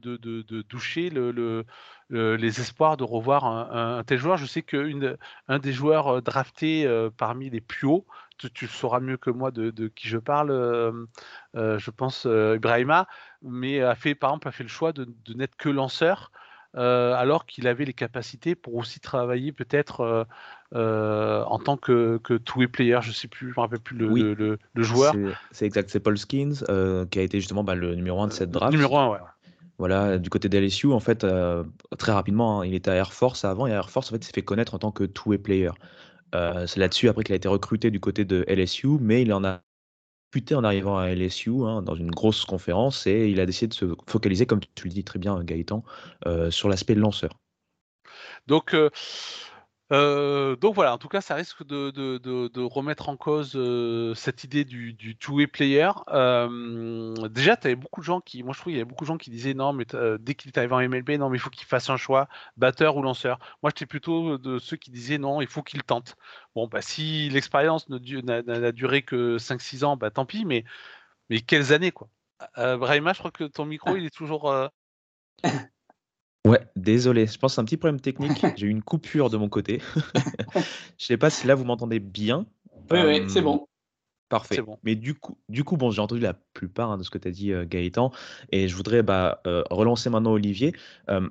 le, 2.10 2.36
les 2.36 2.60
espoirs 2.60 2.98
de 2.98 3.04
revoir 3.04 3.46
un, 3.46 4.04
tel 4.04 4.20
joueur. 4.20 4.38
Je 4.38 4.46
sais 4.46 4.62
qu'un 4.62 5.60
des 5.60 5.74
joueurs 5.74 6.22
draftés 6.22 6.88
parmi 7.18 7.50
les 7.50 7.62
plus 7.62 7.88
hauts, 7.88 8.06
tu, 8.54 8.68
sauras 8.68 9.00
mieux 9.00 9.18
que 9.18 9.30
moi 9.30 9.52
de, 9.52 9.88
qui 9.88 10.08
je 10.08 10.18
parle, 10.18 11.08
je 11.54 11.92
pense 11.92 12.26
Ibrahima, 12.26 13.08
mais 13.42 13.82
a 13.82 13.96
fait, 13.96 14.16
par 14.16 14.32
exemple, 14.32 14.48
a 14.48 14.52
fait 14.52 14.64
le 14.64 14.70
choix 14.70 14.92
de, 14.92 15.08
n'être 15.34 15.56
que 15.56 15.70
lanceur. 15.70 16.32
Alors 16.76 17.46
qu'il 17.46 17.68
avait 17.68 17.86
les 17.86 17.94
capacités 17.94 18.56
pour 18.56 18.76
aussi 18.76 19.00
travailler 19.00 19.52
peut-être 19.52 20.28
en 20.74 21.60
tant 21.60 21.78
que, 21.78 22.20
que 22.24 22.36
two-way 22.36 22.68
player. 22.68 23.00
Je 23.02 23.12
sais 23.12 23.28
plus, 23.28 23.50
je 23.50 23.56
me 23.56 23.62
rappelle 23.62 23.80
plus 23.80 23.98
le, 23.98 24.34
le, 24.34 24.84
joueur. 24.84 25.16
C'est 25.52 25.66
exact, 25.66 25.90
c'est 25.90 26.00
Paul 26.00 26.18
Skins 26.18 26.64
qui 27.10 27.20
a 27.20 27.22
été 27.22 27.40
justement 27.40 27.64
bah, 27.64 27.76
le 27.76 27.96
numéro 27.96 28.22
1 28.22 28.28
de 28.28 28.34
cette 28.34 28.52
draft. 28.52 28.72
Numéro 28.72 28.98
1, 28.98 29.10
ouais. 29.12 29.20
Voilà, 29.78 30.18
du 30.18 30.30
côté 30.30 30.50
d'LSU, 30.50 30.92
en 30.92 31.00
fait, 31.00 31.26
très 31.98 32.12
rapidement, 32.12 32.62
hein, 32.62 32.66
il 32.66 32.76
était 32.76 32.92
à 32.92 32.96
Air 32.96 33.14
Force 33.14 33.46
avant 33.46 33.66
et 33.66 33.72
Air 33.72 33.90
Force, 33.90 34.10
en 34.10 34.12
fait, 34.12 34.24
s'est 34.24 34.34
fait 34.34 34.42
connaître 34.42 34.76
en 34.76 34.80
tant 34.80 34.92
que 34.92 35.06
two-way 35.06 35.38
player. 35.38 35.72
c'est 36.34 36.78
là-dessus 36.78 37.10
après 37.10 37.24
qu'il 37.24 37.34
a 37.34 37.38
été 37.38 37.48
recruté 37.48 37.90
du 37.90 38.00
côté 38.00 38.26
de 38.26 38.46
LSU, 38.48 38.98
mais 39.00 39.22
il 39.22 39.34
en 39.34 39.44
a 39.46 39.62
discuté 40.32 40.54
en 40.56 40.64
arrivant 40.64 40.98
à 40.98 41.10
LSU 41.10 41.52
hein, 41.64 41.82
dans 41.82 41.96
une 41.96 42.12
grosse 42.12 42.46
conférence 42.46 43.08
et 43.08 43.30
il 43.30 43.40
a 43.40 43.46
décidé 43.46 43.68
de 43.68 43.74
se 43.74 43.96
focaliser, 44.08 44.46
comme 44.46 44.60
tu 44.76 44.88
le 44.88 44.94
dis 44.94 45.04
très 45.04 45.18
bien, 45.18 45.44
Gaëtan, 45.44 45.84
sur 46.52 46.70
l'aspect 46.70 46.94
lanceur. 46.94 47.40
Donc, 48.46 48.76
donc 49.92 50.76
voilà, 50.76 50.94
en 50.94 50.98
tout 50.98 51.08
cas, 51.08 51.22
ça 51.22 51.36
risque 51.36 51.66
de, 51.66 52.62
remettre 52.62 53.10
en 53.10 53.18
cause 53.18 53.58
cette 54.16 54.44
idée 54.44 54.66
du, 54.66 55.18
two-way 55.18 55.48
player. 55.48 55.92
déjà, 57.30 57.58
tu 57.58 57.68
avais 57.68 57.76
beaucoup 57.76 58.02
de 58.02 58.06
gens 58.06 58.22
qui, 58.22 58.44
moi 58.44 58.54
je 58.54 58.60
trouve, 58.60 58.74
il 58.74 58.76
y 58.76 58.80
avait 58.80 58.86
beaucoup 58.86 59.04
de 59.04 59.08
gens 59.08 59.18
qui 59.18 59.30
disaient 59.30 59.54
non, 59.54 59.74
mais 59.74 59.86
dès 60.20 60.36
qu'il 60.36 60.50
est 60.52 60.58
arrivé 60.58 60.74
en 60.74 60.88
MLB, 60.88 61.12
non, 61.12 61.30
mais 61.30 61.38
il 61.38 61.40
faut 61.40 61.50
qu'il 61.50 61.66
fasse 61.66 61.90
un 61.90 61.98
choix, 61.98 62.28
batteur 62.58 62.98
ou 62.98 63.02
lanceur. 63.02 63.40
Moi, 63.64 63.72
j'étais 63.72 63.86
plutôt 63.86 64.38
de 64.38 64.60
ceux 64.60 64.78
qui 64.78 64.92
disaient 64.92 65.18
non, 65.18 65.42
il 65.42 65.48
faut 65.48 65.64
qu'il 65.64 65.84
tente. 65.84 66.16
Bon, 66.56 66.68
bah 66.68 66.82
si 66.82 67.30
l'expérience 67.30 67.90
n'a 67.90 68.72
duré 68.72 69.02
que 69.04 69.38
5-6 69.38 69.86
ans, 69.86 69.98
bah 69.98 70.12
tant 70.12 70.26
pis, 70.26 70.46
mais, 70.46 70.66
mais 71.30 71.42
quelles 71.42 71.74
années 71.74 71.92
quoi. 71.92 72.10
Brahima, 72.56 73.14
je 73.14 73.20
crois 73.20 73.32
que 73.32 73.46
ton 73.46 73.66
micro, 73.66 73.96
il 73.96 74.06
est 74.06 74.16
toujours. 74.16 74.54
Ouais, 76.48 76.62
désolé, 76.76 77.28
je 77.28 77.38
pense 77.38 77.52
que 77.52 77.56
c'est 77.56 77.62
un 77.62 77.66
petit 77.66 77.78
problème 77.78 78.00
technique. 78.00 78.32
J'ai 78.58 78.68
eu 78.68 78.70
une 78.70 78.82
coupure 78.82 79.30
de 79.30 79.38
mon 79.38 79.50
côté. 79.50 79.82
Je 80.98 81.06
sais 81.06 81.18
pas 81.18 81.30
si 81.30 81.48
là 81.48 81.56
vous 81.56 81.66
m'entendez 81.66 82.00
bien. 82.00 82.46
Oui, 82.92 83.00
oui, 83.06 83.22
c'est 83.28 83.42
bon. 83.42 83.68
parfait. 84.30 84.62
bon. 84.62 84.80
Mais 84.84 84.96
du 84.96 85.16
coup, 85.16 85.38
du 85.50 85.64
coup, 85.64 85.78
bon, 85.78 85.92
j'ai 85.92 86.02
entendu 86.02 86.22
la 86.22 86.34
plupart 86.34 86.92
hein, 86.92 86.98
de 86.98 87.04
ce 87.04 87.10
que 87.10 87.18
tu 87.18 87.28
as 87.28 87.32
dit, 87.32 87.52
euh, 87.52 87.66
Gaëtan, 87.66 88.12
et 88.52 88.68
je 88.68 88.76
voudrais 88.76 89.04
bah, 89.04 89.42
euh, 89.48 89.64
relancer 89.70 90.10
maintenant 90.10 90.32
Olivier. 90.32 90.74
on 91.08 91.30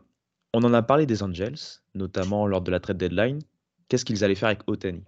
en 0.63 0.75
a 0.75 0.83
parlé 0.83 1.07
des 1.07 1.23
Angels, 1.23 1.81
notamment 1.95 2.47
lors 2.47 2.61
de 2.61 2.71
la 2.71 2.81
trade 2.81 2.99
deadline. 2.99 3.41
Qu'est-ce 3.89 4.05
qu'ils 4.05 4.25
allaient 4.25 4.35
faire 4.35 4.49
avec 4.49 4.61
Otani? 4.67 5.03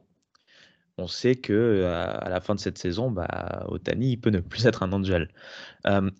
On 1.01 1.07
sait 1.09 1.35
que 1.35 1.85
à 1.85 2.29
la 2.29 2.41
fin 2.41 2.55
de 2.55 2.61
cette 2.61 2.79
saison, 2.79 3.11
bah, 3.11 3.65
Otani, 3.69 4.13
il 4.13 4.17
peut 4.19 4.31
ne 4.31 4.41
plus 4.41 4.67
être 4.67 4.83
un 4.83 4.93
Angel. 4.93 5.29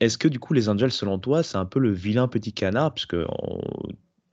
Est-ce 0.01 0.19
que 0.19 0.29
du 0.29 0.39
coup, 0.39 0.55
les 0.55 0.69
Angels, 0.69 0.93
selon 0.93 1.19
toi, 1.19 1.43
c'est 1.43 1.59
un 1.59 1.67
peu 1.67 1.79
le 1.79 1.91
vilain 1.91 2.29
petit 2.29 2.53
canard, 2.53 2.95
puisque 2.95 3.17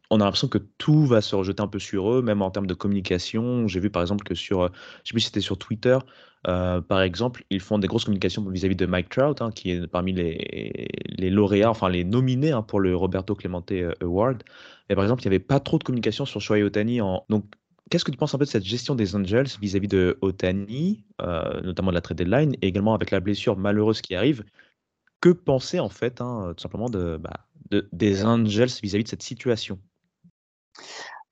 on, 0.10 0.22
a 0.22 0.24
l'impression 0.24 0.48
que 0.48 0.60
tout 0.78 1.06
va 1.06 1.22
se 1.22 1.36
rejeter 1.36 1.62
un 1.62 1.68
peu 1.68 1.80
sur 1.80 2.12
eux, 2.14 2.22
même 2.22 2.42
en 2.42 2.52
termes 2.52 2.68
de 2.68 2.74
communication. 2.74 3.68
J'ai 3.68 3.80
vu 3.80 3.90
par 3.90 4.02
exemple 4.02 4.24
que 4.24 4.36
sur, 4.36 4.68
je 5.04 5.10
sais 5.10 5.14
plus 5.14 5.22
c'était 5.22 5.42
sur 5.42 5.58
Twitter, 5.58 5.98
par 6.44 7.02
exemple, 7.02 7.44
ils 7.50 7.60
font 7.60 7.78
des 7.80 7.88
grosses 7.88 8.06
communications 8.06 8.44
vis-à-vis 8.50 8.76
de 8.76 8.86
Mike 8.86 9.10
Trout, 9.10 9.42
hein, 9.42 9.52
qui 9.52 9.72
est 9.72 9.88
parmi 9.88 10.14
les, 10.14 10.88
les 11.10 11.30
lauréats, 11.30 11.70
enfin 11.70 11.90
les 11.90 12.04
nominés 12.04 12.52
hein, 12.52 12.62
pour 12.62 12.80
le 12.80 12.96
Roberto 12.96 13.36
Clemente 13.36 13.72
Award. 14.02 14.44
Et 14.90 14.96
par 14.96 15.04
exemple, 15.04 15.24
il 15.24 15.26
n'y 15.26 15.36
avait 15.36 15.44
pas 15.44 15.60
trop 15.60 15.78
de 15.78 15.84
communication 15.84 16.26
sur 16.26 16.42
Shohei 16.42 16.64
Otani. 16.64 17.00
Donc, 17.30 17.46
qu'est-ce 17.90 18.06
que 18.06 18.12
tu 18.12 18.18
penses 18.18 18.34
un 18.34 18.38
peu 18.38 18.46
de 18.46 18.50
cette 18.50 18.66
gestion 18.66 18.96
des 18.96 19.16
Angels 19.16 19.48
vis-à-vis 19.62 19.88
de 19.88 20.18
Otani, 20.22 21.04
euh, 21.22 21.62
notamment 21.62 21.92
de 21.92 21.96
la 21.96 22.02
trade 22.02 22.18
deadline, 22.18 22.54
et 22.62 22.68
également 22.68 22.94
avec 22.94 23.12
la 23.12 23.20
blessure 23.20 23.58
malheureuse 23.58 24.02
qui 24.02 24.16
arrive? 24.16 24.44
Que 25.22 25.30
penser 25.30 25.80
en 25.80 25.90
fait, 25.90 26.22
hein, 26.22 26.54
tout 26.56 26.62
simplement, 26.62 26.90
bah, 26.90 27.48
des 27.92 28.26
Angels 28.26 28.70
vis-à-vis 28.82 29.04
de 29.04 29.10
cette 29.10 29.24
situation? 29.24 29.80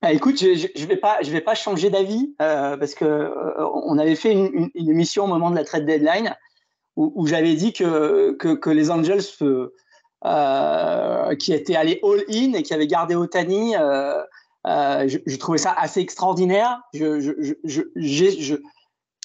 Bah, 0.02 0.12
écoute, 0.12 0.38
je 0.38 0.86
ne 0.86 0.94
pas, 0.96 1.18
je 1.22 1.30
vais 1.30 1.40
pas 1.40 1.54
changer 1.54 1.88
d'avis 1.88 2.34
euh, 2.42 2.76
parce 2.76 2.94
que 2.94 3.04
euh, 3.04 3.66
on 3.84 3.98
avait 3.98 4.16
fait 4.16 4.32
une, 4.32 4.70
émission 4.74 5.24
au 5.24 5.28
moment 5.28 5.50
de 5.50 5.56
la 5.56 5.64
trade 5.64 5.86
deadline 5.86 6.34
où, 6.96 7.26
j'avais 7.26 7.54
dit 7.54 7.74
que, 7.74 8.32
que, 8.32 8.70
les 8.70 8.90
Angels 8.90 9.20
qui 11.38 11.52
étaient 11.52 11.76
allés 11.76 12.00
all-in 12.02 12.54
et 12.54 12.62
qui 12.62 12.72
avaient 12.72 12.86
gardé 12.86 13.14
Otani 13.14 13.74
euh, 14.66 15.08
je, 15.08 15.36
trouvais 15.36 15.58
ça 15.58 15.72
assez 15.72 16.00
extraordinaire. 16.00 16.80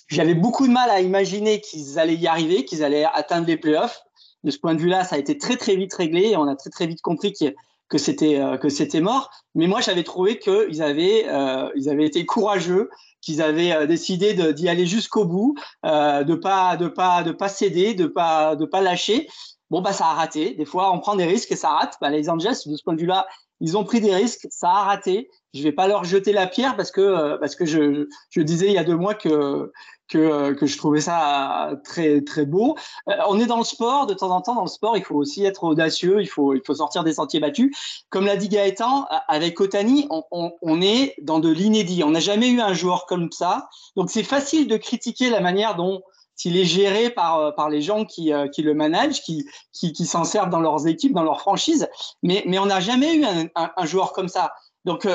J'avais 0.07 0.35
beaucoup 0.35 0.67
de 0.67 0.71
mal 0.71 0.89
à 0.89 1.01
imaginer 1.01 1.61
qu'ils 1.61 1.97
allaient 1.97 2.15
y 2.15 2.27
arriver, 2.27 2.65
qu'ils 2.65 2.83
allaient 2.83 3.05
atteindre 3.05 3.47
les 3.47 3.57
playoffs. 3.57 4.01
De 4.43 4.51
ce 4.51 4.59
point 4.59 4.75
de 4.75 4.81
vue-là, 4.81 5.03
ça 5.03 5.15
a 5.15 5.19
été 5.19 5.37
très 5.37 5.55
très 5.55 5.75
vite 5.75 5.93
réglé 5.93 6.29
et 6.29 6.37
on 6.37 6.47
a 6.47 6.55
très 6.55 6.69
très 6.69 6.87
vite 6.87 7.01
compris 7.01 7.33
que, 7.33 7.97
c'était 7.97 8.39
euh, 8.39 8.57
que 8.57 8.69
c'était 8.69 9.01
mort. 9.01 9.31
Mais 9.55 9.67
moi, 9.67 9.81
j'avais 9.81 10.03
trouvé 10.03 10.39
qu'ils 10.39 10.81
avaient 10.81 11.25
euh, 11.27 11.69
ils 11.75 11.89
avaient 11.89 12.05
été 12.05 12.25
courageux, 12.25 12.89
qu'ils 13.21 13.41
avaient 13.41 13.85
décidé 13.87 14.33
d'y 14.53 14.69
aller 14.69 14.85
jusqu'au 14.85 15.25
bout, 15.25 15.55
de 15.83 16.35
pas 16.35 16.75
de 16.75 16.87
pas 16.87 17.23
de 17.23 17.31
pas 17.31 17.49
céder, 17.49 17.93
de 17.93 18.07
pas 18.07 18.55
de 18.55 18.65
pas 18.65 18.81
lâcher. 18.81 19.27
Bon 19.71 19.81
bah 19.81 19.93
ça 19.93 20.07
a 20.07 20.13
raté. 20.13 20.53
Des 20.53 20.65
fois, 20.65 20.91
on 20.91 20.99
prend 20.99 21.15
des 21.15 21.25
risques 21.25 21.51
et 21.53 21.55
ça 21.55 21.69
rate. 21.69 21.95
Bah, 22.01 22.09
les 22.09 22.29
Angels, 22.29 22.57
de 22.65 22.75
ce 22.75 22.83
point 22.83 22.93
de 22.93 22.99
vue-là, 22.99 23.25
ils 23.61 23.77
ont 23.77 23.85
pris 23.85 24.01
des 24.01 24.13
risques, 24.13 24.47
ça 24.49 24.69
a 24.69 24.83
raté. 24.83 25.29
Je 25.53 25.63
vais 25.63 25.71
pas 25.71 25.87
leur 25.87 26.03
jeter 26.03 26.33
la 26.33 26.45
pierre 26.45 26.75
parce 26.75 26.91
que 26.91 26.99
euh, 26.99 27.37
parce 27.37 27.55
que 27.55 27.65
je, 27.65 28.07
je 28.31 28.41
disais 28.41 28.67
il 28.67 28.73
y 28.73 28.77
a 28.77 28.83
deux 28.83 28.97
mois 28.97 29.13
que 29.13 29.71
que, 30.09 30.17
euh, 30.17 30.53
que 30.53 30.65
je 30.65 30.77
trouvais 30.77 30.99
ça 30.99 31.71
très 31.85 32.21
très 32.21 32.45
beau. 32.45 32.75
Euh, 33.07 33.13
on 33.29 33.39
est 33.39 33.45
dans 33.45 33.59
le 33.59 33.63
sport, 33.63 34.07
de 34.07 34.13
temps 34.13 34.31
en 34.31 34.41
temps 34.41 34.55
dans 34.55 34.63
le 34.63 34.67
sport, 34.67 34.97
il 34.97 35.05
faut 35.05 35.15
aussi 35.15 35.45
être 35.45 35.63
audacieux, 35.63 36.19
il 36.19 36.27
faut 36.27 36.53
il 36.53 36.61
faut 36.65 36.75
sortir 36.75 37.05
des 37.05 37.13
sentiers 37.13 37.39
battus. 37.39 37.73
Comme 38.09 38.25
l'a 38.25 38.35
dit 38.35 38.49
Gaëtan, 38.49 39.07
avec 39.29 39.61
Otani, 39.61 40.05
on, 40.09 40.23
on, 40.31 40.51
on 40.61 40.81
est 40.81 41.15
dans 41.21 41.39
de 41.39 41.49
l'inédit. 41.49 42.03
On 42.03 42.11
n'a 42.11 42.19
jamais 42.19 42.49
eu 42.49 42.59
un 42.59 42.73
joueur 42.73 43.05
comme 43.05 43.31
ça, 43.31 43.69
donc 43.95 44.09
c'est 44.09 44.23
facile 44.23 44.67
de 44.67 44.75
critiquer 44.75 45.29
la 45.29 45.39
manière 45.39 45.75
dont 45.77 46.01
s'il 46.41 46.57
est 46.57 46.65
géré 46.65 47.11
par, 47.11 47.37
euh, 47.37 47.51
par 47.51 47.69
les 47.69 47.83
gens 47.83 48.03
qui, 48.03 48.33
euh, 48.33 48.47
qui 48.47 48.63
le 48.63 48.73
managent, 48.73 49.21
qui, 49.21 49.45
qui, 49.73 49.93
qui 49.93 50.05
s'en 50.07 50.23
servent 50.23 50.49
dans 50.49 50.59
leurs 50.59 50.87
équipes, 50.87 51.13
dans 51.13 51.21
leurs 51.21 51.39
franchises. 51.39 51.87
Mais, 52.23 52.43
mais 52.47 52.57
on 52.57 52.65
n'a 52.65 52.79
jamais 52.79 53.15
eu 53.15 53.23
un, 53.23 53.47
un, 53.53 53.85
joueur 53.85 54.11
comme 54.11 54.27
ça. 54.27 54.51
Donc, 54.83 55.07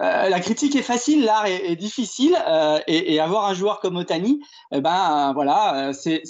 euh, 0.00 0.28
la 0.28 0.40
critique 0.40 0.74
est 0.74 0.82
facile, 0.82 1.24
l'art 1.24 1.46
est, 1.46 1.76
difficile, 1.76 2.36
et, 2.86 3.14
et, 3.14 3.20
avoir 3.20 3.46
un 3.46 3.54
joueur 3.54 3.80
comme 3.80 3.96
Otani, 3.96 4.40
eh 4.72 4.80
ben 4.80 5.32
voilà, 5.34 5.92
c'est 5.92 6.22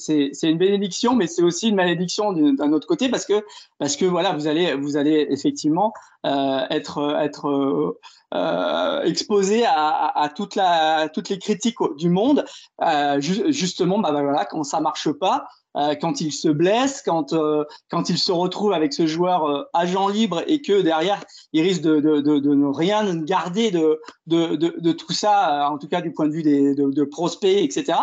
une 0.42 0.58
bénédiction, 0.58 1.14
mais 1.14 1.26
c'est 1.26 1.42
aussi 1.42 1.68
une 1.68 1.76
malédiction 1.76 2.32
d'un 2.32 2.72
autre 2.72 2.88
côté 2.88 3.08
parce 3.08 3.24
que 3.24 3.44
parce 3.78 3.96
que 3.96 4.04
voilà, 4.04 4.32
vous 4.32 4.48
allez 4.48 4.74
vous 4.74 4.96
allez 4.96 5.26
effectivement 5.30 5.92
être 6.24 7.16
être 7.20 7.94
euh, 8.34 9.02
exposé 9.02 9.64
à, 9.66 10.30
toutes 10.34 10.56
les 10.56 11.38
critiques 11.38 11.76
du 11.98 12.08
monde, 12.08 12.46
euh, 12.80 13.20
justement, 13.20 13.98
bah, 13.98 14.10
bah, 14.10 14.22
voilà, 14.22 14.46
quand 14.46 14.64
ça 14.64 14.80
marche 14.80 15.10
pas, 15.12 15.46
euh, 15.76 15.94
quand 15.94 16.20
il 16.20 16.32
se 16.32 16.48
blesse, 16.48 17.02
quand 17.02 17.32
euh, 17.32 17.64
quand 17.90 18.10
il 18.10 18.18
se 18.18 18.30
retrouve 18.30 18.72
avec 18.72 18.92
ce 18.92 19.06
joueur 19.06 19.46
euh, 19.46 19.64
agent 19.72 20.08
libre 20.08 20.42
et 20.46 20.60
que 20.60 20.82
derrière 20.82 21.24
il 21.54 21.62
risque 21.62 21.80
de, 21.80 21.98
de, 22.00 22.20
de, 22.20 22.38
de 22.38 22.54
ne 22.54 22.66
rien 22.66 23.16
garder 23.16 23.70
de, 23.70 24.00
de, 24.26 24.92
tout 24.92 25.12
ça, 25.12 25.70
en 25.70 25.78
tout 25.78 25.88
cas 25.88 26.02
du 26.02 26.12
point 26.12 26.26
de 26.26 26.32
vue 26.32 26.42
des, 26.42 26.74
de, 26.74 27.04
prospects, 27.04 27.56
etc. 27.62 27.98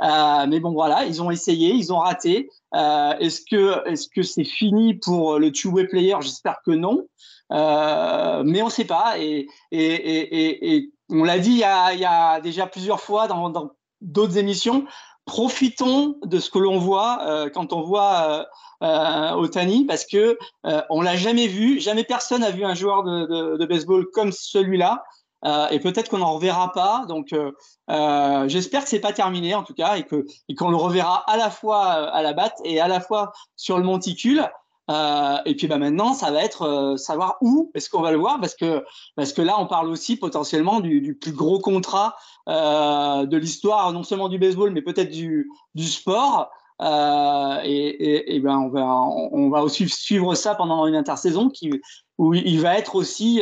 mais 0.00 0.60
bon 0.60 0.72
voilà, 0.72 1.04
ils 1.06 1.22
ont 1.22 1.30
essayé, 1.30 1.72
ils 1.72 1.92
ont 1.92 1.98
raté. 1.98 2.50
est-ce 2.74 3.40
que 3.50 3.88
est-ce 3.88 4.08
que 4.08 4.22
c'est 4.22 4.44
fini 4.44 4.94
pour 4.94 5.38
le 5.38 5.50
two-way 5.52 5.86
player? 5.86 6.16
J'espère 6.20 6.60
que 6.64 6.72
non. 6.72 7.06
Mais 7.50 8.62
on 8.62 8.66
ne 8.66 8.70
sait 8.70 8.84
pas. 8.84 9.18
Et, 9.18 9.48
et, 9.70 9.78
et, 9.78 10.76
et 10.76 10.90
on 11.08 11.24
l'a 11.24 11.38
dit 11.38 11.52
il 11.52 11.58
y, 11.58 11.64
a, 11.64 11.94
il 11.94 12.00
y, 12.00 12.04
a, 12.04 12.40
déjà 12.40 12.66
plusieurs 12.66 13.00
fois 13.00 13.26
dans 13.26 13.72
d'autres 14.00 14.36
émissions. 14.36 14.86
Profitons 15.26 16.16
de 16.24 16.38
ce 16.38 16.50
que 16.50 16.58
l'on 16.58 16.78
voit 16.78 17.18
euh, 17.26 17.50
quand 17.50 17.72
on 17.72 17.82
voit 17.82 18.46
euh, 18.82 18.86
euh 18.86 19.32
Otani, 19.32 19.84
parce 19.84 20.06
que 20.06 20.38
euh, 20.66 20.82
on 20.88 21.02
l'a 21.02 21.16
jamais 21.16 21.48
vu, 21.48 21.80
jamais 21.80 22.04
personne 22.04 22.42
n'a 22.42 22.50
vu 22.50 22.64
un 22.64 22.74
joueur 22.74 23.02
de, 23.02 23.26
de, 23.26 23.56
de 23.56 23.66
baseball 23.66 24.06
comme 24.12 24.32
celui-là. 24.32 25.02
Euh, 25.44 25.68
et 25.68 25.80
peut-être 25.80 26.08
qu'on 26.08 26.18
n'en 26.18 26.34
reverra 26.34 26.72
pas. 26.72 27.04
Donc, 27.08 27.32
euh, 27.32 28.48
j'espère 28.48 28.84
que 28.84 28.88
c'est 28.88 29.00
pas 29.00 29.12
terminé 29.12 29.54
en 29.54 29.62
tout 29.62 29.74
cas 29.74 29.96
et 29.96 30.04
que 30.04 30.24
et 30.48 30.54
qu'on 30.54 30.70
le 30.70 30.76
reverra 30.76 31.28
à 31.30 31.36
la 31.36 31.50
fois 31.50 31.82
à 31.82 32.22
la 32.22 32.32
batte 32.32 32.58
et 32.64 32.80
à 32.80 32.88
la 32.88 33.00
fois 33.00 33.32
sur 33.56 33.78
le 33.78 33.84
monticule. 33.84 34.48
Euh, 34.90 35.38
et 35.44 35.54
puis 35.56 35.66
bah, 35.66 35.78
maintenant, 35.78 36.14
ça 36.14 36.30
va 36.30 36.42
être 36.42 36.62
euh, 36.62 36.96
savoir 36.96 37.36
où 37.40 37.70
est-ce 37.74 37.90
qu'on 37.90 38.02
va 38.02 38.12
le 38.12 38.18
voir, 38.18 38.40
parce 38.40 38.54
que, 38.54 38.84
parce 39.16 39.32
que 39.32 39.42
là, 39.42 39.56
on 39.58 39.66
parle 39.66 39.88
aussi 39.88 40.16
potentiellement 40.16 40.80
du, 40.80 41.00
du 41.00 41.14
plus 41.14 41.32
gros 41.32 41.58
contrat 41.58 42.16
euh, 42.48 43.26
de 43.26 43.36
l'histoire, 43.36 43.92
non 43.92 44.02
seulement 44.02 44.28
du 44.28 44.38
baseball, 44.38 44.70
mais 44.70 44.82
peut-être 44.82 45.10
du, 45.10 45.50
du 45.74 45.84
sport. 45.84 46.50
Euh, 46.82 47.60
et, 47.64 47.72
et, 47.72 48.36
et, 48.36 48.40
ben 48.40 48.58
on 48.58 48.68
va, 48.68 48.84
on 48.84 49.48
va 49.48 49.62
aussi 49.62 49.88
suivre 49.88 50.34
ça 50.34 50.54
pendant 50.54 50.86
une 50.86 50.94
intersaison 50.94 51.48
qui, 51.48 51.70
où 52.18 52.34
il 52.34 52.60
va 52.60 52.76
être 52.76 52.96
aussi 52.96 53.40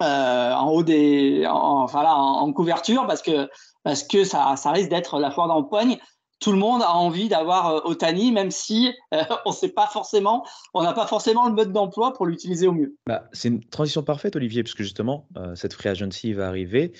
euh, 0.00 0.54
en 0.54 0.70
haut 0.70 0.82
des, 0.82 1.46
en, 1.46 1.82
enfin 1.82 2.02
là, 2.02 2.14
en, 2.16 2.40
en, 2.40 2.52
couverture, 2.52 3.06
parce 3.06 3.22
que, 3.22 3.48
parce 3.82 4.02
que 4.02 4.24
ça, 4.24 4.56
ça 4.56 4.70
risque 4.70 4.90
d'être 4.90 5.18
la 5.18 5.30
foire 5.30 5.48
d'empoigne 5.48 5.98
tout 6.40 6.52
le 6.52 6.58
monde 6.58 6.82
a 6.82 6.92
envie 6.92 7.28
d'avoir 7.28 7.68
euh, 7.68 7.80
Otani, 7.84 8.32
même 8.32 8.50
si 8.50 8.92
euh, 9.14 9.22
on 9.46 9.52
sait 9.52 9.70
pas 9.70 9.86
forcément, 9.86 10.46
on 10.74 10.82
n'a 10.82 10.92
pas 10.92 11.06
forcément 11.06 11.48
le 11.48 11.54
mode 11.54 11.72
d'emploi 11.72 12.12
pour 12.12 12.26
l'utiliser 12.26 12.66
au 12.66 12.72
mieux. 12.72 12.96
Bah, 13.06 13.28
c'est 13.32 13.48
une 13.48 13.60
transition 13.60 14.02
parfaite, 14.02 14.36
Olivier, 14.36 14.62
puisque 14.62 14.82
justement, 14.82 15.26
euh, 15.36 15.54
cette 15.54 15.74
free 15.74 15.88
agency 15.88 16.32
va 16.32 16.48
arriver. 16.48 16.92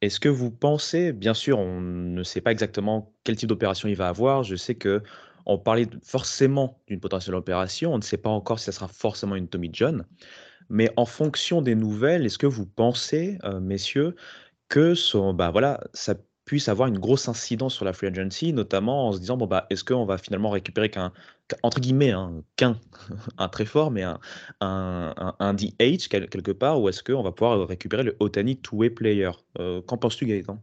Est-ce 0.00 0.20
que 0.20 0.28
vous 0.28 0.50
pensez, 0.50 1.12
bien 1.12 1.34
sûr, 1.34 1.58
on 1.58 1.80
ne 1.80 2.22
sait 2.22 2.40
pas 2.40 2.52
exactement 2.52 3.12
quel 3.24 3.36
type 3.36 3.48
d'opération 3.48 3.88
il 3.88 3.94
va 3.94 4.08
avoir. 4.08 4.42
Je 4.42 4.56
sais 4.56 4.74
que 4.74 5.02
on 5.46 5.58
parlait 5.58 5.88
forcément 6.04 6.80
d'une 6.86 7.00
potentielle 7.00 7.34
opération. 7.34 7.94
On 7.94 7.98
ne 7.98 8.02
sait 8.02 8.16
pas 8.16 8.30
encore 8.30 8.58
si 8.58 8.66
ça 8.66 8.72
sera 8.72 8.88
forcément 8.88 9.36
une 9.36 9.48
Tommy 9.48 9.70
John. 9.72 10.04
Mais 10.68 10.90
en 10.96 11.04
fonction 11.04 11.62
des 11.62 11.74
nouvelles, 11.74 12.24
est-ce 12.24 12.38
que 12.38 12.46
vous 12.46 12.66
pensez, 12.66 13.38
messieurs, 13.60 14.14
que 14.68 14.94
son, 14.94 15.34
bah 15.34 15.50
voilà, 15.50 15.80
ça 15.92 16.14
puisse 16.44 16.68
avoir 16.68 16.88
une 16.88 16.98
grosse 16.98 17.28
incidence 17.28 17.74
sur 17.74 17.84
la 17.84 17.92
free 17.92 18.08
agency, 18.08 18.52
notamment 18.52 19.08
en 19.08 19.12
se 19.12 19.18
disant 19.18 19.36
bon 19.36 19.46
bah 19.46 19.66
est-ce 19.70 19.84
qu'on 19.84 20.04
va 20.04 20.18
finalement 20.18 20.50
récupérer 20.50 20.90
qu'un 20.90 21.12
entre 21.62 21.80
guillemets 21.80 22.10
hein, 22.10 22.42
qu'un 22.56 22.78
un 23.38 23.48
très 23.48 23.64
fort 23.64 23.90
mais 23.90 24.02
un 24.02 24.18
un, 24.60 25.34
un, 25.38 25.54
DH 25.54 26.08
quelque 26.08 26.52
part 26.52 26.80
ou 26.80 26.88
est-ce 26.88 27.02
qu'on 27.02 27.22
va 27.22 27.32
pouvoir 27.32 27.66
récupérer 27.68 28.02
le 28.02 28.16
Otani 28.20 28.56
two-way 28.56 28.90
player? 28.90 29.30
Euh, 29.58 29.82
Qu'en 29.82 29.96
penses-tu 29.98 30.26
Gaëtan? 30.26 30.62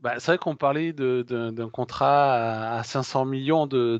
Bah, 0.00 0.20
c'est 0.20 0.32
vrai 0.32 0.38
qu'on 0.38 0.56
parlait 0.56 0.92
d'un 0.92 1.70
contrat 1.70 2.76
à 2.76 2.82
500 2.82 3.24
millions 3.24 3.66
de, 3.66 3.98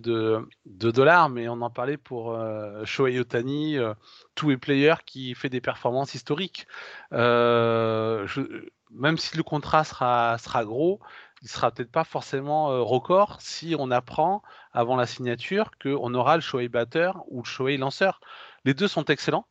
dollars, 0.67 1.31
mais 1.31 1.49
on 1.49 1.61
en 1.63 1.71
parlait 1.71 1.97
pour 1.97 2.33
euh, 2.33 2.85
Shohei 2.85 3.19
Otani, 3.19 3.79
euh, 3.79 3.95
two-way 4.35 4.59
player 4.59 4.95
qui 5.07 5.35
fait 5.35 5.49
des 5.49 5.63
performances 5.63 6.15
historiques. 6.15 6.67
Euh, 7.13 8.27
je, 8.27 8.43
même 8.91 9.19
si 9.19 9.37
le 9.37 9.43
contrat 9.43 9.85
sera, 9.85 10.39
sera 10.39 10.65
gros, 10.65 11.01
il 11.43 11.49
sera 11.49 11.71
peut-être 11.71 11.91
pas 11.91 12.05
forcément 12.05 12.73
euh, 12.73 12.81
record 12.83 13.39
si 13.41 13.77
on 13.79 13.91
apprend 13.91 14.43
avant 14.73 14.97
la 14.97 15.07
signature 15.07 15.71
qu'on 15.81 16.15
aura 16.15 16.37
le 16.37 16.43
Shohei 16.43 16.69
batteur 16.69 17.25
ou 17.29 17.43
le 17.43 17.47
Shohei 17.47 17.77
lanceur. 17.77 18.21
Les 18.65 18.75
deux 18.75 18.89
sont 18.89 19.05
excellents. 19.05 19.47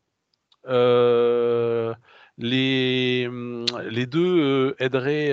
Euh, 0.68 1.94
les, 2.38 3.30
les 3.90 4.06
deux 4.08 4.42
euh, 4.42 4.76
aideraient 4.80 5.32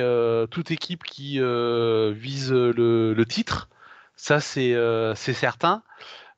toute 0.51 0.71
équipe 0.71 1.05
qui 1.05 1.39
vise 1.39 2.53
le, 2.53 3.15
le, 3.15 3.27
titre. 3.27 3.69
Ça, 4.15 4.41
c'est 4.41 4.75
certain. 5.17 5.83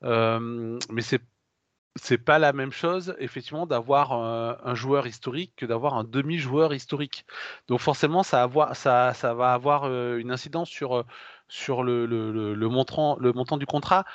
mais 0.01 1.01
c'est 1.01 1.21
c'est 1.95 2.17
pas 2.17 2.39
la 2.39 2.53
même 2.53 2.71
chose, 2.71 3.15
effectivement, 3.19 3.65
d'avoir 3.65 4.11
un, 4.11 4.57
un, 4.63 4.75
joueur 4.75 5.07
historique 5.07 5.53
que 5.55 5.65
d'avoir 5.65 5.95
un 5.95 6.03
demi-joueur 6.03 6.73
historique. 6.73 7.25
Donc 7.67 7.79
forcément, 7.79 8.21
ça, 8.23 8.47
va 8.47 9.53
avoir 9.53 9.85
euh, 9.85 10.17
une 10.17 10.31
incidence 10.31 10.69
sur, 10.69 11.05
sur 11.47 11.83
le, 11.83 12.05
le, 12.05 12.69
montant, 12.69 13.57
du 13.57 13.65
contrat. 13.65 14.05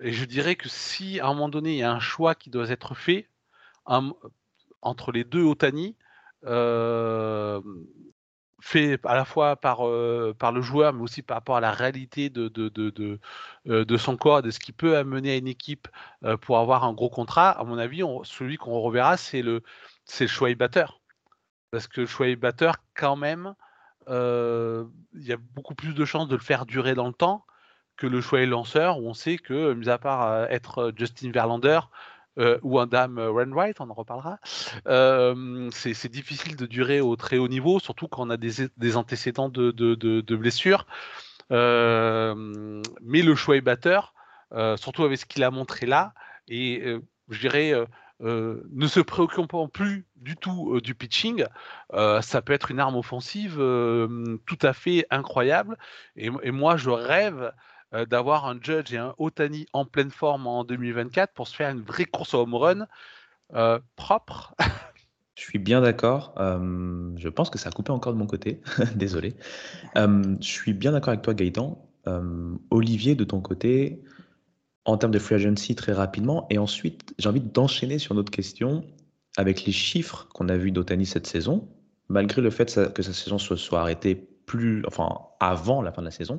Et 0.00 0.12
je 0.12 0.24
dirais 0.24 0.56
que 0.56 0.68
si 0.68 1.20
à 1.20 1.26
un 1.26 1.34
moment 1.34 1.48
donné, 1.48 1.72
il 1.72 1.78
y 1.78 1.82
a 1.82 1.92
un 1.92 2.00
choix 2.00 2.34
qui 2.34 2.50
doit 2.50 2.70
être 2.70 2.94
fait 2.94 3.28
entre 3.84 5.12
les 5.12 5.24
deux 5.24 5.42
Otani, 5.42 5.96
euh, 6.46 7.60
fait 8.64 8.98
à 9.04 9.14
la 9.14 9.26
fois 9.26 9.56
par, 9.56 9.86
euh, 9.86 10.34
par 10.38 10.50
le 10.50 10.62
joueur, 10.62 10.94
mais 10.94 11.02
aussi 11.02 11.20
par 11.20 11.36
rapport 11.36 11.56
à 11.56 11.60
la 11.60 11.70
réalité 11.70 12.30
de, 12.30 12.48
de, 12.48 12.70
de, 12.70 12.88
de, 12.90 13.20
euh, 13.68 13.98
son 13.98 14.16
corps, 14.16 14.40
de 14.40 14.50
ce 14.50 14.58
qui 14.58 14.72
peut 14.72 14.96
amener 14.96 15.32
à 15.32 15.36
une 15.36 15.48
équipe 15.48 15.86
euh, 16.24 16.38
pour 16.38 16.58
avoir 16.58 16.84
un 16.84 16.94
gros 16.94 17.10
contrat, 17.10 17.50
à 17.50 17.64
mon 17.64 17.76
avis, 17.76 18.02
celui 18.22 18.56
qu'on 18.56 18.80
reverra, 18.80 19.18
c'est 19.18 19.42
le, 19.42 19.62
c'est 20.06 20.24
le 20.24 20.28
choix 20.28 20.54
batteur. 20.54 21.02
parce 21.70 21.88
que 21.88 22.00
le 22.02 22.06
choix 22.06 22.34
batteur, 22.36 22.76
quand 22.94 23.16
même, 23.16 23.54
il 24.08 24.86
y 25.14 25.32
a 25.32 25.36
beaucoup 25.36 25.74
plus 25.74 25.94
de 25.94 26.04
chances 26.06 26.28
de 26.28 26.36
le 26.36 26.42
faire 26.42 26.64
durer 26.64 26.94
dans 26.94 27.08
le 27.08 27.12
temps 27.14 27.44
que 27.96 28.06
le 28.06 28.20
choix 28.22 28.44
lanceur, 28.46 28.98
où 28.98 29.08
on 29.08 29.14
sait 29.14 29.36
que, 29.36 29.74
mis 29.74 29.90
à 29.90 29.98
part 29.98 30.44
être 30.50 30.92
Justin 30.96 31.30
Verlander, 31.32 31.80
ou 32.62 32.78
un 32.78 32.86
dame 32.86 33.18
Wainwright, 33.18 33.80
on 33.80 33.90
en 33.90 33.94
reparlera. 33.94 34.38
c'est 35.72 36.10
difficile 36.10 36.56
de 36.56 36.66
durer 36.66 37.00
au 37.00 37.16
très 37.16 37.38
haut 37.38 37.48
niveau, 37.48 37.78
surtout 37.78 38.08
quand 38.08 38.26
on 38.26 38.30
a 38.30 38.36
des, 38.36 38.96
antécédents 38.96 39.48
de, 39.48 40.36
blessures. 40.36 40.86
mais 41.50 43.22
le 43.22 43.34
choix 43.34 43.60
batteur, 43.60 44.14
surtout 44.76 45.04
avec 45.04 45.18
ce 45.18 45.26
qu'il 45.26 45.44
a 45.44 45.50
montré 45.50 45.86
là, 45.86 46.14
et 46.48 46.96
je 47.28 47.40
dirais 47.40 47.72
ne 48.20 48.86
se 48.86 49.00
préoccupant 49.00 49.68
plus 49.68 50.06
du 50.16 50.36
tout 50.36 50.80
du 50.80 50.94
pitching, 50.94 51.46
ça 51.92 52.42
peut 52.42 52.52
être 52.52 52.70
une 52.70 52.80
arme 52.80 52.96
offensive 52.96 53.56
tout 54.46 54.58
à 54.62 54.72
fait 54.72 55.06
incroyable. 55.10 55.76
et 56.16 56.50
moi, 56.50 56.76
je 56.76 56.90
rêve 56.90 57.52
euh, 57.94 58.06
d'avoir 58.06 58.46
un 58.46 58.58
Judge 58.60 58.92
et 58.92 58.98
un 58.98 59.14
Otani 59.18 59.66
en 59.72 59.84
pleine 59.84 60.10
forme 60.10 60.46
en 60.46 60.64
2024 60.64 61.32
pour 61.32 61.46
se 61.46 61.54
faire 61.54 61.70
une 61.70 61.82
vraie 61.82 62.06
course 62.06 62.34
au 62.34 62.40
home 62.40 62.54
run 62.54 62.86
euh, 63.54 63.78
propre. 63.96 64.54
Je 65.36 65.42
suis 65.42 65.58
bien 65.58 65.80
d'accord. 65.80 66.34
Euh, 66.38 67.10
je 67.16 67.28
pense 67.28 67.50
que 67.50 67.58
ça 67.58 67.68
a 67.68 67.72
coupé 67.72 67.92
encore 67.92 68.12
de 68.12 68.18
mon 68.18 68.26
côté. 68.26 68.60
Désolé. 68.94 69.34
je 69.96 70.36
suis 70.40 70.72
bien 70.72 70.92
d'accord 70.92 71.10
avec 71.10 71.22
toi, 71.22 71.34
Gaëtan. 71.34 71.88
Olivier, 72.70 73.14
de 73.14 73.24
ton 73.24 73.40
côté, 73.40 74.02
en 74.84 74.96
termes 74.96 75.12
de 75.12 75.18
free 75.18 75.36
agency, 75.36 75.74
très 75.74 75.92
rapidement. 75.92 76.46
Et 76.50 76.58
ensuite, 76.58 77.14
j'ai 77.18 77.28
envie 77.28 77.40
d'enchaîner 77.40 77.98
sur 77.98 78.14
notre 78.14 78.30
question 78.30 78.84
avec 79.36 79.64
les 79.64 79.72
chiffres 79.72 80.28
qu'on 80.34 80.48
a 80.48 80.56
vus 80.56 80.70
d'Otani 80.70 81.06
cette 81.06 81.26
saison. 81.26 81.68
Malgré 82.08 82.42
le 82.42 82.50
fait 82.50 82.92
que 82.92 83.02
sa 83.02 83.12
saison 83.12 83.38
se 83.38 83.56
soit 83.56 83.80
arrêtée 83.80 84.14
plus, 84.46 84.84
enfin, 84.86 85.08
avant 85.40 85.82
la 85.82 85.90
fin 85.90 86.02
de 86.02 86.06
la 86.06 86.12
saison, 86.12 86.38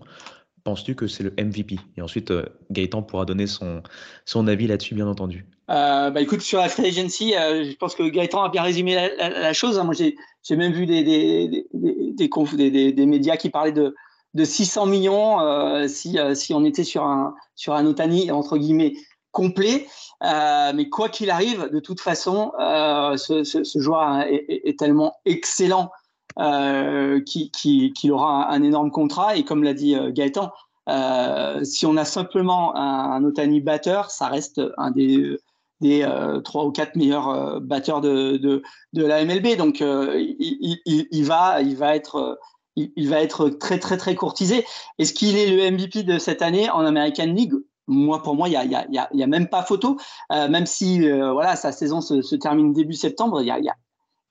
penses-tu 0.65 0.95
que 0.95 1.07
c'est 1.07 1.23
le 1.23 1.31
MVP 1.37 1.77
Et 1.95 2.01
ensuite, 2.01 2.31
euh, 2.31 2.43
Gaëtan 2.71 3.03
pourra 3.03 3.23
donner 3.23 3.45
son, 3.47 4.47
avis 4.47 4.67
là-dessus, 4.67 4.95
bien 4.95 5.07
entendu. 5.07 5.45
Euh, 5.69 6.09
bah 6.09 6.21
écoute, 6.21 6.41
sur 6.41 6.59
la 6.59 6.67
free 6.67 6.87
agency, 6.87 7.35
euh, 7.35 7.63
je 7.63 7.75
pense 7.77 7.95
que 7.95 8.03
Gaëtan 8.03 8.43
a 8.43 8.49
bien 8.49 8.63
résumé 8.63 8.95
la, 8.95 9.53
chose. 9.53 9.79
Hein. 9.79 9.85
Moi, 9.85 9.93
j'ai 9.93 10.55
même 10.55 10.73
vu 10.73 10.85
des, 10.85 11.65
médias 13.05 13.37
qui 13.37 13.49
parlaient 13.49 13.71
de, 13.71 13.95
de 14.33 14.43
600 14.43 14.87
millions 14.87 15.87
si, 15.87 16.17
on 16.53 16.65
était 16.65 16.83
sur 16.83 17.03
un, 17.03 17.35
sur 17.55 17.73
Otani, 17.73 18.31
entre 18.31 18.57
guillemets, 18.57 18.93
complet. 19.31 19.87
mais 20.21 20.89
quoi 20.89 21.09
qu'il 21.09 21.29
arrive, 21.29 21.69
de 21.71 21.79
toute 21.79 22.01
façon, 22.01 22.51
ce, 22.57 23.79
joueur 23.79 24.25
est, 24.27 24.77
tellement 24.79 25.13
excellent 25.25 25.91
euh, 26.37 27.21
qui, 27.21 27.49
qui, 27.49 28.11
aura 28.11 28.51
un, 28.51 28.61
énorme 28.61 28.91
contrat. 28.91 29.37
Et 29.37 29.45
comme 29.45 29.63
l'a 29.63 29.73
dit 29.73 29.95
euh, 29.95 30.11
Gaëtan, 30.11 30.51
euh, 30.89 31.63
si 31.63 31.85
on 31.85 31.95
a 31.95 32.03
simplement 32.03 32.75
un, 32.75 33.23
Otani 33.23 33.61
batteur, 33.61 34.11
ça 34.11 34.27
reste 34.27 34.61
un 34.77 34.91
des 34.91 35.37
trois 36.43 36.65
ou 36.65 36.71
quatre 36.71 36.97
meilleurs 36.97 37.61
batteurs 37.61 38.01
de, 38.01 38.35
de, 38.37 38.61
la 39.05 39.23
MLB. 39.23 39.55
Donc, 39.55 39.79
il, 39.79 41.25
va, 41.25 41.61
être, 41.95 43.49
très, 43.57 43.79
très, 43.79 43.95
très 43.95 44.15
courtisé. 44.15 44.65
Est-ce 44.99 45.13
qu'il 45.13 45.37
est 45.37 45.51
le 45.51 45.71
MVP 45.71 46.03
de 46.03 46.17
cette 46.17 46.41
année 46.41 46.69
en 46.69 46.85
American 46.85 47.27
League? 47.27 47.53
Moi, 47.87 48.21
pour 48.21 48.35
moi, 48.35 48.49
il 48.49 48.51
n'y 48.51 48.75
a, 48.75 48.85
y 48.89 49.23
a, 49.23 49.27
même 49.27 49.47
pas 49.47 49.63
photo. 49.63 49.97
même 50.29 50.65
si 50.65 51.07
voilà, 51.09 51.55
sa 51.55 51.71
saison 51.71 52.01
se, 52.01 52.35
termine 52.35 52.73
début 52.73 52.93
septembre, 52.93 53.41
il 53.41 53.47
y 53.47 53.51
a, 53.51 53.59
y 53.59 53.69
a, 53.69 53.75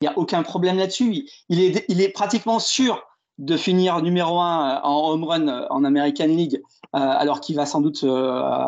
n'y 0.05 0.15
a 0.15 0.19
aucun 0.19 0.43
problème 0.43 0.77
là-dessus. 0.77 1.29
Il 1.49 1.61
est, 2.01 2.09
pratiquement 2.13 2.59
sûr 2.59 3.03
de 3.39 3.57
finir 3.57 4.01
numéro 4.01 4.39
un 4.39 4.77
euh, 4.77 4.81
en 4.83 5.11
home 5.11 5.25
run 5.25 5.49
euh, 5.49 5.67
en 5.71 5.85
American 5.85 6.27
League, 6.27 6.63
euh, 6.95 6.99
alors 6.99 7.41
qu'il 7.41 7.57
va 7.57 7.67
sans 7.67 7.81
doute 7.81 8.05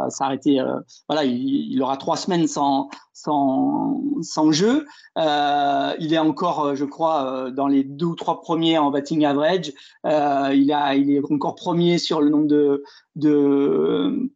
s'arrêter. 0.09 0.61
voilà, 1.09 1.25
il, 1.25 1.81
aura 1.83 1.97
trois 1.97 2.17
semaines 2.17 2.49
sans, 2.49 2.89
sans, 3.13 4.51
jeu. 4.51 4.87
il 5.17 6.13
est 6.13 6.19
encore, 6.19 6.75
je 6.75 6.85
crois, 6.85 7.51
dans 7.53 7.69
les 7.69 7.85
deux 7.85 8.07
ou 8.07 8.15
trois 8.17 8.41
premiers 8.41 8.79
en 8.79 8.91
batting 8.91 9.25
average. 9.25 9.73
il, 10.05 10.71
est 10.71 11.33
encore 11.33 11.55
premier 11.55 11.99
sur 11.99 12.21
le 12.21 12.31
nombre 12.31 12.49
de, 12.49 12.83
de 13.15 14.31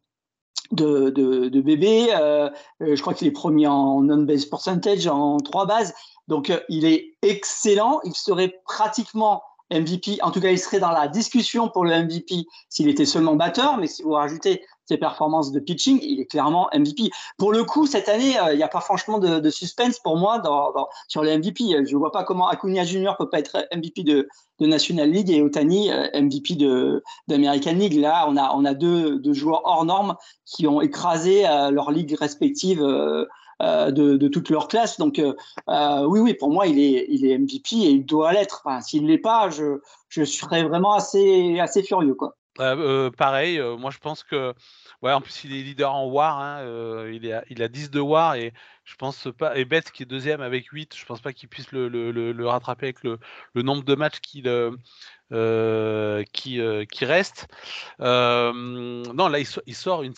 de, 0.70 1.10
de, 1.10 1.60
bébés. 1.60 2.06
je 2.78 3.00
crois 3.00 3.14
qu'il 3.14 3.26
est 3.26 3.32
premier 3.32 3.66
en 3.66 4.02
non-base 4.02 4.44
percentage, 4.44 5.08
en 5.08 5.38
trois 5.38 5.66
bases. 5.66 5.92
Donc, 6.30 6.48
euh, 6.48 6.60
il 6.68 6.86
est 6.86 7.16
excellent. 7.22 8.00
Il 8.04 8.14
serait 8.14 8.54
pratiquement 8.64 9.42
MVP. 9.72 10.18
En 10.22 10.30
tout 10.30 10.40
cas, 10.40 10.50
il 10.50 10.58
serait 10.58 10.78
dans 10.78 10.92
la 10.92 11.08
discussion 11.08 11.68
pour 11.68 11.84
le 11.84 11.90
MVP 12.04 12.46
s'il 12.68 12.88
était 12.88 13.04
seulement 13.04 13.34
batteur. 13.34 13.76
Mais 13.76 13.88
si 13.88 14.02
vous 14.02 14.12
rajoutez 14.12 14.64
ses 14.84 14.96
performances 14.96 15.52
de 15.52 15.60
pitching, 15.60 15.98
il 16.02 16.20
est 16.20 16.26
clairement 16.26 16.68
MVP. 16.72 17.10
Pour 17.36 17.52
le 17.52 17.64
coup, 17.64 17.86
cette 17.86 18.08
année, 18.08 18.38
euh, 18.40 18.52
il 18.52 18.56
n'y 18.56 18.62
a 18.62 18.68
pas 18.68 18.80
franchement 18.80 19.18
de, 19.18 19.50
suspense 19.50 19.98
pour 19.98 20.16
moi 20.16 20.40
sur 21.08 21.22
le 21.22 21.36
MVP. 21.36 21.64
Je 21.84 21.92
ne 21.92 21.98
vois 21.98 22.12
pas 22.12 22.22
comment 22.22 22.48
Acuna 22.48 22.84
Junior 22.84 23.16
peut 23.16 23.28
pas 23.28 23.40
être 23.40 23.66
MVP 23.74 24.04
de, 24.04 24.28
National 24.60 25.10
League 25.10 25.30
et 25.30 25.42
Otani 25.42 25.90
euh, 25.90 26.06
MVP 26.14 26.54
d'American 27.28 27.72
League. 27.72 27.94
Là, 27.94 28.26
on 28.28 28.36
a, 28.36 28.52
on 28.54 28.64
a 28.64 28.74
deux, 28.74 29.20
joueurs 29.32 29.62
hors 29.64 29.84
normes 29.84 30.16
qui 30.44 30.66
ont 30.66 30.80
écrasé 30.80 31.42
leur 31.70 31.90
ligue 31.90 32.14
respective 32.14 32.84
euh, 33.60 33.90
de, 33.90 34.28
toute 34.28 34.48
leur 34.48 34.68
classe. 34.68 34.98
Donc 34.98 35.18
euh, 35.18 35.34
euh, 35.68 36.04
oui, 36.06 36.20
oui, 36.20 36.34
pour 36.34 36.50
moi, 36.50 36.66
il 36.66 36.78
est, 36.78 37.06
il 37.10 37.26
est 37.26 37.36
MVP 37.36 37.76
et 37.76 37.90
il 37.90 38.06
doit 38.06 38.32
l'être. 38.32 38.66
S'il 38.82 39.02
ne 39.02 39.08
l'est 39.08 39.18
pas, 39.18 39.50
je, 39.50 39.80
je 40.08 40.24
serais 40.24 40.64
vraiment 40.64 40.94
assez, 40.94 41.60
assez 41.60 41.82
furieux. 41.82 42.14
Quoi. 42.14 42.36
pareil, 43.16 43.60
moi 43.78 43.90
je 43.90 43.98
pense 43.98 44.22
que 44.22 44.54
ouais, 45.02 45.12
en 45.12 45.20
plus 45.20 45.44
il 45.44 45.52
est 45.52 45.62
leader 45.62 45.94
en 45.94 46.06
War, 46.06 46.40
hein, 46.40 47.06
il, 47.12 47.30
a, 47.32 47.44
il 47.50 47.62
a 47.62 47.68
10 47.68 47.90
de 47.90 48.00
War 48.00 48.34
et 48.34 48.52
je 48.84 48.94
pense 48.96 49.28
pas 49.38 49.56
et 49.56 49.64
Betts 49.64 49.90
qui 49.90 50.02
est 50.02 50.06
deuxième 50.06 50.40
avec 50.40 50.68
8, 50.68 50.96
je 50.96 51.04
pense 51.04 51.20
pas 51.20 51.32
qu'il 51.32 51.48
puisse 51.48 51.70
le, 51.72 51.88
le, 51.88 52.10
le, 52.10 52.46
rattraper 52.46 52.86
avec 52.86 53.02
le, 53.04 53.18
nombre 53.62 53.84
de 53.84 53.94
matchs 53.94 54.20
qu'il 54.20 54.48
qui, 55.30 56.60
euh, 56.60 56.84
qui 56.84 57.04
reste. 57.04 57.46
Euh, 58.00 58.52
non, 58.52 59.28
là, 59.28 59.38
il, 59.38 59.74
sort 59.74 60.02
une, 60.02 60.14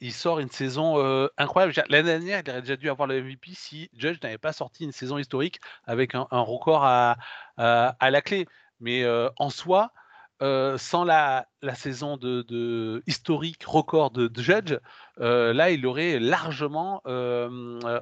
il 0.00 0.12
sort 0.12 0.38
une 0.38 0.50
saison 0.50 1.28
incroyable. 1.38 1.72
L'année 1.88 2.10
dernière, 2.10 2.42
il 2.44 2.50
aurait 2.50 2.60
déjà 2.60 2.76
dû 2.76 2.90
avoir 2.90 3.08
le 3.08 3.22
MVP 3.22 3.52
si 3.54 3.90
Judge 3.96 4.18
n'avait 4.22 4.38
pas 4.38 4.52
sorti 4.52 4.84
une 4.84 4.92
saison 4.92 5.18
historique 5.18 5.60
avec 5.86 6.14
un, 6.14 6.26
record 6.30 6.84
à, 6.84 7.16
à, 7.56 8.10
la 8.10 8.20
clé. 8.20 8.46
Mais 8.80 9.04
en 9.36 9.50
soi, 9.50 9.92
sans 10.40 11.04
la, 11.04 11.46
la 11.62 11.74
saison 11.74 12.16
de, 12.16 13.02
historique 13.06 13.64
record 13.64 14.10
de, 14.10 14.30
Judge, 14.42 14.76
là, 15.18 15.70
il 15.70 15.86
aurait 15.86 16.18
largement 16.18 17.02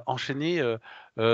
enchaîné 0.05 0.61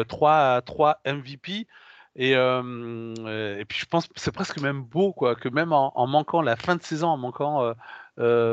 3, 0.07 0.61
3 0.61 1.01
MVP. 1.05 1.67
Et, 2.15 2.31
et 2.31 3.65
puis 3.65 3.79
je 3.79 3.85
pense 3.85 4.07
que 4.07 4.13
c'est 4.15 4.31
presque 4.31 4.59
même 4.61 4.81
beau, 4.81 5.11
quoi, 5.11 5.35
que 5.35 5.49
même 5.49 5.73
en, 5.73 6.07
manquant 6.07 6.41
la 6.41 6.55
fin 6.55 6.75
de 6.75 6.83
saison, 6.83 7.09
en 7.09 7.17
manquant 7.17 7.73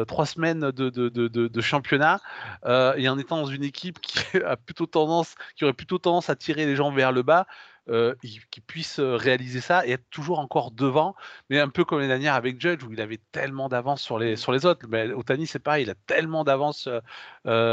trois 0.07 0.27
semaines 0.27 0.71
de, 0.73 0.91
de, 0.91 1.09
de, 1.09 1.61
championnat, 1.61 2.21
et 2.67 3.09
en 3.09 3.19
étant 3.19 3.37
dans 3.37 3.47
une 3.47 3.65
équipe 3.65 4.01
qui 4.01 4.19
a 4.45 4.57
plutôt 4.57 4.87
tendance, 4.87 5.37
qui 5.57 5.65
aurait 5.65 5.73
plutôt 5.73 5.99
tendance 5.99 6.29
à 6.29 6.37
tirer 6.37 6.67
les 6.67 6.77
gens 6.77 6.91
vers 6.91 7.13
le 7.13 7.23
bas, 7.23 7.47
euh, 7.89 8.15
qui 8.23 8.61
puisse 8.61 9.01
réaliser 9.01 9.61
ça 9.61 9.85
et 9.85 9.91
être 9.91 10.09
toujours 10.09 10.39
encore 10.39 10.71
devant, 10.71 11.17
mais 11.51 11.59
un 11.59 11.69
peu 11.69 11.85
comme 11.85 11.99
l'année 11.99 12.11
dernière 12.11 12.35
avec 12.35 12.61
Judge 12.61 12.85
où 12.85 12.93
il 12.93 13.01
avait 13.01 13.19
tellement 13.33 13.69
d'avance 13.69 14.01
sur 14.01 14.21
les, 14.21 14.37
sur 14.37 14.53
les 14.53 14.67
autres. 14.67 14.87
Mais 14.89 15.11
Otani, 15.13 15.49
c'est 15.49 15.59
pareil, 15.59 15.83
il 15.83 15.91
a 15.91 15.97
tellement 16.07 16.45
d'avance 16.45 16.89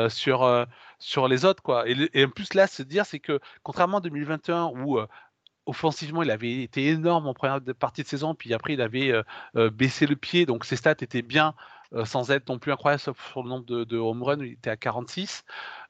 sur, 0.10 0.68
sur 0.98 1.28
les 1.28 1.46
autres. 1.46 1.62
Quoi. 1.62 1.88
Et, 1.88 2.10
et, 2.14 2.26
en 2.26 2.30
plus, 2.30 2.56
là, 2.56 2.66
se 2.66 2.82
dire, 2.82 3.06
c'est 3.06 3.20
que 3.20 3.40
contrairement 3.62 3.98
à 3.98 4.02
2021 4.02 4.72
où 4.76 5.00
offensivement, 5.70 6.24
il 6.24 6.32
avait 6.32 6.64
été 6.64 6.88
énorme 6.88 7.28
en 7.28 7.34
première 7.34 7.62
partie 7.78 8.04
de 8.04 8.08
saison, 8.08 8.34
puis 8.34 8.54
après, 8.54 8.74
il 8.74 8.82
avait 8.82 9.12
euh, 9.12 9.24
euh, 9.56 9.70
baissé 9.70 10.08
le 10.08 10.16
pied, 10.16 10.46
donc 10.46 10.66
ses 10.66 10.76
stats 10.76 10.92
étaient 10.92 11.22
bien 11.22 11.54
euh, 11.96 12.06
sans 12.06 12.30
être 12.30 12.50
non 12.50 12.60
plus 12.60 12.72
incroyable 12.72 13.02
sur 13.02 13.42
le 13.42 13.50
nombre 13.50 13.66
de, 13.66 13.98
home 13.98 14.22
runs, 14.22 14.38
il 14.42 14.54
était 14.54 14.70
à 14.70 14.78
46. 14.78 15.44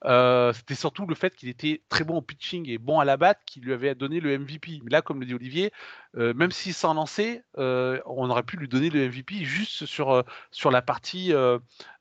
Euh, 0.06 0.54
c'était 0.54 0.76
surtout 0.76 1.06
le 1.06 1.14
fait 1.14 1.36
qu'il 1.36 1.50
était 1.50 1.82
très 1.90 2.06
bon 2.06 2.16
au 2.18 2.22
pitching 2.22 2.70
et 2.70 2.78
bon 2.78 3.02
à 3.02 3.06
la 3.06 3.18
batte 3.18 3.40
qui 3.46 3.60
lui 3.60 3.74
avait 3.74 3.96
donné 3.96 4.22
le 4.22 4.38
MVP. 4.38 4.80
Mais 4.84 4.92
là, 4.92 5.02
comme 5.02 5.20
le 5.20 5.26
dit 5.26 5.34
Olivier, 5.34 5.74
euh, 6.16 6.34
même 6.34 6.52
s'il 6.52 6.74
s'en 6.74 6.94
lançait, 6.94 7.44
on 7.58 8.30
aurait 8.30 8.44
pu 8.44 8.56
lui 8.56 8.70
donner 8.70 8.90
le 8.90 9.10
MVP 9.10 9.44
juste 9.44 9.86
sur, 9.86 10.24
sur 10.52 10.72
la 10.72 10.82
partie 10.82 11.34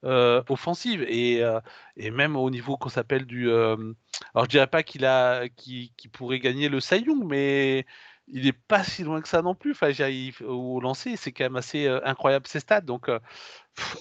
offensive. 0.05 1.03
Et, 1.09 1.43
et, 1.97 2.11
même 2.13 2.37
au 2.37 2.51
niveau 2.51 2.77
qu'on 2.77 2.91
s'appelle 2.91 3.27
du. 3.27 3.51
alors, 3.51 4.45
je 4.45 4.49
dirais 4.49 4.69
pas 4.69 4.85
qu'il 4.85 5.05
a, 5.07 5.43
pourrait 6.13 6.39
gagner 6.39 6.69
le 6.69 6.79
Cy 6.79 7.03
Young, 7.03 7.25
mais 7.27 7.85
il 8.29 8.47
est 8.47 8.53
pas 8.53 8.85
si 8.85 9.03
loin 9.03 9.21
que 9.21 9.29
ça 9.29 9.43
non 9.43 9.57
plus. 9.57 9.73
Enfin, 9.73 9.91
au 10.47 10.81
lancer, 10.81 11.17
c'est 11.17 11.33
quand 11.33 11.45
même 11.45 11.57
assez 11.57 11.89
incroyable 12.05 12.47
ses 12.47 12.61
stats. 12.61 12.81
Donc, 12.81 13.11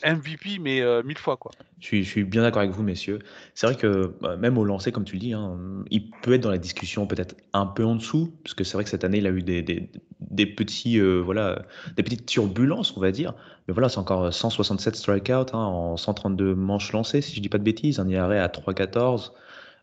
MVP, 0.03 0.59
mais 0.59 0.82
mille 1.03 1.17
fois 1.17 1.38
quoi. 1.38 1.51
Je 1.80 2.01
suis, 2.01 2.23
bien 2.23 2.41
d'accord 2.41 2.61
avec 2.61 2.73
vous, 2.73 2.84
messieurs. 2.84 3.19
C'est 3.53 3.67
vrai 3.67 3.75
que 3.75 4.11
bah, 4.21 4.36
même 4.36 4.57
au 4.57 4.63
lancer, 4.63 4.91
comme 4.91 5.03
tu 5.03 5.13
le 5.13 5.19
dis, 5.19 5.34
hein, 5.34 5.57
il 5.91 6.09
peut 6.09 6.34
être 6.34 6.41
dans 6.41 6.49
la 6.49 6.57
discussion 6.57 7.05
peut-être 7.05 7.36
un 7.53 7.65
peu 7.67 7.86
en 7.86 7.95
dessous, 7.95 8.34
parce 8.43 8.55
que 8.55 8.63
c'est 8.63 8.73
vrai 8.73 8.84
que 8.84 8.89
cette 8.89 9.03
année, 9.03 9.19
il 9.19 9.28
a 9.28 9.30
eu 9.30 9.43
des, 9.43 10.45
petits, 10.45 10.99
voilà, 10.99 11.61
des 11.95 12.03
petites 12.03 12.25
turbulences, 12.25 12.95
on 12.97 12.99
va 12.99 13.11
dire. 13.11 13.34
Mais 13.67 13.73
voilà, 13.73 13.89
c'est 13.89 13.99
encore 13.99 14.34
167 14.34 14.95
strikeouts 14.95 15.53
hein, 15.53 15.59
en 15.59 15.97
132 15.97 16.55
manches 16.55 16.91
lancées, 16.93 17.21
si 17.21 17.36
je 17.36 17.41
dis 17.41 17.49
pas 17.49 17.59
de 17.59 17.63
bêtises, 17.63 17.99
un 17.99 18.07
IRA 18.07 18.41
à 18.41 18.47
3,14. 18.47 19.32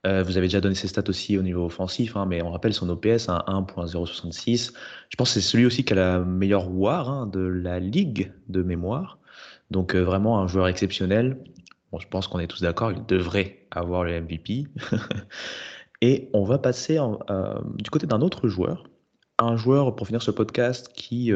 Euh, 0.07 0.23
vous 0.23 0.37
avez 0.37 0.47
déjà 0.47 0.61
donné 0.61 0.75
ses 0.75 0.89
stats 0.89 1.09
aussi 1.09 1.39
au 1.39 1.43
niveau 1.43 1.65
offensif, 1.65 2.17
hein, 2.17 2.27
mais 2.27 2.43
on 2.43 2.51
rappelle 2.51 2.75
son 2.75 2.89
OPS 2.91 3.29
à 3.29 3.45
1.066. 3.49 4.73
Je 5.09 5.17
pense 5.17 5.29
que 5.33 5.41
c'est 5.41 5.47
celui 5.47 5.65
aussi 5.65 5.85
qui 5.85 5.93
a 5.95 5.97
la 5.97 6.19
meilleure 6.21 6.71
WAR 6.71 7.27
de 7.27 7.41
la 7.41 7.81
ligue 7.81 8.33
de 8.49 8.63
mémoire. 8.63 9.19
Donc 9.71 9.95
euh, 9.95 10.03
vraiment 10.03 10.41
un 10.41 10.47
joueur 10.47 10.69
exceptionnel. 10.69 11.43
Bon, 11.93 11.99
je 11.99 12.09
pense 12.09 12.27
qu'on 12.27 12.39
est 12.39 12.47
tous 12.47 12.63
d'accord, 12.63 12.93
il 12.93 13.05
devrait 13.07 13.67
avoir 13.71 14.05
le 14.05 14.21
MVP. 14.21 14.67
Et 16.01 16.29
on 16.35 16.45
va 16.45 16.59
passer 16.59 16.99
euh, 16.99 17.55
du 17.77 17.91
côté 17.91 18.07
d'un 18.07 18.21
autre 18.21 18.49
joueur, 18.49 18.85
un 19.39 19.57
joueur 19.57 19.97
pour 19.97 20.07
finir 20.07 20.23
ce 20.23 20.31
podcast 20.31 20.91
qui 20.95 21.33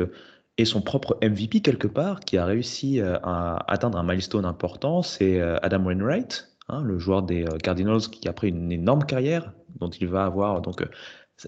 est 0.59 0.65
son 0.65 0.83
propre 0.83 1.17
MVP 1.23 1.61
quelque 1.61 1.87
part, 1.87 2.21
qui 2.21 2.37
a 2.37 2.45
réussi 2.45 3.01
à 3.01 3.65
atteindre 3.73 3.97
un 3.97 4.03
milestone 4.03 4.45
important, 4.45 5.03
c'est 5.03 5.41
Adam 5.41 5.85
Wainwright, 5.85 6.49
Hein, 6.71 6.83
le 6.83 6.99
joueur 6.99 7.23
des 7.23 7.45
euh, 7.45 7.57
Cardinals 7.63 8.03
qui 8.13 8.29
a 8.29 8.33
pris 8.35 8.49
une 8.49 8.71
énorme 8.71 9.05
carrière, 9.05 9.53
dont 9.81 9.89
il 9.89 10.07
va 10.07 10.25
avoir 10.25 10.61
donc 10.61 10.83
euh, 10.83 10.87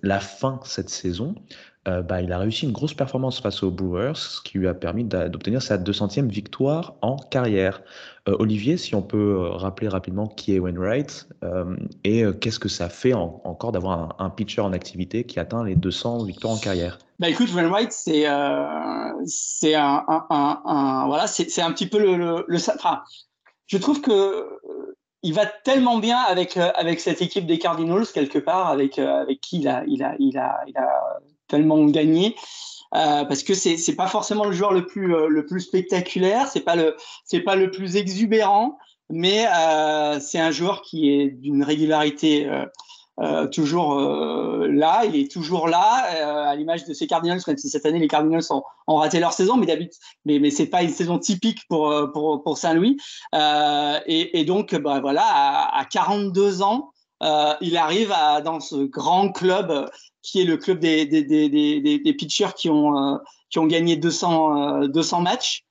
la 0.03 0.20
fin 0.20 0.61
cette 0.64 0.91
saison. 0.91 1.34
Euh, 1.88 2.03
bah, 2.03 2.20
il 2.20 2.30
a 2.30 2.38
réussi 2.38 2.66
une 2.66 2.72
grosse 2.72 2.93
performance 2.93 3.41
face 3.41 3.62
aux 3.62 3.70
Brewers, 3.70 4.16
ce 4.16 4.43
qui 4.43 4.59
lui 4.59 4.68
a 4.68 4.74
permis 4.74 5.05
d'obtenir 5.05 5.62
sa 5.62 5.78
200e 5.78 6.28
victoire 6.28 6.95
en 7.01 7.16
carrière. 7.16 7.82
Olivier, 8.26 8.76
si 8.76 8.95
on 8.95 9.03
peut 9.03 9.49
rappeler 9.49 9.88
rapidement 9.88 10.28
qui 10.28 10.55
est 10.55 10.61
Wainwright 10.61 11.26
et 12.05 12.22
qu'est-ce 12.41 12.61
que 12.61 12.68
ça 12.68 12.88
fait 12.88 13.14
encore 13.14 13.72
d'avoir 13.72 14.14
un, 14.20 14.30
pitcher 14.30 14.61
en 14.61 14.72
activité 14.72 15.24
qui 15.24 15.41
atteint 15.41 15.64
les 15.64 15.74
200 15.74 16.24
victoires 16.24 16.53
en 16.53 16.59
carrière? 16.59 16.99
Bah 17.18 17.28
écoute, 17.28 17.53
Wainwright, 17.53 17.91
c'est 17.93 18.26
c'est 19.24 19.74
un, 19.74 20.05
voilà, 21.09 21.26
c'est 21.26 21.62
un 21.62 21.72
petit 21.72 21.88
peu 21.88 21.99
le, 21.99 22.45
je 23.70 23.78
trouve 23.78 24.01
que 24.01 24.49
il 25.23 25.35
va 25.35 25.47
tellement 25.47 25.99
bien 25.99 26.18
avec 26.18 26.57
euh, 26.57 26.71
avec 26.75 27.01
cette 27.01 27.23
équipe 27.23 27.47
des 27.47 27.59
Cardinals 27.59 28.07
quelque 28.12 28.39
part, 28.39 28.68
avec 28.68 28.99
euh, 28.99 29.23
avec 29.23 29.41
qui 29.41 29.59
il 29.59 29.68
a 29.68 29.85
il 29.87 30.03
a 30.03 30.14
il 30.18 30.39
a 30.39 30.61
il 30.66 30.77
a 30.77 31.21
tellement 31.49 31.85
gagné. 31.87 32.37
Euh, 32.97 33.25
parce 33.25 33.45
que 33.45 33.55
c'est 33.55 33.77
c'est 33.77 33.95
pas 33.95 34.09
forcément 34.09 34.45
le 34.45 34.53
joueur 34.53 34.73
le 34.73 34.85
plus 34.85 35.14
euh, 35.14 35.29
le 35.29 35.47
plus 35.47 35.61
spectaculaire, 35.61 36.49
c'est 36.49 36.61
pas 36.61 36.75
le 36.75 36.97
pas 37.45 37.55
le 37.55 37.71
plus 37.71 37.97
exubérant, 37.97 38.79
mais 39.09 39.47
euh, 39.47 40.18
c'est 40.18 40.41
un 40.41 40.51
joueur 40.51 40.83
qui 40.83 41.12
est 41.12 41.29
d'une 41.29 41.62
régularité 41.62 42.51
euh, 43.21 43.47
toujours 43.49 43.99
euh, 43.99 44.66
là, 44.68 45.05
il 45.05 45.14
est 45.16 45.31
toujours 45.31 45.68
là, 45.68 46.07
euh, 46.14 46.51
à 46.51 46.57
l'image 46.57 46.85
de 46.85 46.95
ces 46.95 47.07
Cardinals, 47.07 47.41
même 47.47 47.59
si 47.59 47.68
cette 47.68 47.85
année 47.85 47.99
les 47.99 48.09
Cardinals 48.09 48.43
ont, 48.51 48.62
ont 48.87 48.97
raté 48.97 49.21
leur 49.21 49.33
saison, 49.33 49.57
mais 49.57 49.66
d'habitude, 49.66 50.01
mais, 50.25 50.39
mais 50.39 50.51
c'est 50.51 50.66
pas 50.66 50.83
une 50.83 50.91
saison 50.91 51.18
typique 51.18 51.61
pour, 51.68 51.93
pour, 52.12 52.57
Saint-Louis. 52.57 52.97
Et, 54.07 54.45
donc, 54.47 54.75
bah, 54.75 55.01
voilà, 55.01 55.25
à, 55.25 55.81
à 55.81 55.85
42 55.85 56.62
ans, 56.62 56.93
il 57.61 57.77
arrive 57.77 58.14
dans 58.45 58.61
ce 58.61 58.77
grand 58.87 59.31
club 59.31 59.91
qui 60.23 60.41
est 60.41 60.45
le 60.45 60.57
club 60.57 60.79
des, 60.79 61.05
des, 61.07 61.23
des, 61.23 61.49
des, 61.49 61.99
des 61.99 62.14
pitchers 62.14 62.55
qui 62.57 62.71
ont, 62.71 63.18
qui 63.51 63.59
ont 63.59 63.66
gagné 63.66 63.97
200, 63.97 64.87
200 64.89 65.21
matchs. 65.21 65.64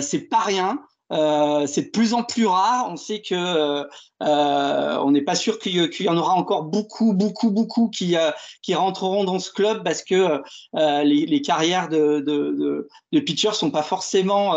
c'est 0.00 0.28
pas 0.28 0.40
rien. 0.40 0.78
Euh, 1.12 1.66
c'est 1.66 1.82
de 1.82 1.90
plus 1.90 2.14
en 2.14 2.22
plus 2.22 2.46
rare. 2.46 2.88
On 2.90 2.96
sait 2.96 3.20
que 3.20 3.34
euh, 3.34 3.84
euh 4.22 4.98
on 5.04 5.10
n'est 5.10 5.22
pas 5.22 5.34
sûr 5.34 5.58
qu'il 5.58 5.74
y 5.74 6.08
en 6.08 6.16
aura 6.16 6.34
encore 6.34 6.64
beaucoup, 6.64 7.12
beaucoup, 7.12 7.50
beaucoup 7.50 7.90
qui, 7.90 8.16
qui 8.62 8.74
rentreront 8.74 9.24
dans 9.24 9.38
ce 9.38 9.50
club 9.50 9.84
parce 9.84 10.02
que 10.02 10.40
les, 10.72 11.42
carrières 11.42 11.88
de, 11.88 12.20
de, 12.20 12.88
de, 13.12 13.20
pitchers 13.20 13.52
sont 13.52 13.70
pas 13.70 13.82
forcément 13.82 14.54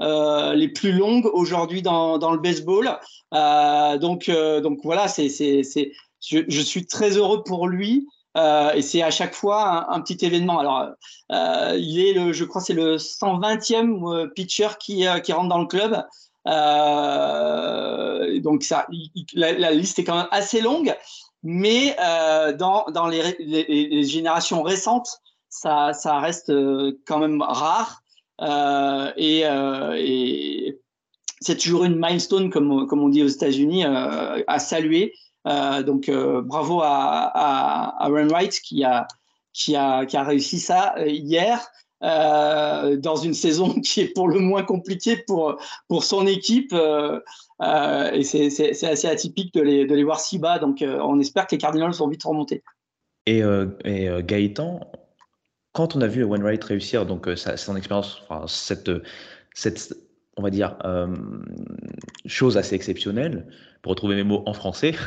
les 0.00 0.68
plus 0.68 0.92
longues 0.92 1.26
aujourd'hui 1.32 1.82
dans, 1.82 2.32
le 2.32 2.38
baseball. 2.38 2.98
donc, 3.32 4.30
donc 4.30 4.78
voilà, 4.84 5.06
je, 5.08 6.60
suis 6.62 6.86
très 6.86 7.16
heureux 7.16 7.42
pour 7.42 7.66
lui. 7.66 8.06
Euh, 8.36 8.72
et 8.72 8.82
c'est 8.82 9.02
à 9.02 9.10
chaque 9.10 9.34
fois 9.34 9.92
un, 9.92 10.00
petit 10.00 10.24
événement. 10.24 10.60
Alors, 10.60 10.90
euh, 11.32 11.76
il 11.78 11.98
est 11.98 12.32
je 12.32 12.44
crois, 12.44 12.60
c'est 12.60 12.74
le 12.74 12.96
120e 12.96 14.14
euh, 14.14 14.28
pitcher 14.28 14.68
qui, 14.78 15.06
rentre 15.08 15.48
dans 15.48 15.58
le 15.58 15.66
club. 15.66 15.92
donc 18.42 18.64
la, 19.34 19.70
liste 19.72 19.98
est 19.98 20.04
quand 20.04 20.16
même 20.16 20.28
assez 20.30 20.60
longue, 20.60 20.96
mais 21.42 21.96
dans, 22.58 23.08
les, 23.08 24.04
générations 24.04 24.62
récentes, 24.62 25.08
ça, 25.48 25.92
reste 26.20 26.52
quand 27.06 27.18
même 27.18 27.42
rare. 27.42 28.02
et, 29.16 30.76
c'est 31.42 31.56
toujours 31.56 31.84
une 31.84 31.96
milestone, 31.96 32.50
comme 32.50 32.70
on 32.70 33.08
dit 33.08 33.22
aux 33.24 33.28
États-Unis, 33.28 33.84
à 33.84 34.58
saluer. 34.60 35.14
Euh, 35.46 35.82
donc 35.82 36.08
euh, 36.08 36.42
bravo 36.42 36.82
à, 36.82 37.30
à, 37.34 38.04
à 38.04 38.10
Wright 38.10 38.60
qui 38.60 38.84
a, 38.84 39.06
qui, 39.52 39.74
a, 39.74 40.04
qui 40.04 40.16
a 40.16 40.22
réussi 40.22 40.58
ça 40.58 40.94
euh, 40.98 41.06
hier. 41.06 41.60
Dans 42.02 43.16
une 43.16 43.34
saison 43.44 43.74
qui 43.80 44.00
est 44.00 44.14
pour 44.14 44.28
le 44.28 44.40
moins 44.40 44.62
compliquée 44.62 45.18
pour, 45.26 45.58
pour 45.86 46.02
son 46.04 46.26
équipe. 46.26 46.72
Et 46.72 48.22
c'est 48.24 48.84
assez 48.84 49.06
atypique 49.06 49.52
de 49.52 49.60
les, 49.60 49.86
de 49.86 49.94
les 49.94 50.04
voir 50.04 50.18
si 50.18 50.38
bas. 50.38 50.58
Donc, 50.58 50.82
on 50.82 51.20
espère 51.20 51.46
que 51.46 51.54
les 51.54 51.60
Cardinals 51.60 51.92
vont 51.92 52.08
vite 52.08 52.24
remonter. 52.24 52.62
Et, 53.26 53.42
et 53.84 54.08
Gaëtan, 54.22 54.80
quand 55.72 55.94
on 55.94 56.00
a 56.00 56.06
vu 56.06 56.24
Wainwright 56.24 56.64
réussir 56.64 57.04
donc 57.04 57.28
son 57.36 57.76
expérience, 57.76 58.22
enfin, 58.22 58.46
cette, 58.46 58.90
cette, 59.52 59.94
on 60.38 60.42
va 60.42 60.48
dire, 60.48 60.78
chose 62.24 62.56
assez 62.56 62.74
exceptionnelle, 62.74 63.46
pour 63.82 63.90
retrouver 63.90 64.14
mes 64.14 64.22
mots 64.22 64.42
en 64.46 64.52
français. 64.52 64.94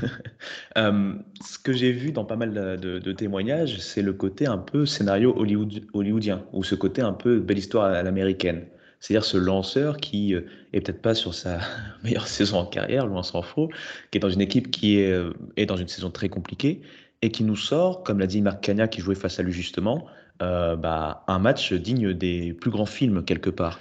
Euh, 0.76 1.14
ce 1.46 1.60
que 1.60 1.72
j'ai 1.72 1.92
vu 1.92 2.12
dans 2.12 2.26
pas 2.26 2.36
mal 2.36 2.52
de, 2.52 3.12
témoignages, 3.12 3.78
c'est 3.78 4.02
le 4.02 4.12
côté 4.12 4.48
un 4.48 4.58
peu 4.58 4.88
scénario 4.88 5.34
hollywoodien, 5.38 6.44
ou 6.52 6.64
ce 6.64 6.74
côté 6.74 7.02
un 7.02 7.14
peu 7.14 7.40
belle 7.40 7.60
histoire 7.60 7.86
à 7.86 8.02
l'américaine. 8.02 8.66
C'est-à-dire 9.00 9.24
ce 9.24 9.38
lanceur 9.38 9.98
qui 9.98 10.34
euh, 10.34 10.42
est 10.74 10.82
peut-être 10.82 11.02
pas 11.02 11.14
sur 11.14 11.36
sa 11.36 11.60
meilleure 12.04 12.28
saison 12.28 12.58
en 12.58 12.66
carrière, 12.66 13.06
loin 13.06 13.22
s'en 13.22 13.44
faut, 13.44 13.70
qui 14.10 14.18
est 14.18 14.20
dans 14.20 14.32
une 14.32 14.42
équipe 14.42 14.72
qui 14.72 15.00
est, 15.00 15.12
euh, 15.12 15.32
est, 15.58 15.68
dans 15.68 15.78
une 15.78 15.88
saison 15.88 16.10
très 16.10 16.28
compliquée 16.28 16.82
et 17.22 17.30
qui 17.30 17.44
nous 17.44 17.56
sort, 17.56 18.04
comme 18.04 18.20
l'a 18.20 18.28
dit 18.28 18.42
Marc 18.42 18.62
Cagna 18.62 18.88
qui 18.88 19.00
jouait 19.00 19.16
face 19.16 19.40
à 19.40 19.44
lui 19.44 19.54
justement, 19.54 20.08
bah, 20.40 21.24
un 21.28 21.40
match 21.40 21.72
digne 21.72 22.14
des 22.14 22.52
plus 22.52 22.72
grands 22.72 22.88
films 22.88 23.24
quelque 23.24 23.50
part. 23.50 23.80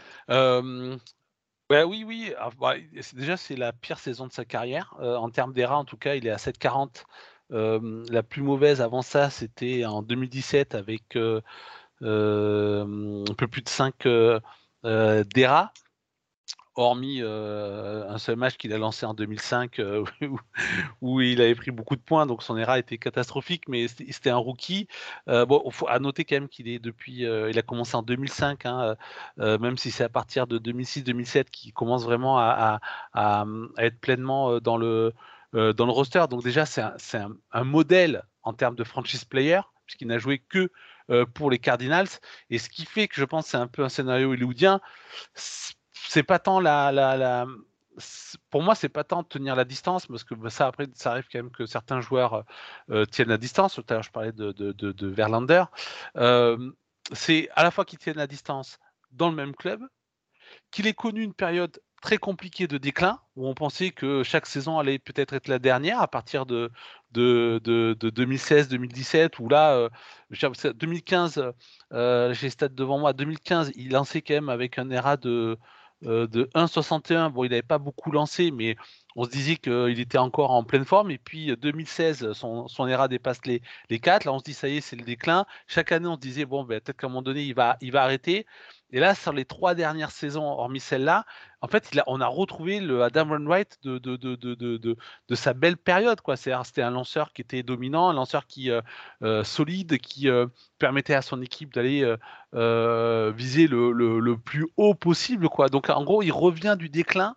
Bah, 1.72 1.86
oui, 1.86 2.04
oui. 2.06 2.34
Ah, 2.38 2.50
bah, 2.60 2.74
déjà, 3.14 3.38
c'est 3.38 3.56
la 3.56 3.72
pire 3.72 3.98
saison 3.98 4.26
de 4.26 4.32
sa 4.32 4.44
carrière. 4.44 4.94
Euh, 5.00 5.16
en 5.16 5.30
termes 5.30 5.54
d'ERA, 5.54 5.78
en 5.78 5.86
tout 5.86 5.96
cas, 5.96 6.16
il 6.16 6.26
est 6.26 6.30
à 6.30 6.36
7,40. 6.36 7.06
la 7.50 8.22
plus 8.22 8.42
mauvaise 8.42 8.82
avant 8.82 9.00
ça, 9.00 9.30
c'était 9.30 9.86
en 9.86 10.02
2017 10.02 10.74
avec 10.74 11.16
euh, 11.16 11.40
euh, 12.02 13.24
un 13.26 13.34
peu 13.34 13.48
plus 13.48 13.62
de 13.62 13.70
5 13.70 14.06
d'ERA 14.84 15.72
hormis 16.74 17.18
euh, 17.20 18.08
un 18.08 18.18
seul 18.18 18.36
match 18.36 18.56
qu'il 18.56 18.72
a 18.72 18.78
lancé 18.78 19.04
en 19.04 19.14
2005 19.14 19.78
euh, 19.78 20.04
où, 21.00 21.20
il 21.20 21.40
avait 21.40 21.54
pris 21.54 21.70
beaucoup 21.70 21.96
de 21.96 22.00
points, 22.00 22.26
donc 22.26 22.42
son 22.42 22.56
ERA 22.56 22.78
était 22.78 22.98
catastrophique, 22.98 23.68
mais 23.68 23.88
c'était 23.88 24.30
un 24.30 24.36
rookie. 24.36 24.88
Euh, 25.28 25.44
bon, 25.44 25.62
faut 25.70 25.88
à 25.88 25.98
noter 25.98 26.24
quand 26.24 26.36
même 26.36 26.48
qu'il 26.48 26.68
est 26.68 26.78
depuis, 26.78 27.22
il 27.22 27.58
a 27.58 27.62
commencé 27.62 27.96
en 27.96 28.02
2005, 28.02 28.66
hein, 28.66 28.96
même 29.36 29.76
si 29.76 29.90
c'est 29.90 30.04
à 30.04 30.08
partir 30.08 30.46
de 30.46 30.58
2006-2007 30.58 31.44
qu'il 31.44 31.72
commence 31.72 32.04
vraiment 32.04 32.38
à, 32.38 32.80
être 33.78 34.00
pleinement 34.00 34.60
dans 34.60 34.76
le 34.76 35.12
dans 35.52 35.84
le 35.84 35.92
roster. 35.92 36.24
Donc 36.30 36.42
déjà, 36.42 36.64
c'est 36.66 36.80
un, 36.80 37.36
un, 37.52 37.64
modèle 37.64 38.22
en 38.42 38.52
termes 38.54 38.74
de 38.74 38.84
franchise 38.84 39.24
player, 39.24 39.60
puisqu'il 39.86 40.08
n'a 40.08 40.18
joué 40.18 40.38
que 40.38 40.70
pour 41.34 41.50
les 41.50 41.58
Cardinals. 41.58 42.08
Et 42.50 42.58
ce 42.58 42.68
qui 42.68 42.84
fait 42.86 43.08
que 43.08 43.16
je 43.16 43.24
pense 43.24 43.46
c'est 43.46 43.56
un 43.56 43.66
peu 43.66 43.84
un 43.84 43.88
scénario 43.88 44.30
hollywoodien 44.30 44.80
c'est 46.08 46.22
pas 46.22 46.38
tant 46.38 46.60
la, 46.60 46.92
la, 46.92 47.46
pour 48.50 48.62
moi, 48.62 48.74
c'est 48.74 48.88
pas 48.88 49.04
tant 49.04 49.22
de 49.22 49.28
tenir 49.28 49.56
la 49.56 49.64
distance, 49.64 50.06
parce 50.06 50.24
que 50.24 50.34
ça, 50.48 50.66
après, 50.66 50.86
ça 50.94 51.12
arrive 51.12 51.26
quand 51.30 51.38
même 51.38 51.50
que 51.50 51.66
certains 51.66 52.00
joueurs 52.00 52.44
euh, 52.90 53.04
tiennent 53.04 53.28
la 53.28 53.38
distance. 53.38 53.74
Tout 53.74 53.84
à 53.88 53.94
l'heure, 53.94 54.02
je 54.02 54.10
parlais 54.10 54.32
de, 54.32 54.52
de, 54.52 54.72
de, 54.72 55.06
Verlander. 55.06 55.64
Euh, 56.16 56.70
c'est 57.12 57.48
à 57.54 57.62
la 57.62 57.70
fois 57.70 57.84
qu'ils 57.84 57.98
tiennent 57.98 58.16
la 58.16 58.26
distance 58.26 58.78
dans 59.12 59.28
le 59.28 59.34
même 59.34 59.54
club, 59.54 59.82
qu'il 60.70 60.86
ait 60.86 60.94
connu 60.94 61.22
une 61.22 61.34
période 61.34 61.80
très 62.00 62.18
compliqué 62.18 62.66
de 62.66 62.78
déclin, 62.78 63.20
où 63.36 63.46
on 63.46 63.54
pensait 63.54 63.90
que 63.90 64.24
chaque 64.24 64.46
saison 64.46 64.78
allait 64.78 64.98
peut-être 64.98 65.34
être 65.34 65.46
la 65.46 65.60
dernière 65.60 66.00
à 66.00 66.08
partir 66.08 66.46
de, 66.46 66.70
de, 67.12 67.60
2016-2017, 67.96 69.34
où 69.38 69.48
là, 69.48 69.88
2015, 70.30 71.34
j'ai 71.92 72.46
le 72.46 72.50
stade 72.50 72.74
devant 72.74 72.98
moi, 72.98 73.12
2015, 73.12 73.72
il 73.76 73.92
lançait 73.92 74.20
quand 74.20 74.34
même 74.34 74.48
avec 74.48 74.78
un 74.78 74.90
ERA 74.90 75.16
de, 75.16 75.56
de 76.02 76.50
1,61. 76.54 77.30
Bon, 77.30 77.44
il 77.44 77.50
n'avait 77.50 77.62
pas 77.62 77.78
beaucoup 77.78 78.10
lancé, 78.10 78.50
mais 78.50 78.76
on 79.16 79.24
se 79.24 79.30
disait 79.30 79.56
qu'il 79.56 80.00
était 80.00 80.18
encore 80.18 80.50
en 80.50 80.64
pleine 80.64 80.84
forme. 80.84 81.10
Et 81.10 81.18
puis 81.18 81.56
2016, 81.56 82.32
son, 82.32 82.68
son 82.68 82.86
ERA 82.86 83.08
dépasse 83.08 83.44
les, 83.46 83.62
les 83.90 83.98
4. 83.98 84.24
Là, 84.24 84.32
on 84.32 84.38
se 84.38 84.44
dit, 84.44 84.54
ça 84.54 84.68
y 84.68 84.78
est, 84.78 84.80
c'est 84.80 84.96
le 84.96 85.04
déclin. 85.04 85.46
Chaque 85.66 85.92
année, 85.92 86.08
on 86.08 86.14
se 86.14 86.20
disait, 86.20 86.44
bon, 86.44 86.64
ben, 86.64 86.80
peut-être 86.80 86.98
qu'à 86.98 87.06
un 87.06 87.10
moment 87.10 87.22
donné, 87.22 87.42
il 87.42 87.54
va, 87.54 87.76
il 87.80 87.92
va 87.92 88.02
arrêter. 88.02 88.46
Et 88.94 89.00
là, 89.00 89.14
sur 89.14 89.32
les 89.32 89.46
trois 89.46 89.74
dernières 89.74 90.10
saisons, 90.10 90.44
hormis 90.44 90.78
celle-là, 90.78 91.24
en 91.62 91.68
fait, 91.68 91.90
on 92.06 92.20
a 92.20 92.26
retrouvé 92.26 92.78
le 92.78 93.02
Adam 93.02 93.30
Wainwright 93.30 93.78
de, 93.82 93.98
de, 93.98 94.16
de, 94.16 94.36
de, 94.36 95.34
sa 95.34 95.54
belle 95.54 95.78
période. 95.78 96.20
C'était 96.36 96.82
un 96.82 96.90
lanceur 96.90 97.32
qui 97.32 97.40
était 97.40 97.62
dominant, 97.62 98.10
un 98.10 98.12
lanceur 98.12 98.46
qui 98.46 98.70
euh, 98.70 98.82
euh, 99.22 99.44
solide, 99.44 99.96
qui 99.98 100.28
euh, 100.28 100.46
permettait 100.78 101.14
à 101.14 101.22
son 101.22 101.40
équipe 101.40 101.72
d'aller 101.72 102.04
viser 103.32 103.66
le, 103.66 103.92
le, 103.92 104.36
plus 104.36 104.66
haut 104.76 104.94
possible. 104.94 105.48
Quoi. 105.48 105.68
Donc, 105.68 105.88
en 105.88 106.04
gros, 106.04 106.22
il 106.22 106.32
revient 106.32 106.76
du 106.78 106.90
déclin 106.90 107.34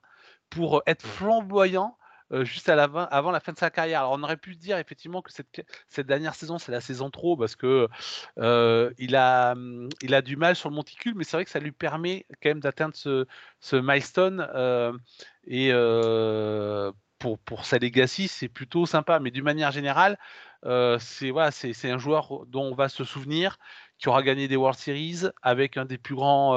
pour 0.50 0.84
être 0.86 1.06
flamboyant 1.06 1.98
euh, 2.32 2.44
juste 2.44 2.70
à 2.70 2.76
la 2.76 2.86
avant 2.86 3.30
la 3.30 3.40
fin 3.40 3.54
de 3.54 3.58
sa 3.58 3.70
carrière. 3.70 4.00
Alors 4.00 4.14
on 4.14 4.24
aurait 4.24 4.38
pu 4.38 4.56
dire 4.56 4.80
effectivement 4.80 5.22
que 5.22 5.32
cette, 5.32 5.64
cette 5.88 6.08
dernière 6.08 6.34
saison 6.34 6.58
c'est 6.58 6.72
la 6.72 6.82
saison 6.82 7.12
trop 7.12 7.38
parce 7.38 7.56
que 7.56 7.88
euh, 8.40 8.92
il, 8.98 9.16
a, 9.16 9.54
il 10.02 10.16
a 10.16 10.22
du 10.24 10.36
mal 10.36 10.56
sur 10.56 10.70
le 10.70 10.76
monticule, 10.76 11.14
mais 11.16 11.24
c'est 11.24 11.38
vrai 11.38 11.46
que 11.46 11.52
ça 11.52 11.60
lui 11.60 11.72
permet 11.72 12.26
quand 12.42 12.50
même 12.50 12.62
d'atteindre 12.62 12.96
ce, 12.96 13.28
ce 13.60 13.76
milestone 13.76 14.48
euh, 14.56 14.92
et 15.46 15.72
pour, 17.20 17.38
pour 17.40 17.66
sa 17.66 17.78
legacy 17.78 18.28
c'est 18.28 18.50
plutôt 18.50 18.88
sympa. 18.88 19.20
Mais 19.20 19.30
d'une 19.30 19.44
manière 19.44 19.72
générale, 19.72 20.18
c'est 20.64 21.30
voilà, 21.30 21.52
c'est 21.52 21.92
un 21.92 22.00
joueur 22.00 22.48
dont 22.48 22.64
on 22.64 22.74
va 22.74 22.90
se 22.90 23.04
souvenir 23.04 23.58
qui 24.00 24.10
aura 24.10 24.24
gagné 24.24 24.48
des 24.48 24.56
World 24.56 24.80
Series 24.80 25.28
avec 25.44 25.78
un 25.78 25.86
des 25.86 26.00
plus 26.00 26.16
grands 26.16 26.56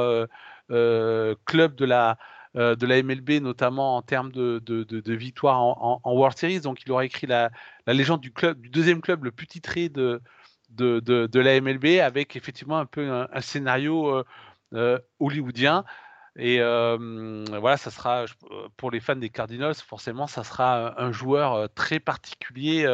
clubs 0.69 1.75
de 1.75 1.85
la 1.85 2.17
euh, 2.59 2.75
de 2.75 2.87
la 2.87 3.01
MLB, 3.01 3.41
notamment 3.41 3.97
en 3.97 4.03
termes 4.03 4.33
de, 4.33 4.59
de, 4.59 5.15
victoires 5.15 5.61
en, 5.61 6.01
World 6.05 6.37
Series. 6.37 6.61
Donc, 6.61 6.83
il 6.85 6.91
aura 6.91 7.05
écrit 7.05 7.29
la, 7.29 7.51
légende 7.87 8.21
du, 8.21 8.33
club, 8.33 8.61
du 8.61 8.69
deuxième 8.69 9.01
club 9.01 9.23
le 9.23 9.31
plus 9.31 9.47
titré 9.47 9.89
de, 9.89 10.21
de, 10.71 11.39
la 11.39 11.61
MLB, 11.61 12.01
avec 12.01 12.35
effectivement 12.35 12.79
un 12.79 12.87
peu 12.87 13.09
un, 13.11 13.41
scénario 13.41 14.09
euh, 14.09 14.25
euh, 14.75 14.99
hollywoodien. 15.21 15.85
Et 16.35 16.59
voilà, 16.59 17.77
ça 17.77 17.93
sera 17.93 18.25
pour 18.77 18.91
les 18.91 18.99
fans 18.99 19.15
des 19.15 19.31
Cardinals, 19.31 19.75
forcément, 19.77 20.27
ça 20.27 20.43
sera 20.43 21.01
un, 21.01 21.13
joueur 21.13 21.69
très 21.75 22.01
particulier 22.01 22.87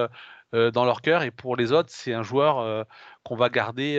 dans 0.53 0.85
leur 0.85 1.01
cœur. 1.01 1.23
Et 1.23 1.31
pour 1.31 1.57
les 1.57 1.73
autres, 1.73 1.91
c'est 1.91 2.13
un 2.13 2.23
joueur 2.23 2.87
qu'on 3.23 3.37
va 3.37 3.49
garder 3.49 3.99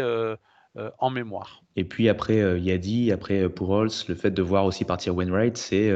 en 0.99 1.09
mémoire. 1.09 1.63
Et 1.75 1.83
puis 1.83 2.09
après 2.09 2.41
euh, 2.41 2.57
Yadi, 2.57 3.11
après 3.11 3.43
euh, 3.43 3.49
pour 3.49 3.69
Holz, 3.69 4.05
le 4.07 4.15
fait 4.15 4.31
de 4.31 4.41
voir 4.41 4.65
aussi 4.65 4.85
partir 4.85 5.15
Wainwright, 5.15 5.57
c'est 5.57 5.91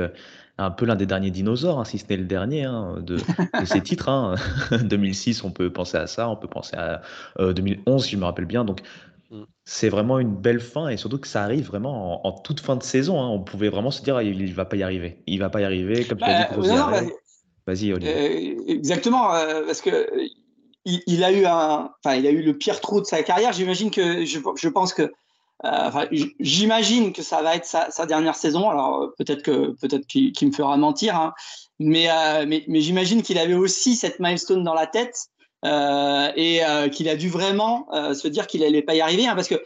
un 0.57 0.71
peu 0.71 0.85
l'un 0.85 0.95
des 0.95 1.05
derniers 1.05 1.31
dinosaures, 1.31 1.79
hein, 1.79 1.85
si 1.85 1.97
ce 1.97 2.05
n'est 2.09 2.17
le 2.17 2.25
dernier 2.25 2.63
hein, 2.63 2.97
de, 3.01 3.17
ces 3.65 3.81
titres. 3.81 4.35
2006, 4.83 5.39
hein. 5.39 5.41
on 5.47 5.51
peut 5.51 5.71
penser 5.71 5.97
à 5.97 6.07
ça, 6.07 6.29
on 6.29 6.35
peut 6.35 6.49
penser 6.49 6.75
à 6.75 7.01
2011, 7.39 8.03
si 8.03 8.11
je 8.11 8.17
me 8.17 8.25
rappelle 8.25 8.45
bien. 8.45 8.65
Donc, 8.65 8.81
mm. 9.31 9.43
c'est 9.63 9.89
vraiment 9.89 10.19
une 10.19 10.35
belle 10.35 10.59
fin 10.59 10.89
et 10.89 10.97
surtout 10.97 11.17
que 11.17 11.27
ça 11.27 11.43
arrive 11.43 11.65
vraiment 11.67 12.25
en, 12.27 12.31
toute 12.33 12.59
fin 12.59 12.75
de 12.75 12.83
saison. 12.83 13.19
On 13.19 13.39
pouvait 13.39 13.69
vraiment 13.69 13.91
se 13.91 14.01
dire, 14.01 14.17
ah, 14.17 14.23
il 14.23 14.43
ne 14.43 14.53
va 14.53 14.65
pas 14.65 14.75
y 14.75 14.83
arriver. 14.83 15.23
Il 15.27 15.39
va 15.39 15.49
pas 15.49 15.61
y 15.61 15.63
arriver, 15.63 16.03
comme 16.03 16.17
tu 16.17 16.25
as 16.25 16.49
dit. 16.49 16.67
Bah, 16.67 17.01
Vas-y, 17.67 17.93
Olivier. 17.93 18.57
exactement, 18.69 19.29
parce 19.65 19.81
que 19.81 20.07
il, 21.07 21.23
a 21.23 21.31
eu 21.31 21.45
un, 21.45 21.91
enfin, 22.03 22.15
il 22.15 22.25
a 22.27 22.31
eu 22.31 22.41
le 22.41 22.57
pire 22.57 22.79
trou 22.79 23.01
de 23.01 23.05
sa 23.05 23.23
carrière. 23.23 23.53
J'imagine 23.53 23.91
que, 23.91 24.25
je, 24.25 24.69
pense 24.69 24.93
que, 24.93 25.11
euh, 25.65 26.05
j'imagine 26.39 27.13
que 27.13 27.21
ça 27.21 27.41
va 27.41 27.55
être 27.55 27.65
sa, 27.65 28.05
dernière 28.05 28.35
saison. 28.35 28.69
Alors 28.69 29.11
peut-être 29.17 29.43
que, 29.43 29.75
peut-être 29.81 30.07
qu'il 30.07 30.47
me 30.47 30.51
fera 30.51 30.77
mentir, 30.77 31.15
hein. 31.15 31.33
euh, 31.81 32.45
mais, 32.47 32.63
mais, 32.67 32.81
j'imagine 32.81 33.21
qu'il 33.21 33.37
avait 33.37 33.55
aussi 33.55 33.95
cette 33.95 34.19
milestone 34.19 34.63
dans 34.63 34.73
la 34.73 34.87
tête. 34.87 35.27
Euh, 35.65 36.31
et 36.37 36.61
qu'il 36.91 37.09
a 37.09 37.17
dû 37.17 37.27
vraiment 37.27 37.85
se 38.13 38.29
dire 38.29 38.47
qu'il 38.47 38.63
allait 38.63 38.81
pas 38.81 38.95
y 38.95 39.01
arriver 39.01 39.27
hein, 39.27 39.35
parce 39.35 39.49
que 39.49 39.61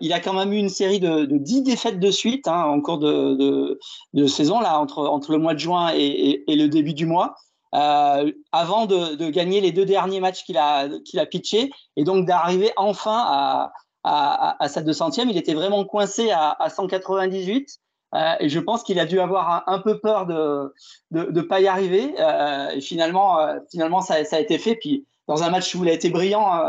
il 0.00 0.12
a 0.12 0.18
quand 0.18 0.32
même 0.32 0.52
eu 0.52 0.56
une 0.56 0.68
série 0.68 0.98
de, 0.98 1.24
de 1.24 1.38
10 1.38 1.62
défaites 1.62 2.00
de 2.00 2.10
suite 2.10 2.48
hein, 2.48 2.64
en 2.64 2.80
cours 2.80 2.98
de, 2.98 3.78
de, 4.12 4.26
saison 4.26 4.58
là 4.58 4.80
entre, 4.80 5.06
entre 5.06 5.30
le 5.30 5.38
mois 5.38 5.54
de 5.54 5.60
juin 5.60 5.92
et 5.94 6.42
le 6.48 6.66
début 6.66 6.94
du 6.94 7.06
mois 7.06 7.36
euh, 7.74 8.32
avant 8.50 8.86
de, 8.86 9.30
gagner 9.30 9.60
les 9.60 9.72
deux 9.72 9.84
derniers 9.84 10.20
matchs 10.20 10.44
qu'il 10.44 10.58
a, 10.58 10.88
qu'il 11.04 11.20
a 11.20 11.26
pitché 11.26 11.70
et 11.96 12.04
donc 12.04 12.26
d'arriver 12.26 12.72
enfin 12.76 13.70
à, 14.02 14.68
sa 14.68 14.82
200e. 14.82 15.28
Il 15.28 15.36
était 15.36 15.54
vraiment 15.54 15.84
coincé 15.84 16.30
à, 16.30 16.56
à 16.58 16.68
198 16.68 17.78
euh, 18.12 18.34
et 18.40 18.48
je 18.48 18.58
pense 18.58 18.82
qu'il 18.82 18.98
a 18.98 19.06
dû 19.06 19.20
avoir 19.20 19.62
un, 19.68 19.78
peu 19.78 20.00
peur 20.00 20.26
de 20.26 20.74
ne 21.12 21.40
pas 21.42 21.60
y 21.60 21.68
arriver. 21.68 22.14
Euh, 22.18 22.70
et 22.70 22.80
finalement, 22.80 23.38
finalement 23.70 24.00
ça, 24.00 24.24
ça, 24.24 24.36
a 24.36 24.40
été 24.40 24.58
fait. 24.58 24.74
Puis 24.74 25.06
dans 25.28 25.44
un 25.44 25.50
match 25.50 25.74
où 25.76 25.84
il 25.84 25.90
a 25.90 25.92
été 25.92 26.10
brillant, 26.10 26.60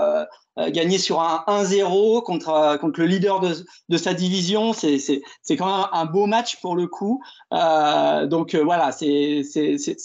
gagner 0.68 1.00
sur 1.00 1.20
un 1.22 1.44
1-0 1.48 2.22
contre, 2.24 2.78
contre 2.80 3.00
le 3.00 3.08
leader 3.08 3.40
de, 3.40 3.56
de 3.90 3.98
sa 3.98 4.14
division, 4.14 4.74
c'est 4.74 5.24
quand 5.58 5.66
même 5.66 5.88
un 5.92 6.06
beau 6.06 6.28
match 6.28 6.62
pour 6.62 6.76
le 6.76 6.86
coup. 6.86 7.24
donc 7.50 8.54
voilà, 8.54 8.92
c'est 8.92 9.42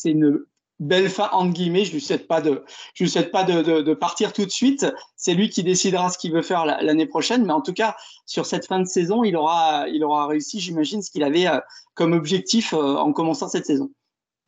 une 0.05 0.47
belle 0.81 1.09
fin 1.09 1.29
entre 1.33 1.53
guillemets. 1.53 1.85
Je 1.85 1.93
lui 1.93 2.01
souhaite 2.01 2.27
pas 2.27 2.41
de, 2.41 2.65
je 2.95 3.05
lui 3.05 3.11
souhaite 3.11 3.31
pas 3.31 3.45
de, 3.45 3.95
partir 3.95 4.33
tout 4.33 4.45
de 4.45 4.51
suite. 4.51 4.87
C'est 5.17 5.35
lui 5.35 5.49
qui 5.49 5.63
décidera 5.63 6.11
ce 6.11 6.19
qu'il 6.19 6.33
veut 6.33 6.43
faire 6.43 6.65
l'année 6.65 7.07
prochaine. 7.07 7.45
Mais 7.45 7.53
en 7.53 7.61
tout 7.61 7.73
cas, 7.73 7.97
sur 8.27 8.47
cette 8.47 8.67
fin 8.67 8.81
de 8.81 8.87
saison, 8.87 9.25
il 9.25 9.37
aura, 9.37 9.89
il 9.89 10.05
aura 10.05 10.27
réussi, 10.27 10.61
j'imagine, 10.61 11.03
ce 11.03 11.11
qu'il 11.11 11.25
avait 11.25 11.47
euh, 11.47 11.59
comme 11.95 12.13
objectif 12.13 12.75
euh, 12.75 12.97
en 12.97 13.13
commençant 13.13 13.49
cette 13.49 13.67
saison. 13.67 13.91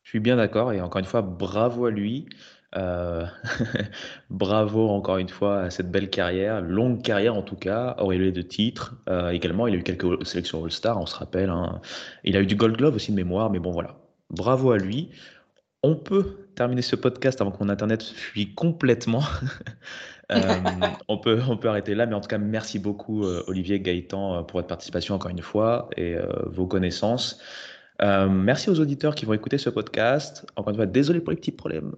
Je 0.03 0.09
suis 0.09 0.19
bien 0.19 0.37
d'accord 0.37 0.73
et 0.73 0.81
encore 0.81 0.99
une 0.99 1.05
fois, 1.05 1.21
bravo 1.21 1.85
à 1.85 1.91
lui. 1.91 2.27
Euh, 2.77 3.25
bravo 4.29 4.89
encore 4.89 5.17
une 5.17 5.29
fois 5.29 5.61
à 5.61 5.69
cette 5.71 5.89
belle 5.89 6.11
carrière, 6.11 6.61
longue 6.61 7.01
carrière 7.01 7.35
en 7.35 7.41
tout 7.41 7.55
cas, 7.55 7.95
auréolée 7.97 8.31
de 8.31 8.43
titres. 8.43 8.95
également, 9.31 9.65
il 9.65 9.73
a 9.73 9.77
eu 9.77 9.83
quelques 9.83 10.25
sélections 10.25 10.63
All-Star, 10.63 10.99
on 10.99 11.07
se 11.07 11.15
rappelle. 11.15 11.49
Hein. 11.49 11.81
Il 12.23 12.37
a 12.37 12.41
eu 12.41 12.45
du 12.45 12.55
Gold 12.55 12.77
Glove 12.77 12.95
aussi 12.95 13.11
de 13.11 13.15
mémoire, 13.15 13.49
mais 13.49 13.59
bon 13.59 13.71
voilà. 13.71 13.95
Bravo 14.29 14.71
à 14.71 14.77
lui. 14.77 15.09
On 15.81 15.95
peut 15.95 16.49
terminer 16.55 16.81
ce 16.81 16.97
podcast 16.97 17.39
avant 17.39 17.51
que 17.51 17.63
mon 17.63 17.69
internet 17.69 18.03
fuit 18.03 18.53
complètement. 18.53 19.23
Euh, 20.31 20.61
on, 21.07 21.17
peut, 21.17 21.39
on 21.49 21.57
peut 21.57 21.69
arrêter 21.69 21.95
là, 21.95 22.05
mais 22.05 22.13
en 22.13 22.21
tout 22.21 22.27
cas, 22.27 22.37
merci 22.37 22.77
beaucoup, 22.77 23.25
euh, 23.25 23.43
Olivier 23.47 23.79
Gaëtan, 23.79 24.35
euh, 24.35 24.41
pour 24.43 24.59
votre 24.59 24.67
participation 24.67 25.15
encore 25.15 25.31
une 25.31 25.41
fois 25.41 25.89
et 25.97 26.17
vos 26.45 26.67
connaissances. 26.67 27.41
merci 27.99 28.69
aux 28.69 28.79
auditeurs 28.79 29.15
qui 29.15 29.25
vont 29.25 29.33
écouter 29.33 29.57
ce 29.57 29.71
podcast. 29.71 30.45
Encore 30.55 30.69
une 30.69 30.75
fois, 30.75 30.85
désolé 30.85 31.19
pour 31.19 31.31
les 31.31 31.37
petits 31.37 31.51
problèmes 31.51 31.95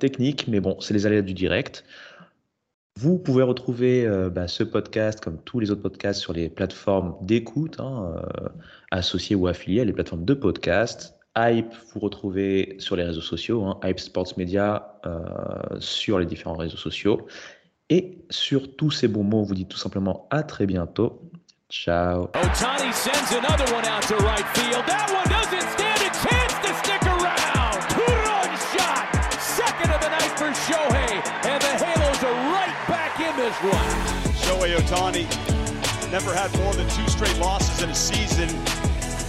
techniques, 0.00 0.48
mais 0.48 0.58
bon, 0.58 0.80
c'est 0.80 0.92
les 0.92 1.06
aléas 1.06 1.22
du 1.22 1.34
direct. 1.34 1.84
Vous 2.98 3.16
pouvez 3.16 3.44
retrouver 3.44 4.08
bah, 4.32 4.48
ce 4.48 4.64
podcast, 4.64 5.20
comme 5.20 5.40
tous 5.44 5.60
les 5.60 5.70
autres 5.70 5.82
podcasts, 5.82 6.20
sur 6.20 6.32
les 6.32 6.48
plateformes 6.48 7.14
d'écoute, 7.20 7.78
hein, 7.78 8.22
associées 8.90 9.36
ou 9.36 9.46
affiliées, 9.46 9.84
les 9.84 9.92
plateformes 9.92 10.24
de 10.24 10.34
podcast. 10.34 11.17
Hype, 11.38 11.72
vous 11.94 12.00
retrouvez 12.00 12.74
sur 12.80 12.96
les 12.96 13.04
réseaux 13.04 13.20
sociaux, 13.20 13.64
hein, 13.64 13.78
Hype 13.84 14.00
Sports 14.00 14.32
Media 14.36 14.98
euh, 15.06 15.20
sur 15.78 16.18
les 16.18 16.26
différents 16.26 16.56
réseaux 16.56 16.76
sociaux. 16.76 17.28
Et 17.90 18.18
sur 18.28 18.74
tous 18.74 18.90
ces 18.90 19.06
bons 19.06 19.22
mots, 19.22 19.38
on 19.38 19.42
vous 19.44 19.54
dit 19.54 19.66
tout 19.66 19.78
simplement 19.78 20.26
à 20.30 20.42
très 20.42 20.66
bientôt. 20.66 21.22
Ciao. 21.70 22.28
Otani 22.34 22.92
sends 22.92 23.30
another 23.36 23.72
one 23.72 23.84
out 23.86 24.02
to 24.08 24.16
right 24.16 24.46
field. 24.56 24.84
That 24.86 25.08
one 25.12 25.28
doesn't 25.28 25.68
stand 25.76 26.00
a 26.02 26.10
chance 26.26 26.54
to 26.64 26.74
stick 26.82 27.02
around. 27.06 27.80
Two-run 27.92 28.50
shot. 28.74 29.06
Second 29.40 29.92
of 29.92 30.00
the 30.00 30.10
night 30.10 30.32
for 30.36 30.50
Shohei. 30.66 31.22
And 31.44 31.62
the 31.62 31.84
Halos 31.84 32.24
are 32.24 32.38
right 32.50 32.76
back 32.88 33.20
in 33.20 33.36
this 33.36 33.54
run. 33.62 33.88
Shohei 34.42 34.74
Otani 34.76 36.10
never 36.10 36.34
had 36.34 36.50
more 36.58 36.74
than 36.74 36.88
two 36.88 37.06
straight 37.08 37.38
losses 37.38 37.82
in 37.82 37.90
a 37.90 37.94
season. 37.94 38.48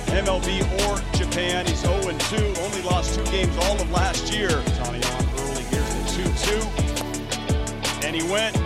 MLB 0.09 0.61
or 0.87 0.99
Japan. 1.17 1.65
He's 1.65 1.83
0-2, 1.83 2.57
only 2.59 2.81
lost 2.81 3.15
two 3.15 3.23
games 3.31 3.55
all 3.57 3.79
of 3.79 3.91
last 3.91 4.33
year. 4.33 4.49
Tony 4.83 5.03
on 5.03 5.25
early, 5.39 5.63
here's 5.63 5.93
the 5.93 6.03
2-2. 6.23 8.03
And 8.03 8.15
he 8.15 8.23
went. 8.31 8.57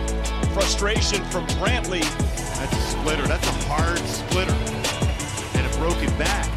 Frustration 0.54 1.22
from 1.24 1.46
Brantley. 1.58 2.02
That's 2.58 2.72
a 2.72 2.80
splitter. 2.90 3.26
That's 3.26 3.46
a 3.46 3.52
hard 3.68 3.98
splitter. 3.98 4.54
And 5.54 5.66
a 5.66 5.78
broken 5.78 6.16
back. 6.16 6.48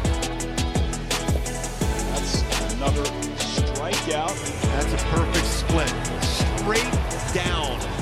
That's 2.12 2.42
another 2.74 3.02
strikeout. 3.36 4.36
That's 4.62 4.92
a 4.92 5.04
perfect 5.08 5.46
split. 5.46 5.92
Straight 6.22 6.90
down. 7.34 7.97